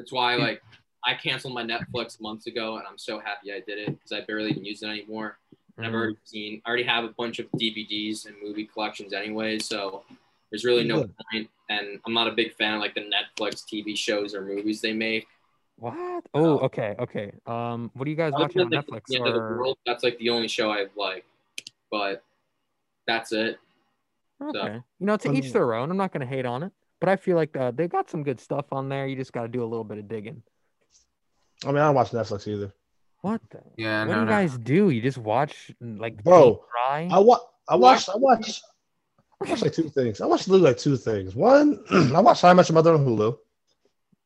That's 0.00 0.12
why 0.12 0.36
like 0.36 0.62
I 1.04 1.12
canceled 1.14 1.52
my 1.52 1.62
Netflix 1.62 2.18
months 2.22 2.46
ago, 2.46 2.78
and 2.78 2.86
I'm 2.88 2.96
so 2.96 3.18
happy 3.18 3.52
I 3.52 3.60
did 3.60 3.78
it 3.78 3.90
because 3.90 4.12
I 4.12 4.22
barely 4.24 4.50
even 4.50 4.64
use 4.64 4.82
it 4.82 4.86
anymore. 4.86 5.36
And 5.76 5.86
I've 5.86 5.92
already 5.92 6.16
seen, 6.24 6.62
I 6.64 6.68
already 6.68 6.84
have 6.84 7.04
a 7.04 7.08
bunch 7.08 7.38
of 7.38 7.46
DVDs 7.52 8.26
and 8.26 8.34
movie 8.42 8.64
collections 8.64 9.12
anyway, 9.12 9.58
so 9.58 10.04
there's 10.50 10.64
really 10.64 10.84
no 10.84 11.02
Good. 11.02 11.14
point. 11.32 11.50
And 11.68 12.00
I'm 12.06 12.14
not 12.14 12.28
a 12.28 12.32
big 12.32 12.54
fan 12.54 12.74
of 12.74 12.80
like 12.80 12.94
the 12.94 13.02
Netflix 13.02 13.64
TV 13.64 13.94
shows 13.96 14.34
or 14.34 14.40
movies 14.42 14.80
they 14.80 14.94
make. 14.94 15.26
what? 15.76 16.24
Oh, 16.32 16.58
okay, 16.60 16.96
okay. 16.98 17.32
Um, 17.46 17.90
what 17.94 18.06
are 18.06 18.10
you 18.10 18.16
guys 18.16 18.32
watching 18.32 18.62
on 18.62 18.70
Netflix? 18.70 19.02
The 19.08 19.22
of 19.22 19.34
the 19.34 19.40
World, 19.40 19.76
that's 19.84 20.02
like 20.02 20.18
the 20.18 20.30
only 20.30 20.48
show 20.48 20.70
I 20.70 20.86
like, 20.96 21.26
but 21.90 22.24
that's 23.06 23.32
it. 23.32 23.58
Okay. 24.42 24.74
You 24.98 25.06
know, 25.06 25.18
to 25.18 25.28
Um, 25.28 25.36
each 25.36 25.52
their 25.52 25.74
own. 25.74 25.90
I'm 25.90 25.96
not 25.98 26.12
gonna 26.12 26.24
hate 26.26 26.46
on 26.46 26.62
it, 26.62 26.72
but 27.00 27.08
I 27.08 27.16
feel 27.16 27.36
like 27.36 27.56
uh, 27.56 27.70
they 27.70 27.88
got 27.88 28.10
some 28.10 28.22
good 28.22 28.40
stuff 28.40 28.66
on 28.72 28.88
there. 28.88 29.06
You 29.06 29.16
just 29.16 29.32
got 29.32 29.42
to 29.42 29.48
do 29.48 29.62
a 29.62 29.66
little 29.66 29.84
bit 29.84 29.98
of 29.98 30.08
digging. 30.08 30.42
I 31.64 31.68
mean, 31.68 31.78
I 31.78 31.86
don't 31.86 31.94
watch 31.94 32.10
Netflix 32.10 32.46
either. 32.46 32.72
What? 33.22 33.40
The? 33.50 33.60
Yeah, 33.76 34.00
what 34.00 34.08
no, 34.08 34.14
do 34.14 34.20
you 34.20 34.26
no. 34.26 34.32
guys 34.32 34.58
do? 34.58 34.90
You 34.90 35.02
just 35.02 35.18
watch 35.18 35.70
mm, 35.82 35.98
like 35.98 36.22
Bro, 36.22 36.62
paint? 36.96 37.12
I 37.12 37.18
wa- 37.18 37.40
I 37.68 37.76
watched, 37.76 38.08
I 38.08 38.16
watched, 38.16 38.62
I 39.44 39.50
watched 39.50 39.62
like 39.62 39.72
two 39.72 39.88
things. 39.90 40.20
I 40.20 40.26
watched 40.26 40.48
literally 40.48 40.70
like 40.70 40.78
two 40.78 40.96
things. 40.96 41.34
One, 41.34 41.84
I 42.14 42.20
watched 42.20 42.42
How 42.42 42.48
I 42.48 42.54
Met 42.54 42.68
Your 42.68 42.74
Mother 42.74 42.94
on 42.94 43.04
Hulu. 43.04 43.36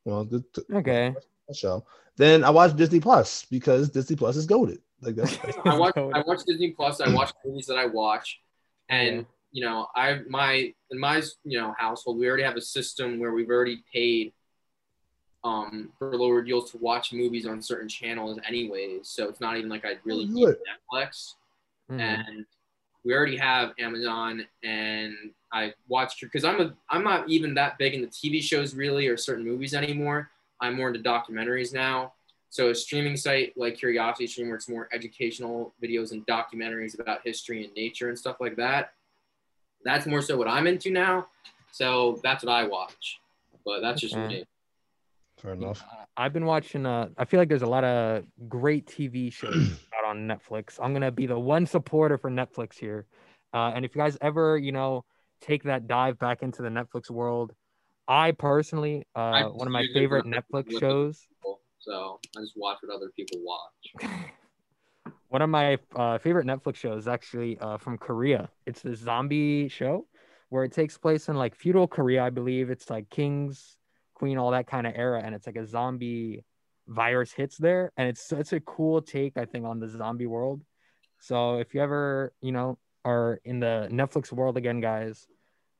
Well, 0.04 0.24
the, 0.24 0.44
the 0.54 0.76
Okay. 0.76 1.14
show. 1.52 1.84
Then 2.16 2.44
I 2.44 2.50
watched 2.50 2.76
Disney 2.76 3.00
Plus 3.00 3.44
because 3.50 3.90
Disney 3.90 4.16
Plus 4.16 4.36
is 4.36 4.46
goaded. 4.46 4.78
Like 5.00 5.16
that's 5.16 5.36
I 5.64 5.74
watch 5.78 5.96
I 5.96 6.22
watch 6.24 6.44
Disney 6.46 6.70
Plus. 6.70 7.00
I 7.00 7.08
watch 7.08 7.32
movies 7.44 7.66
that 7.66 7.76
I 7.76 7.86
watch, 7.86 8.40
and 8.88 9.16
Yeah. 9.16 9.22
You 9.54 9.64
know, 9.64 9.86
I 9.94 10.18
my 10.28 10.74
in 10.90 10.98
my 10.98 11.22
you 11.44 11.60
know 11.60 11.72
household, 11.78 12.18
we 12.18 12.26
already 12.26 12.42
have 12.42 12.56
a 12.56 12.60
system 12.60 13.20
where 13.20 13.32
we've 13.32 13.48
already 13.48 13.84
paid 13.94 14.32
um 15.44 15.92
for 15.98 16.16
lower 16.16 16.42
deals 16.42 16.72
to 16.72 16.78
watch 16.78 17.12
movies 17.12 17.46
on 17.46 17.62
certain 17.62 17.88
channels, 17.88 18.38
anyways. 18.48 19.08
So 19.08 19.28
it's 19.28 19.40
not 19.40 19.56
even 19.56 19.70
like 19.70 19.84
I 19.84 19.96
really 20.04 20.26
need 20.26 20.44
Good. 20.46 20.58
Netflix, 20.68 21.34
Mhm. 21.88 22.00
and 22.00 22.46
we 23.04 23.14
already 23.14 23.36
have 23.36 23.74
Amazon, 23.78 24.44
and 24.64 25.14
I 25.52 25.72
watched 25.86 26.20
because 26.20 26.42
I'm 26.44 26.60
a 26.60 26.74
I'm 26.90 27.04
not 27.04 27.28
even 27.28 27.54
that 27.54 27.78
big 27.78 27.94
into 27.94 28.08
TV 28.08 28.42
shows 28.42 28.74
really 28.74 29.06
or 29.06 29.16
certain 29.16 29.44
movies 29.44 29.72
anymore. 29.72 30.32
I'm 30.60 30.74
more 30.74 30.88
into 30.88 30.98
documentaries 31.00 31.72
now. 31.72 32.14
So 32.50 32.70
a 32.70 32.74
streaming 32.74 33.16
site 33.16 33.56
like 33.56 33.76
Curiosity 33.78 34.26
Stream, 34.26 34.48
where 34.48 34.56
it's 34.56 34.68
more 34.68 34.88
educational 34.92 35.74
videos 35.80 36.10
and 36.10 36.26
documentaries 36.26 36.98
about 36.98 37.20
history 37.22 37.64
and 37.64 37.72
nature 37.74 38.08
and 38.08 38.18
stuff 38.18 38.38
like 38.40 38.56
that. 38.56 38.94
That's 39.84 40.06
more 40.06 40.22
so 40.22 40.36
what 40.36 40.48
I'm 40.48 40.66
into 40.66 40.90
now. 40.90 41.28
So 41.72 42.20
that's 42.22 42.44
what 42.44 42.52
I 42.52 42.66
watch. 42.66 43.20
But 43.64 43.80
that's 43.80 44.00
just 44.00 44.14
Okay. 44.14 44.28
me. 44.40 44.44
fair 45.38 45.52
enough. 45.52 45.82
Uh, 45.82 46.04
I've 46.16 46.32
been 46.32 46.46
watching. 46.46 46.86
Uh, 46.86 47.08
I 47.18 47.24
feel 47.24 47.40
like 47.40 47.48
there's 47.48 47.62
a 47.62 47.66
lot 47.66 47.84
of 47.84 48.24
great 48.48 48.86
TV 48.86 49.32
shows 49.32 49.52
out 49.98 50.04
on 50.04 50.28
Netflix. 50.28 50.78
I'm 50.80 50.92
gonna 50.92 51.10
be 51.10 51.26
the 51.26 51.38
one 51.38 51.66
supporter 51.66 52.18
for 52.18 52.30
Netflix 52.30 52.78
here. 52.78 53.06
Uh, 53.52 53.72
and 53.74 53.84
if 53.84 53.94
you 53.94 54.00
guys 54.00 54.16
ever, 54.20 54.58
you 54.58 54.72
know, 54.72 55.04
take 55.40 55.62
that 55.64 55.86
dive 55.86 56.18
back 56.18 56.42
into 56.42 56.62
the 56.62 56.68
Netflix 56.68 57.10
world, 57.10 57.52
I 58.08 58.32
personally, 58.32 59.06
uh, 59.16 59.18
I 59.18 59.42
one 59.44 59.66
of 59.66 59.72
my 59.72 59.86
favorite 59.92 60.26
Netflix 60.26 60.78
shows. 60.78 61.26
people. 61.28 61.60
So 61.78 62.20
I 62.36 62.40
just 62.40 62.54
watch 62.56 62.78
what 62.82 62.94
other 62.94 63.10
people 63.16 63.40
watch. 63.42 64.10
One 65.34 65.42
of 65.42 65.50
my 65.50 65.78
uh, 65.96 66.16
favorite 66.18 66.46
Netflix 66.46 66.76
shows 66.76 67.02
is 67.02 67.08
actually 67.08 67.58
uh, 67.58 67.76
from 67.76 67.98
Korea. 67.98 68.48
It's 68.66 68.82
the 68.82 68.94
zombie 68.94 69.66
show. 69.66 70.06
where 70.48 70.62
it 70.62 70.70
takes 70.70 70.96
place 70.96 71.28
in 71.28 71.34
like 71.34 71.56
feudal 71.56 71.88
Korea, 71.88 72.22
I 72.22 72.30
believe. 72.30 72.70
It's 72.70 72.88
like 72.88 73.10
kings, 73.10 73.76
queen, 74.14 74.38
all 74.38 74.52
that 74.52 74.68
kind 74.68 74.86
of 74.86 74.92
era, 74.94 75.20
and 75.24 75.34
it's 75.34 75.44
like 75.44 75.56
a 75.56 75.66
zombie 75.66 76.44
virus 76.86 77.32
hits 77.32 77.56
there, 77.56 77.90
and 77.96 78.08
it's 78.08 78.30
it's 78.30 78.52
a 78.52 78.60
cool 78.60 79.02
take, 79.02 79.36
I 79.36 79.44
think, 79.44 79.66
on 79.66 79.80
the 79.80 79.88
zombie 79.88 80.28
world. 80.28 80.62
So 81.18 81.56
if 81.58 81.74
you 81.74 81.80
ever, 81.82 82.32
you 82.40 82.52
know, 82.52 82.78
are 83.04 83.40
in 83.44 83.58
the 83.58 83.88
Netflix 83.90 84.30
world 84.30 84.56
again, 84.56 84.80
guys, 84.80 85.26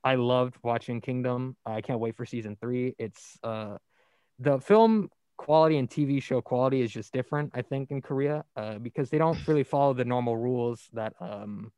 I 0.03 0.17
loved 0.17 0.57
watching 0.65 1.01
Kingdom. 1.01 1.57
I 1.65 1.81
can't 1.81 2.01
wait 2.01 2.17
for 2.17 2.27
season 2.27 2.57
three. 2.61 2.97
It's 2.99 3.39
uh 3.45 3.77
the 4.41 4.59
film 4.59 5.11
quality 5.45 5.76
and 5.76 5.90
TV 5.90 6.20
show 6.20 6.40
quality 6.40 6.80
is 6.80 6.90
just 6.90 7.12
different, 7.12 7.53
I 7.55 7.62
think, 7.62 7.90
in 7.90 8.01
Korea, 8.01 8.45
uh, 8.57 8.78
because 8.78 9.11
they 9.11 9.18
don't 9.18 9.38
really 9.47 9.64
follow 9.64 9.92
the 9.92 10.05
normal 10.05 10.36
rules 10.36 10.88
that 10.95 11.12
um 11.20 11.70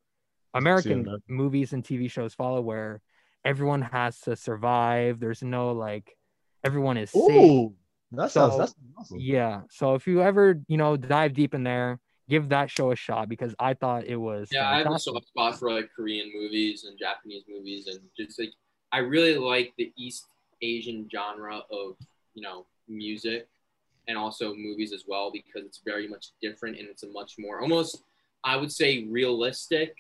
American 0.54 1.02
that. 1.02 1.20
movies 1.28 1.72
and 1.72 1.84
TV 1.84 2.08
shows 2.08 2.32
follow, 2.32 2.60
where 2.60 3.00
everyone 3.44 3.82
has 3.82 4.20
to 4.20 4.36
survive. 4.36 5.18
There's 5.18 5.42
no 5.42 5.72
like 5.72 6.16
everyone 6.64 6.96
is 6.96 7.10
safe. 7.10 7.20
Ooh, 7.26 7.74
that 8.12 8.30
sounds 8.30 8.56
that's 8.56 8.74
awesome. 8.96 9.18
Yeah. 9.20 9.62
So 9.70 9.94
if 9.94 10.06
you 10.06 10.22
ever, 10.22 10.60
you 10.68 10.76
know, 10.76 10.96
dive 10.96 11.34
deep 11.34 11.52
in 11.52 11.64
there, 11.64 11.98
give 12.28 12.50
that 12.50 12.70
show 12.70 12.92
a 12.92 12.96
shot 12.96 13.28
because 13.28 13.54
I 13.58 13.74
thought 13.74 14.06
it 14.06 14.16
was 14.16 14.48
Yeah, 14.52 14.68
I 14.68 14.78
also 14.78 14.84
have 14.84 14.94
a 14.94 14.98
soft 14.98 15.28
spot 15.28 15.58
for 15.58 15.72
like 15.72 15.90
Korean 15.94 16.30
movies 16.32 16.84
and 16.84 16.96
Japanese 16.98 17.42
movies, 17.48 17.88
and 17.88 17.98
just 18.16 18.38
like 18.38 18.52
I 18.92 18.98
really 18.98 19.36
like 19.36 19.74
the 19.76 19.92
East 19.98 20.26
Asian 20.62 21.08
genre 21.12 21.62
of 21.70 21.96
you 22.34 22.42
know 22.42 22.66
music 22.88 23.48
and 24.08 24.16
also 24.16 24.54
movies 24.54 24.92
as 24.92 25.04
well 25.06 25.30
because 25.30 25.66
it's 25.66 25.80
very 25.84 26.06
much 26.06 26.28
different 26.40 26.78
and 26.78 26.88
it's 26.88 27.02
a 27.02 27.08
much 27.08 27.34
more 27.38 27.60
almost 27.60 28.02
I 28.44 28.56
would 28.56 28.72
say 28.72 29.04
realistic 29.04 29.96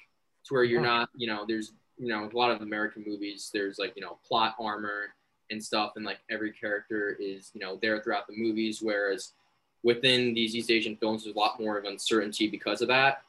to 0.46 0.54
where 0.54 0.64
you're 0.64 0.80
not 0.80 1.08
you 1.16 1.26
know 1.26 1.44
there's 1.46 1.72
you 1.98 2.08
know 2.08 2.28
a 2.32 2.36
lot 2.36 2.50
of 2.50 2.62
American 2.62 3.04
movies 3.06 3.50
there's 3.52 3.78
like 3.78 3.94
you 3.96 4.02
know 4.02 4.18
plot 4.26 4.54
armor 4.60 5.14
and 5.50 5.62
stuff 5.62 5.92
and 5.96 6.04
like 6.04 6.18
every 6.30 6.52
character 6.52 7.16
is 7.20 7.50
you 7.54 7.60
know 7.60 7.78
there 7.82 8.00
throughout 8.02 8.26
the 8.26 8.36
movies 8.36 8.80
whereas 8.82 9.32
within 9.82 10.34
these 10.34 10.54
East 10.54 10.70
Asian 10.70 10.96
films 10.96 11.24
there's 11.24 11.36
a 11.36 11.38
lot 11.38 11.60
more 11.60 11.78
of 11.78 11.84
uncertainty 11.84 12.48
because 12.48 12.82
of 12.82 12.88
that 12.88 13.22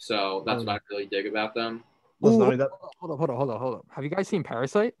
so 0.00 0.42
that's 0.46 0.64
what 0.64 0.76
I 0.76 0.78
really 0.90 1.04
dig 1.04 1.26
about 1.26 1.54
them. 1.54 1.84
Ooh, 2.24 2.42
I 2.42 2.48
mean, 2.48 2.58
that, 2.58 2.70
hold 2.98 3.12
up, 3.12 3.18
hold 3.18 3.30
up, 3.30 3.36
hold 3.36 3.50
up, 3.50 3.60
hold 3.60 3.74
up. 3.76 3.86
Have 3.90 4.02
you 4.02 4.08
guys 4.10 4.28
seen 4.28 4.42
Parasite? 4.42 4.94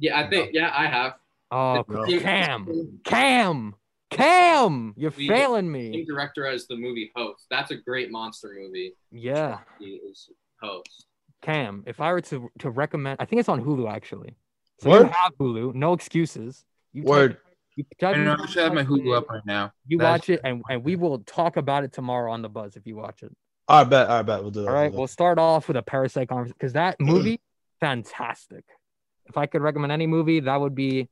Yeah, 0.00 0.18
I 0.18 0.28
think 0.28 0.50
yeah, 0.52 0.72
I 0.76 0.86
have. 0.86 1.14
Oh, 1.52 1.84
No. 1.88 2.18
Cam, 2.18 3.00
Cam, 3.04 3.74
Cam, 4.10 4.92
you're 4.96 5.12
We- 5.16 5.28
failing 5.28 5.66
Same 5.66 5.92
me. 5.92 6.04
director 6.04 6.46
as 6.46 6.66
the 6.66 6.76
movie 6.76 7.10
Host. 7.14 7.46
That's 7.50 7.70
a 7.70 7.76
great 7.76 8.10
monster 8.10 8.52
movie. 8.58 8.92
Yeah, 9.10 9.58
He 9.78 9.86
is 9.94 10.28
Host. 10.60 11.06
Cam. 11.42 11.84
If 11.86 12.00
I 12.00 12.12
were 12.12 12.20
to 12.22 12.50
to 12.58 12.70
recommend, 12.70 13.16
I 13.20 13.24
think 13.24 13.40
it's 13.40 13.48
on 13.48 13.62
Hulu 13.64 13.90
actually. 13.90 14.36
So 14.80 14.90
Word? 14.90 15.06
you 15.06 15.12
have 15.12 15.34
Hulu, 15.38 15.74
no 15.74 15.92
excuses. 15.92 16.64
You 16.92 17.02
type- 17.02 17.08
word. 17.08 17.36
you 17.76 17.84
I 17.88 17.94
type- 18.00 18.16
don't 18.16 18.24
know. 18.24 18.36
I 18.42 18.46
should 18.46 18.62
have 18.64 18.74
my 18.74 18.84
Hulu 18.84 19.16
up 19.16 19.28
right 19.30 19.44
now. 19.46 19.72
You 19.86 19.98
That's- 19.98 20.20
watch 20.22 20.28
it, 20.30 20.40
and, 20.44 20.62
and 20.68 20.84
we 20.84 20.96
will 20.96 21.20
talk 21.20 21.56
about 21.56 21.84
it 21.84 21.92
tomorrow 21.92 22.32
on 22.32 22.42
the 22.42 22.48
buzz 22.48 22.76
if 22.76 22.86
you 22.86 22.96
watch 22.96 23.22
it. 23.22 23.34
All 23.68 23.82
right, 23.82 23.88
bet. 23.90 24.08
All 24.08 24.16
right, 24.16 24.22
bet. 24.26 24.42
We'll 24.42 24.50
do 24.50 24.62
that. 24.62 24.68
All 24.68 24.74
we'll 24.74 24.90
we'll 24.98 25.06
start 25.06 25.38
off 25.38 25.68
with 25.68 25.76
a 25.76 25.82
Parasite 25.82 26.28
conversation 26.28 26.56
because 26.58 26.72
that 26.72 26.98
movie, 27.00 27.40
fantastic. 27.80 28.64
If 29.26 29.36
I 29.38 29.46
could 29.46 29.62
recommend 29.62 29.92
any 29.92 30.08
movie, 30.08 30.40
that 30.40 30.60
would 30.60 30.74
be 30.74 31.08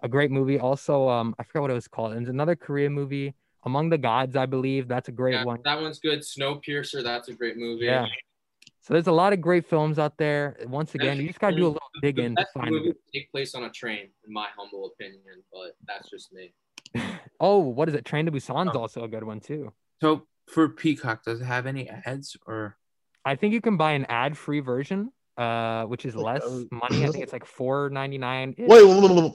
a 0.00 0.08
great 0.08 0.30
movie. 0.30 0.58
Also, 0.58 1.08
um, 1.08 1.34
I 1.38 1.42
forgot 1.44 1.62
what 1.62 1.70
it 1.70 1.74
was 1.74 1.88
called. 1.88 2.12
It's 2.14 2.28
another 2.28 2.56
Korean 2.56 2.92
movie, 2.92 3.34
Among 3.64 3.90
the 3.90 3.98
Gods, 3.98 4.36
I 4.36 4.46
believe. 4.46 4.88
That's 4.88 5.08
a 5.08 5.12
great 5.12 5.34
Yeah, 5.34 5.44
one. 5.44 5.60
that 5.64 5.80
one's 5.80 5.98
good. 5.98 6.20
Snowpiercer, 6.20 7.02
that's 7.02 7.28
a 7.28 7.34
great 7.34 7.56
movie. 7.56 7.86
Yeah. 7.86 8.06
So 8.82 8.94
there's 8.94 9.08
a 9.08 9.12
lot 9.12 9.32
of 9.32 9.40
great 9.40 9.66
films 9.66 9.98
out 9.98 10.16
there. 10.16 10.56
Once 10.66 10.94
again, 10.94 11.18
you 11.20 11.26
just 11.26 11.38
gotta 11.38 11.56
do 11.56 11.64
a 11.64 11.68
little 11.68 11.80
The 11.96 12.00
digging 12.00 12.34
to 12.36 12.46
find 12.54 12.70
movie 12.70 12.84
it. 12.84 12.86
would 12.88 13.12
take 13.12 13.30
place 13.30 13.54
on 13.54 13.64
a 13.64 13.70
train, 13.70 14.08
in 14.26 14.32
my 14.32 14.46
humble 14.56 14.86
opinion, 14.86 15.42
but 15.52 15.76
that's 15.86 16.08
just 16.10 16.32
me. 16.32 16.52
Oh, 17.42 17.58
what 17.60 17.88
is 17.88 17.94
it? 17.94 18.04
Train 18.04 18.26
to 18.26 18.32
Busan's 18.32 18.74
Oh. 18.74 18.80
also 18.80 19.02
a 19.04 19.08
good 19.08 19.24
one 19.24 19.40
too. 19.40 19.72
So 20.02 20.26
for 20.46 20.68
Peacock, 20.68 21.24
does 21.24 21.40
it 21.40 21.44
have 21.44 21.66
any 21.66 21.88
ads 21.88 22.36
or? 22.46 22.76
I 23.24 23.34
think 23.36 23.54
you 23.54 23.60
can 23.62 23.76
buy 23.78 23.92
an 23.92 24.04
ad-free 24.06 24.60
version, 24.60 25.10
uh, 25.40 25.86
which 25.86 26.04
is 26.04 26.14
less 26.14 26.44
um, 26.44 26.68
money. 26.70 27.02
I 27.04 27.08
think 27.08 27.16
it's 27.24 27.32
like 27.32 27.46
four 27.46 27.88
ninety 27.88 28.18
nine. 28.18 28.54
Wait, 28.58 28.82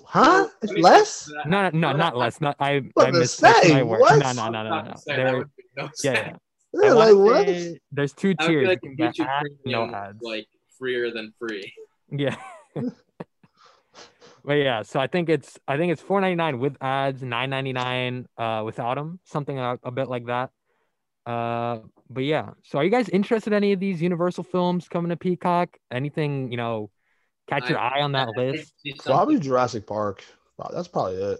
huh? 0.05 0.47
It's 0.61 0.73
less? 0.73 1.29
No, 1.47 1.63
no, 1.63 1.69
no, 1.71 1.93
not 1.93 2.15
less. 2.15 2.39
Not 2.39 2.55
I. 2.59 2.81
What 2.93 3.07
I 3.07 3.11
to 3.11 3.19
missed 3.19 3.41
most 3.41 3.57
of 3.57 3.63
say? 3.63 3.73
my 3.73 3.83
words. 3.83 4.01
What? 4.01 4.19
No, 4.19 4.31
no, 4.33 4.51
no, 4.51 4.63
no, 4.63 4.69
no. 4.69 4.81
No. 4.83 4.93
There- 5.07 5.25
that 5.25 5.33
would 5.33 5.49
make 5.57 5.67
no 5.75 5.83
yeah, 6.03 6.13
sense. 6.13 6.37
yeah. 6.73 6.83
Yeah, 6.83 6.93
like 6.93 7.15
wanna 7.15 7.23
what? 7.23 7.47
say 7.47 7.79
There's 7.91 8.13
two 8.13 8.35
I 8.37 8.47
tiers. 8.47 8.67
like 8.67 8.79
you 8.83 8.89
can 8.89 8.97
get 8.97 9.15
YouTube 9.15 9.27
ads, 9.27 9.49
no 9.65 9.85
ads. 9.85 10.21
like 10.21 10.47
freer 10.77 11.09
than 11.11 11.33
free. 11.39 11.73
Yeah. 12.11 12.35
but 14.45 14.53
yeah, 14.53 14.83
so 14.83 14.99
I 14.99 15.07
think 15.07 15.29
it's 15.29 15.57
I 15.67 15.77
think 15.77 15.91
it's 15.91 16.01
four 16.01 16.21
ninety 16.21 16.35
nine 16.35 16.59
with 16.59 16.77
ads, 16.81 17.23
nine 17.23 17.49
ninety 17.49 17.73
nine 17.73 18.27
uh 18.37 18.61
without 18.65 18.95
them, 18.95 19.19
something 19.23 19.57
a, 19.57 19.79
a 19.83 19.91
bit 19.91 20.07
like 20.07 20.25
that. 20.27 20.51
Uh, 21.25 21.79
but 22.09 22.23
yeah. 22.23 22.51
So 22.63 22.77
are 22.79 22.83
you 22.83 22.89
guys 22.91 23.09
interested 23.09 23.53
in 23.53 23.57
any 23.57 23.73
of 23.73 23.79
these 23.79 24.01
Universal 24.01 24.43
films 24.45 24.87
coming 24.87 25.09
to 25.09 25.15
Peacock? 25.17 25.77
Anything 25.91 26.51
you 26.51 26.57
know, 26.57 26.91
catch 27.49 27.69
your 27.69 27.79
eye 27.79 28.01
on 28.01 28.11
that 28.13 28.29
I- 28.37 28.41
I 28.41 28.45
list? 28.51 28.73
see 28.81 28.91
something- 28.91 29.11
Probably 29.11 29.39
Jurassic 29.39 29.87
Park. 29.87 30.23
Wow, 30.57 30.69
That's 30.73 30.87
probably 30.87 31.15
it. 31.15 31.39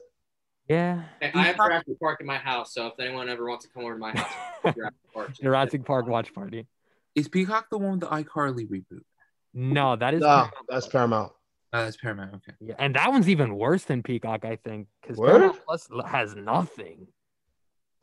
Yeah. 0.68 1.04
Hey, 1.22 1.32
I 1.36 1.44
have 1.44 1.58
Jurassic 1.58 2.00
Park 2.00 2.22
in 2.22 2.26
my 2.26 2.38
house, 2.38 2.74
so 2.74 2.88
if 2.88 2.94
anyone 3.00 3.30
ever 3.30 3.48
wants 3.48 3.66
to 3.66 3.72
come 3.72 3.84
over 3.84 3.94
to 3.94 4.00
my 4.00 4.12
house, 4.12 4.32
Jurassic 4.76 5.14
Park. 5.14 5.34
Jurassic 5.40 5.86
Park 5.86 6.08
watch 6.08 6.34
party. 6.34 6.66
Is 7.14 7.28
Peacock 7.28 7.70
the 7.70 7.78
one 7.78 7.92
with 7.92 8.00
the 8.02 8.08
iCarly 8.08 8.68
reboot? 8.68 9.04
No, 9.54 9.96
that 9.96 10.16
is 10.16 10.22
No, 10.22 10.28
Paramount 10.28 10.54
that's 10.68 10.88
Paramount. 10.88 11.32
Oh, 11.72 11.84
that's 11.84 11.98
Paramount. 11.98 12.34
Okay. 12.36 12.54
Yeah, 12.60 12.76
and 12.80 12.96
that 12.96 13.10
one's 13.12 13.30
even 13.30 13.56
worse 13.56 13.84
than 13.84 14.02
Peacock, 14.02 14.44
I 14.44 14.56
think, 14.58 14.88
because 15.02 15.20
Paramount 15.20 15.60
Plus 15.66 15.88
has 16.08 16.36
nothing. 16.36 17.08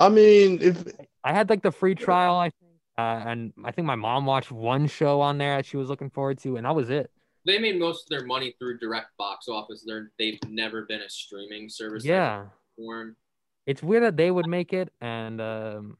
I 0.02 0.08
mean, 0.08 0.58
if 0.60 0.82
I 1.22 1.32
had 1.32 1.48
like 1.48 1.62
the 1.62 1.70
free 1.70 1.94
trial, 1.94 2.34
I 2.36 2.50
think, 2.50 2.72
uh, 2.98 3.22
and 3.24 3.52
I 3.64 3.70
think 3.70 3.86
my 3.86 3.94
mom 3.94 4.26
watched 4.26 4.50
one 4.50 4.88
show 4.88 5.20
on 5.20 5.38
there 5.38 5.56
that 5.56 5.66
she 5.66 5.76
was 5.76 5.88
looking 5.88 6.10
forward 6.10 6.38
to, 6.38 6.56
and 6.56 6.66
that 6.66 6.74
was 6.74 6.90
it. 6.90 7.10
They 7.46 7.58
made 7.58 7.78
most 7.78 8.04
of 8.04 8.08
their 8.18 8.26
money 8.26 8.54
through 8.58 8.78
direct 8.78 9.16
box 9.16 9.46
office. 9.48 9.84
They're 9.86 10.10
they've 10.18 10.38
never 10.48 10.82
been 10.86 11.02
a 11.02 11.08
streaming 11.08 11.68
service. 11.68 12.04
Yeah, 12.04 12.46
Form. 12.76 13.14
it's 13.66 13.80
weird 13.82 14.02
that 14.02 14.16
they 14.16 14.30
would 14.32 14.48
make 14.48 14.72
it, 14.72 14.92
and 15.00 15.40
um, 15.40 15.96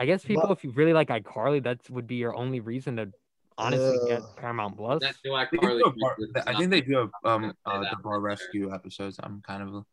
I 0.00 0.06
guess 0.06 0.24
people, 0.24 0.42
But- 0.48 0.52
if 0.58 0.64
you 0.64 0.72
really 0.72 0.92
like 0.92 1.08
iCarly, 1.08 1.62
that 1.62 1.88
would 1.90 2.08
be 2.08 2.16
your 2.16 2.34
only 2.34 2.58
reason 2.58 2.96
to 2.96 3.12
honestly 3.56 3.98
get 4.08 4.22
Uh, 4.22 4.26
Paramount 4.36 4.76
Plus. 4.76 5.00
That 5.00 5.14
new 5.24 5.30
They 5.36 5.58
do 5.58 5.58
iCarly. 5.58 5.94
bar- 6.00 6.16
I 6.48 6.54
think 6.58 6.70
they 6.70 6.80
do 6.80 6.96
have 6.96 7.10
um 7.24 7.52
uh, 7.66 7.80
the 7.80 7.96
Bar. 8.02 8.18
Rescue 8.20 8.74
episodes. 8.74 9.20
I'm 9.22 9.40
kind 9.42 9.62
of 9.62 9.68
a, 9.68 9.84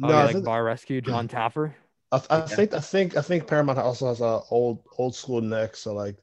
Oh, 0.00 0.06
no, 0.06 0.08
yeah, 0.10 0.24
like 0.26 0.44
Bar 0.44 0.64
Rescue, 0.64 1.00
Jon 1.02 1.26
Taffer. 1.36 1.74
I, 2.10 2.22
I 2.30 2.40
think 2.42 2.72
I 2.74 2.80
think 2.80 3.16
I 3.16 3.22
think 3.22 3.46
Paramount 3.46 3.78
also 3.78 4.08
has 4.08 4.20
a 4.20 4.40
old 4.50 4.82
old 4.98 5.14
school 5.14 5.40
Nick, 5.40 5.76
so 5.76 5.94
like 5.94 6.16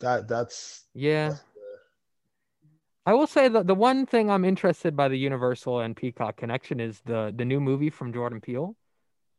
that 0.00 0.28
that's 0.28 0.84
Yeah. 0.94 1.36
I 3.06 3.14
will 3.14 3.26
say 3.26 3.48
that 3.48 3.66
the 3.66 3.74
one 3.74 4.06
thing 4.06 4.30
I'm 4.30 4.44
interested 4.44 4.94
by 4.94 5.08
the 5.08 5.16
Universal 5.16 5.80
and 5.80 5.96
Peacock 5.96 6.36
connection 6.36 6.80
is 6.80 7.00
the 7.06 7.32
the 7.34 7.44
new 7.44 7.60
movie 7.60 7.90
from 7.90 8.12
Jordan 8.12 8.40
Peele. 8.40 8.76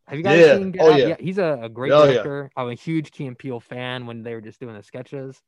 Have 0.07 0.17
you 0.17 0.23
guys 0.23 0.39
Yeah. 0.39 0.57
seen 0.57 0.71
Get 0.71 0.81
Oh, 0.81 0.91
Out? 0.91 0.99
yeah. 0.99 1.15
He's 1.19 1.37
a, 1.37 1.59
a 1.63 1.69
great 1.69 1.93
Oh, 1.93 2.05
yeah. 2.05 2.49
I'm 2.57 2.69
a 2.69 2.73
huge 2.73 3.11
Key 3.11 3.27
and 3.27 3.37
Peele 3.37 3.59
fan 3.59 4.07
when 4.07 4.23
they 4.23 4.33
were 4.33 4.41
just 4.41 4.59
doing 4.59 4.75
the 4.75 4.83
sketches. 4.83 5.41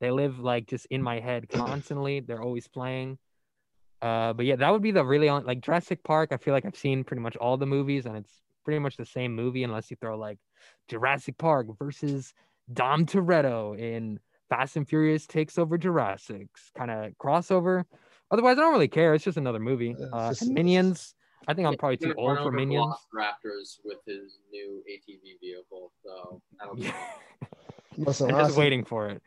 They 0.00 0.10
live 0.10 0.38
like 0.38 0.66
just 0.66 0.86
in 0.86 1.02
my 1.02 1.20
head 1.20 1.48
constantly. 1.52 2.20
They're 2.20 2.42
always 2.42 2.68
playing. 2.68 3.18
Uh, 4.00 4.32
but 4.32 4.46
yeah, 4.46 4.56
that 4.56 4.70
would 4.72 4.82
be 4.82 4.92
the 4.92 5.04
really 5.04 5.28
on 5.28 5.44
like 5.44 5.60
Jurassic 5.60 6.02
Park. 6.04 6.30
I 6.32 6.36
feel 6.36 6.54
like 6.54 6.64
I've 6.64 6.76
seen 6.76 7.04
pretty 7.04 7.20
much 7.20 7.36
all 7.36 7.56
the 7.56 7.66
movies, 7.66 8.06
and 8.06 8.16
it's 8.16 8.32
pretty 8.68 8.78
much 8.80 8.98
the 8.98 9.06
same 9.06 9.34
movie 9.34 9.64
unless 9.64 9.90
you 9.90 9.96
throw 9.98 10.18
like 10.18 10.38
Jurassic 10.88 11.38
Park 11.38 11.68
versus 11.78 12.34
Dom 12.70 13.06
Toretto 13.06 13.78
in 13.78 14.20
Fast 14.50 14.76
and 14.76 14.86
Furious 14.86 15.26
takes 15.26 15.56
over 15.56 15.78
Jurassic's 15.78 16.70
kind 16.76 16.90
of 16.90 17.12
crossover. 17.16 17.84
Otherwise, 18.30 18.58
I 18.58 18.60
don't 18.60 18.74
really 18.74 18.86
care. 18.86 19.14
It's 19.14 19.24
just 19.24 19.38
another 19.38 19.58
movie. 19.58 19.96
Uh, 20.12 20.28
just- 20.34 20.50
Minions. 20.50 21.14
I 21.46 21.54
think 21.54 21.66
I'm 21.66 21.78
probably 21.78 21.96
too 21.96 22.12
old 22.18 22.36
for 22.40 22.52
Minions. 22.52 22.94
Raptors 23.16 23.78
with 23.86 24.00
his 24.06 24.38
new 24.52 24.82
ATV 24.86 25.40
vehicle, 25.40 25.90
so 26.04 26.42
that'll 26.60 26.74
be 26.76 26.82
Yeah. 26.82 26.92
listen. 27.96 28.34
I'm 28.34 28.44
just 28.48 28.58
waiting 28.58 28.84
for 28.84 29.08
it. 29.08 29.22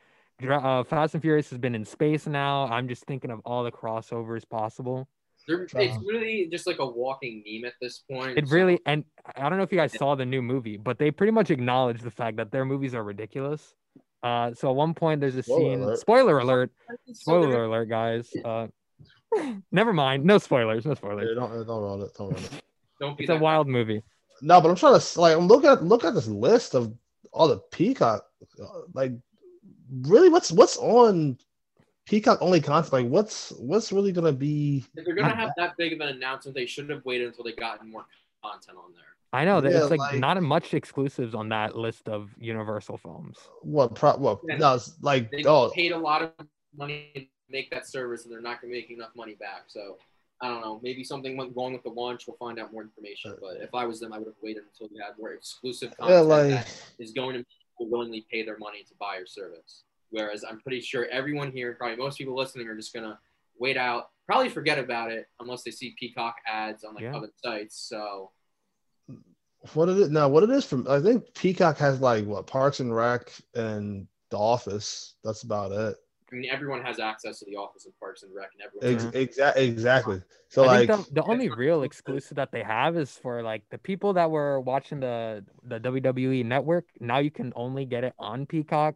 Uh, 0.47 0.83
Fast 0.83 1.15
and 1.15 1.21
Furious 1.23 1.49
has 1.49 1.57
been 1.57 1.73
in 1.73 1.83
space 1.83 2.27
now. 2.27 2.65
I'm 2.65 2.87
just 2.87 3.05
thinking 3.05 3.31
of 3.31 3.39
all 3.43 3.63
the 3.63 3.71
crossovers 3.71 4.47
possible. 4.47 5.07
They're, 5.47 5.63
it's 5.63 5.73
Uh, 5.75 5.99
really 6.05 6.47
just 6.51 6.67
like 6.67 6.79
a 6.79 6.85
walking 6.85 7.43
meme 7.45 7.65
at 7.65 7.73
this 7.81 8.03
point. 8.11 8.37
It 8.37 8.47
so- 8.47 8.55
really, 8.55 8.79
and 8.85 9.03
I 9.35 9.49
don't 9.49 9.57
know 9.57 9.63
if 9.63 9.71
you 9.71 9.77
guys 9.77 9.93
saw 9.93 10.15
the 10.15 10.25
new 10.25 10.41
movie, 10.41 10.77
but 10.77 10.97
they 10.99 11.11
pretty 11.11 11.31
much 11.31 11.49
acknowledge 11.51 12.01
the 12.01 12.11
fact 12.11 12.37
that 12.37 12.51
their 12.51 12.65
movies 12.65 12.93
are 12.93 13.03
ridiculous. 13.03 13.73
Uh, 14.23 14.53
so 14.53 14.69
at 14.69 14.75
one 14.75 14.93
point 14.93 15.19
there's 15.19 15.35
a 15.35 15.41
Spoiler 15.43 15.59
scene. 15.71 15.81
alert. 15.81 15.99
Spoiler 15.99 16.39
alert! 16.39 16.71
So 17.07 17.13
Spoiler 17.13 17.65
alert, 17.65 17.89
guys. 17.89 18.29
Uh, 18.45 18.67
never 19.71 19.93
mind. 19.93 20.25
No 20.25 20.37
spoilers. 20.37 20.85
No 20.85 20.91
yeah, 20.91 20.95
spoilers. 20.95 21.35
don't 21.37 21.65
don't 21.65 21.81
run 21.83 22.01
it. 22.01 22.11
Don't 22.17 22.29
run 22.33 22.43
it. 22.43 22.61
Don't 22.99 23.17
be 23.17 23.23
It's 23.23 23.29
a 23.31 23.33
that 23.33 23.41
wild 23.41 23.67
movie. 23.67 24.03
No, 24.41 24.59
but 24.61 24.69
I'm 24.69 24.75
trying 24.75 24.99
to 24.99 25.19
like 25.21 25.35
I'm 25.37 25.47
looking 25.47 25.69
at 25.69 25.83
look 25.83 26.03
at 26.03 26.13
this 26.13 26.27
list 26.27 26.75
of 26.75 26.93
all 27.31 27.47
the 27.47 27.57
Peacock. 27.71 28.25
uh, 28.61 28.65
Like, 28.93 29.13
really, 30.01 30.29
what's 30.29 30.51
what's 30.51 30.77
on 30.77 31.37
Peacock 32.11 32.39
only 32.41 32.59
content. 32.59 32.91
Like, 32.91 33.07
what's 33.07 33.51
what's 33.51 33.93
really 33.93 34.11
gonna 34.11 34.33
be? 34.33 34.83
If 34.97 35.05
they're 35.05 35.15
gonna 35.15 35.33
have 35.33 35.53
that 35.55 35.77
big 35.77 35.93
of 35.93 36.01
an 36.01 36.09
announcement, 36.09 36.55
they 36.55 36.65
shouldn't 36.65 36.91
have 36.91 37.05
waited 37.05 37.27
until 37.27 37.45
they 37.45 37.53
got 37.53 37.87
more 37.87 38.03
content 38.43 38.77
on 38.77 38.91
there. 38.91 39.05
I 39.31 39.45
know 39.45 39.61
that 39.61 39.71
Yeah, 39.71 39.83
it's 39.83 39.91
like, 39.91 39.99
like- 40.01 40.19
not 40.19 40.41
much 40.43 40.73
exclusives 40.73 41.33
on 41.33 41.47
that 41.49 41.77
list 41.77 42.09
of 42.09 42.31
Universal 42.37 42.97
films. 42.97 43.37
What? 43.61 43.95
Pro, 43.95 44.17
what? 44.17 44.41
Yeah. 44.45 44.57
No, 44.57 44.73
it's 44.73 45.01
like 45.01 45.31
They 45.31 45.45
oh, 45.45 45.71
paid 45.73 45.93
a 45.93 45.97
lot 45.97 46.21
of 46.21 46.33
money 46.75 47.11
to 47.15 47.25
make 47.49 47.71
that 47.71 47.87
service, 47.87 48.25
and 48.25 48.33
they're 48.33 48.41
not 48.41 48.59
gonna 48.59 48.73
make 48.73 48.91
enough 48.91 49.11
money 49.15 49.35
back. 49.35 49.63
So 49.67 49.97
I 50.41 50.49
don't 50.49 50.59
know. 50.59 50.81
Maybe 50.83 51.05
something 51.05 51.37
went 51.37 51.55
wrong 51.55 51.71
with 51.71 51.83
the 51.83 51.91
launch. 51.91 52.27
We'll 52.27 52.35
find 52.35 52.59
out 52.59 52.73
more 52.73 52.81
information. 52.81 53.37
But 53.39 53.61
if 53.61 53.73
I 53.73 53.85
was 53.85 54.01
them, 54.01 54.11
I 54.11 54.17
would 54.17 54.27
have 54.27 54.35
waited 54.43 54.63
until 54.63 54.89
we 54.93 54.99
had 55.01 55.17
more 55.17 55.31
exclusive 55.31 55.93
yeah, 55.97 56.07
content 56.07 56.27
like 56.27 56.49
that 56.49 56.83
is 56.99 57.13
going 57.13 57.37
to 57.37 57.45
willingly 57.79 58.25
pay 58.29 58.43
their 58.43 58.57
money 58.57 58.83
to 58.83 58.93
buy 58.99 59.15
your 59.15 59.25
service. 59.25 59.83
Whereas 60.11 60.43
I'm 60.47 60.59
pretty 60.59 60.81
sure 60.81 61.07
everyone 61.11 61.51
here, 61.51 61.73
probably 61.73 61.95
most 61.97 62.17
people 62.17 62.35
listening, 62.35 62.67
are 62.67 62.75
just 62.75 62.93
gonna 62.93 63.19
wait 63.59 63.77
out, 63.77 64.09
probably 64.27 64.49
forget 64.49 64.77
about 64.77 65.11
it 65.11 65.27
unless 65.39 65.63
they 65.63 65.71
see 65.71 65.95
Peacock 65.99 66.35
ads 66.47 66.83
on 66.83 66.93
like 66.95 67.03
Yeah. 67.03 67.15
other 67.15 67.29
sites. 67.43 67.77
So 67.77 68.31
what 69.73 69.89
it 69.89 69.97
is 69.97 70.09
now? 70.09 70.27
What 70.27 70.43
it 70.43 70.49
is 70.49 70.65
from? 70.65 70.87
I 70.89 70.99
think 70.99 71.33
Peacock 71.35 71.77
has 71.77 71.99
like 72.01 72.25
what 72.25 72.47
Parks 72.47 72.79
and 72.79 72.95
Rec 72.95 73.31
and 73.55 74.07
The 74.29 74.37
Office. 74.37 75.15
That's 75.23 75.43
about 75.43 75.71
it. 75.71 75.95
I 76.31 76.35
mean, 76.35 76.49
everyone 76.49 76.81
has 76.83 76.97
access 76.99 77.39
to 77.39 77.45
the 77.45 77.57
Office 77.57 77.85
and 77.85 77.93
Parks 77.99 78.23
and 78.23 78.33
Rec, 78.33 78.49
and 78.53 78.93
Ex- 78.95 79.05
everyone. 79.05 79.27
exa- 79.27 79.57
exactly. 79.57 80.21
So 80.47 80.63
I 80.63 80.79
like, 80.79 80.89
think 80.89 81.07
the, 81.09 81.13
the 81.15 81.23
only 81.23 81.49
real 81.49 81.83
exclusive 81.83 82.35
that 82.37 82.53
they 82.53 82.63
have 82.63 82.95
is 82.97 83.17
for 83.17 83.43
like 83.43 83.63
the 83.69 83.77
people 83.77 84.13
that 84.13 84.31
were 84.31 84.59
watching 84.61 85.01
the 85.01 85.45
the 85.63 85.79
WWE 85.79 86.45
network. 86.45 86.85
Now 86.99 87.17
you 87.19 87.31
can 87.31 87.51
only 87.55 87.85
get 87.85 88.03
it 88.05 88.13
on 88.17 88.45
Peacock. 88.45 88.95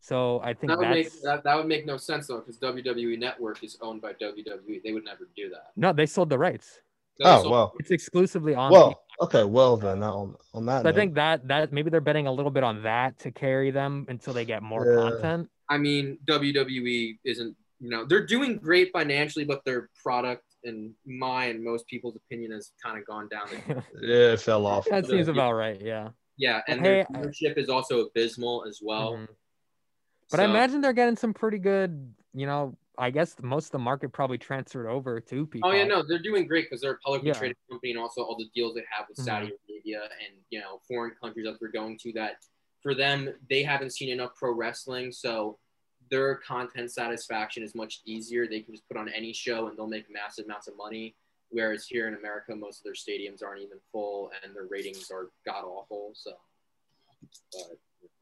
So 0.00 0.40
I 0.42 0.54
think 0.54 0.68
That 0.70 0.78
would 0.78 0.86
that's 0.88 0.94
make 1.14 1.22
that, 1.22 1.44
that 1.44 1.56
would 1.56 1.66
make 1.66 1.84
no 1.86 1.96
sense 1.96 2.28
though, 2.28 2.38
because 2.38 2.58
WWE 2.58 3.18
Network 3.18 3.62
is 3.64 3.76
owned 3.80 4.00
by 4.00 4.12
WWE. 4.14 4.82
They 4.82 4.92
would 4.92 5.04
never 5.04 5.28
do 5.36 5.50
that. 5.50 5.72
no, 5.76 5.92
they 5.92 6.06
sold 6.06 6.30
the 6.30 6.38
rights. 6.38 6.80
oh 7.24 7.42
So- 7.42 7.50
well, 7.50 7.72
It's 7.80 7.90
exclusively 7.90 8.54
on. 8.54 8.70
Peacock. 8.70 8.86
well, 8.86 9.02
okay, 9.22 9.44
well 9.44 9.76
then 9.76 10.02
on 10.02 10.36
on 10.54 10.66
that. 10.66 10.82
So 10.82 10.88
I 10.88 10.92
think 10.92 11.14
that 11.14 11.46
that 11.48 11.72
maybe 11.72 11.90
they're 11.90 12.00
betting 12.00 12.26
a 12.26 12.32
little 12.32 12.50
bit 12.52 12.62
on 12.64 12.82
that 12.84 13.18
to 13.20 13.30
carry 13.32 13.70
them 13.70 14.06
until 14.08 14.32
they 14.32 14.44
get 14.44 14.62
more 14.62 14.86
Yeah. 14.86 15.10
content. 15.10 15.50
I 15.68 15.76
mean, 15.78 16.18
WWE 16.26 17.18
isn't, 17.24 17.54
you 17.80 17.90
know, 17.90 18.04
they're 18.06 18.24
doing 18.24 18.56
great 18.56 18.90
financially, 18.92 19.44
but 19.44 19.64
their 19.64 19.90
product, 20.02 20.44
in 20.64 20.94
my 21.04 21.46
and 21.46 21.62
most 21.62 21.86
people's 21.88 22.16
opinion, 22.16 22.52
has 22.52 22.72
kind 22.82 22.96
of 22.98 23.04
gone 23.06 23.28
down. 23.28 23.48
The, 23.50 23.82
yeah, 24.00 24.32
it 24.32 24.40
fell 24.40 24.64
off. 24.64 24.86
that 24.88 25.06
seems 25.06 25.28
about 25.28 25.52
right. 25.52 25.80
Yeah. 25.80 26.10
yeah, 26.38 26.62
and 26.68 26.80
Hey, 26.80 27.04
their 27.10 27.32
I- 27.32 27.60
is 27.60 27.68
also 27.68 28.06
abysmal 28.06 28.64
as 28.66 28.78
well. 28.82 29.12
Mhm. 29.14 29.28
But 30.30 30.40
I 30.40 30.44
imagine 30.44 30.80
they're 30.80 30.92
getting 30.92 31.16
some 31.16 31.32
pretty 31.34 31.58
good. 31.58 32.14
You 32.34 32.46
know, 32.46 32.76
I 32.98 33.10
guess 33.10 33.36
most 33.42 33.66
of 33.66 33.70
the 33.72 33.78
market 33.78 34.10
probably 34.12 34.38
transferred 34.38 34.88
over 34.88 35.20
to 35.20 35.46
people. 35.46 35.70
Oh 35.70 35.72
yeah, 35.72 35.84
no, 35.84 36.02
they're 36.06 36.18
doing 36.18 36.46
great 36.46 36.66
because 36.66 36.80
they're 36.80 36.92
a 36.92 36.98
publicly 36.98 37.28
Yeah. 37.28 37.34
traded 37.38 37.56
company, 37.70 37.92
and 37.92 38.00
also 38.00 38.22
all 38.22 38.36
the 38.36 38.48
deals 38.54 38.74
they 38.74 38.84
have 38.90 39.08
with 39.08 39.18
Mhm. 39.18 39.24
Saudi 39.24 39.52
Arabia 39.68 40.02
and 40.26 40.36
you 40.50 40.60
know 40.60 40.80
foreign 40.86 41.14
countries 41.14 41.46
that 41.46 41.58
they're 41.60 41.70
going 41.70 41.98
to. 41.98 42.12
That 42.12 42.44
for 42.82 42.94
them, 42.94 43.34
they 43.48 43.62
haven't 43.62 43.90
seen 43.90 44.10
enough 44.10 44.34
pro 44.36 44.52
wrestling, 44.52 45.12
so 45.12 45.58
their 46.10 46.36
content 46.36 46.90
satisfaction 46.90 47.62
is 47.62 47.74
much 47.74 48.00
easier. 48.04 48.46
They 48.46 48.60
can 48.62 48.74
just 48.74 48.86
put 48.88 48.96
on 48.96 49.08
any 49.08 49.32
show 49.32 49.66
and 49.68 49.76
they'll 49.76 49.86
make 49.86 50.08
massive 50.10 50.46
amounts 50.46 50.68
of 50.68 50.76
money. 50.76 51.16
Whereas 51.50 51.86
here 51.86 52.08
in 52.08 52.14
America, 52.14 52.54
most 52.54 52.80
of 52.80 52.84
their 52.84 52.92
stadiums 52.92 53.42
aren't 53.42 53.62
even 53.62 53.78
full, 53.90 54.30
and 54.42 54.54
their 54.54 54.66
ratings 54.66 55.10
are 55.10 55.30
god 55.44 55.64
awful. 55.64 56.12
So, 56.14 56.32
but 57.52 57.78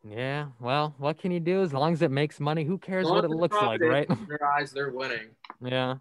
Yeah. 0.09 0.47
Well, 0.61 0.95
what 0.99 1.19
can 1.19 1.33
you 1.33 1.41
do? 1.41 1.63
As 1.63 1.73
long 1.73 1.93
as 1.93 2.03
it 2.03 2.11
makes 2.11 2.39
money, 2.39 2.65
who 2.65 2.79
cares 2.79 3.07
what 3.07 3.25
it 3.25 3.31
looks 3.31 3.57
like, 3.57 3.81
right? 3.81 4.07
profitable, 4.07 4.23
In 4.23 4.29
their 4.29 4.53
eyes, 4.53 4.71
they're 4.71 4.91
winning. 4.91 5.29
Yeah, 5.61 5.97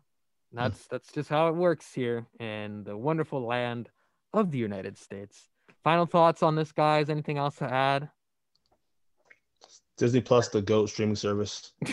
that's 0.53 0.85
that's 0.87 1.11
just 1.11 1.29
how 1.29 1.47
it 1.47 1.55
works 1.55 1.93
here 1.93 2.27
in 2.39 2.83
the 2.83 2.95
wonderful 2.95 3.45
land 3.45 3.89
of 4.33 4.51
the 4.51 4.57
United 4.57 4.97
States. 4.97 5.49
Final 5.83 6.05
thoughts 6.05 6.43
on 6.43 6.55
this, 6.55 6.71
guys? 6.71 7.09
Anything 7.09 7.37
else 7.37 7.55
to 7.57 7.71
add? 7.71 8.09
Disney 9.97 10.21
Plus, 10.21 10.49
the 10.49 10.61
goat 10.61 10.89
streaming 10.89 11.15
service. 11.15 11.71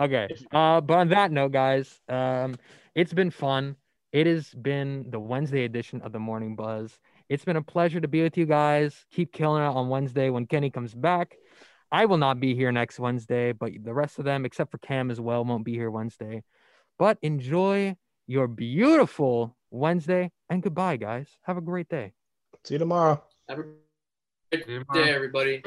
Okay. 0.00 0.28
Uh, 0.52 0.80
but 0.80 0.94
on 0.94 1.08
that 1.08 1.32
note, 1.32 1.52
guys, 1.52 2.00
um, 2.08 2.56
it's 2.94 3.12
been 3.12 3.30
fun. 3.30 3.74
It 4.12 4.26
has 4.26 4.50
been 4.50 5.06
the 5.10 5.18
Wednesday 5.18 5.64
edition 5.64 6.00
of 6.02 6.12
the 6.12 6.20
Morning 6.20 6.54
Buzz. 6.54 6.98
It's 7.28 7.44
been 7.44 7.56
a 7.56 7.62
pleasure 7.62 8.00
to 8.00 8.08
be 8.08 8.22
with 8.22 8.36
you 8.38 8.46
guys. 8.46 9.04
Keep 9.12 9.32
killing 9.32 9.62
it 9.62 9.66
on 9.66 9.88
Wednesday 9.88 10.30
when 10.30 10.46
Kenny 10.46 10.70
comes 10.70 10.94
back. 10.94 11.36
I 11.92 12.06
will 12.06 12.16
not 12.18 12.40
be 12.40 12.54
here 12.54 12.72
next 12.72 12.98
Wednesday, 12.98 13.52
but 13.52 13.72
the 13.82 13.94
rest 13.94 14.18
of 14.18 14.24
them, 14.24 14.44
except 14.44 14.70
for 14.70 14.78
Cam 14.78 15.10
as 15.10 15.20
well, 15.20 15.44
won't 15.44 15.64
be 15.64 15.72
here 15.74 15.90
Wednesday. 15.90 16.42
But 16.98 17.18
enjoy 17.22 17.96
your 18.26 18.46
beautiful 18.48 19.56
Wednesday 19.70 20.30
and 20.50 20.62
goodbye, 20.62 20.96
guys. 20.96 21.28
Have 21.42 21.56
a 21.56 21.62
great 21.62 21.88
day. 21.88 22.12
See 22.64 22.74
you 22.74 22.78
tomorrow. 22.78 23.22
Have 23.48 23.58
a 23.58 23.62
good 23.62 24.64
See 24.66 24.78
tomorrow. 24.78 25.04
day, 25.04 25.12
everybody. 25.12 25.62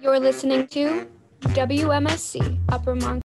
You're 0.00 0.18
listening 0.18 0.66
to 0.68 1.06
WMSC 1.42 2.58
Upper 2.70 2.94
Monk. 2.94 3.22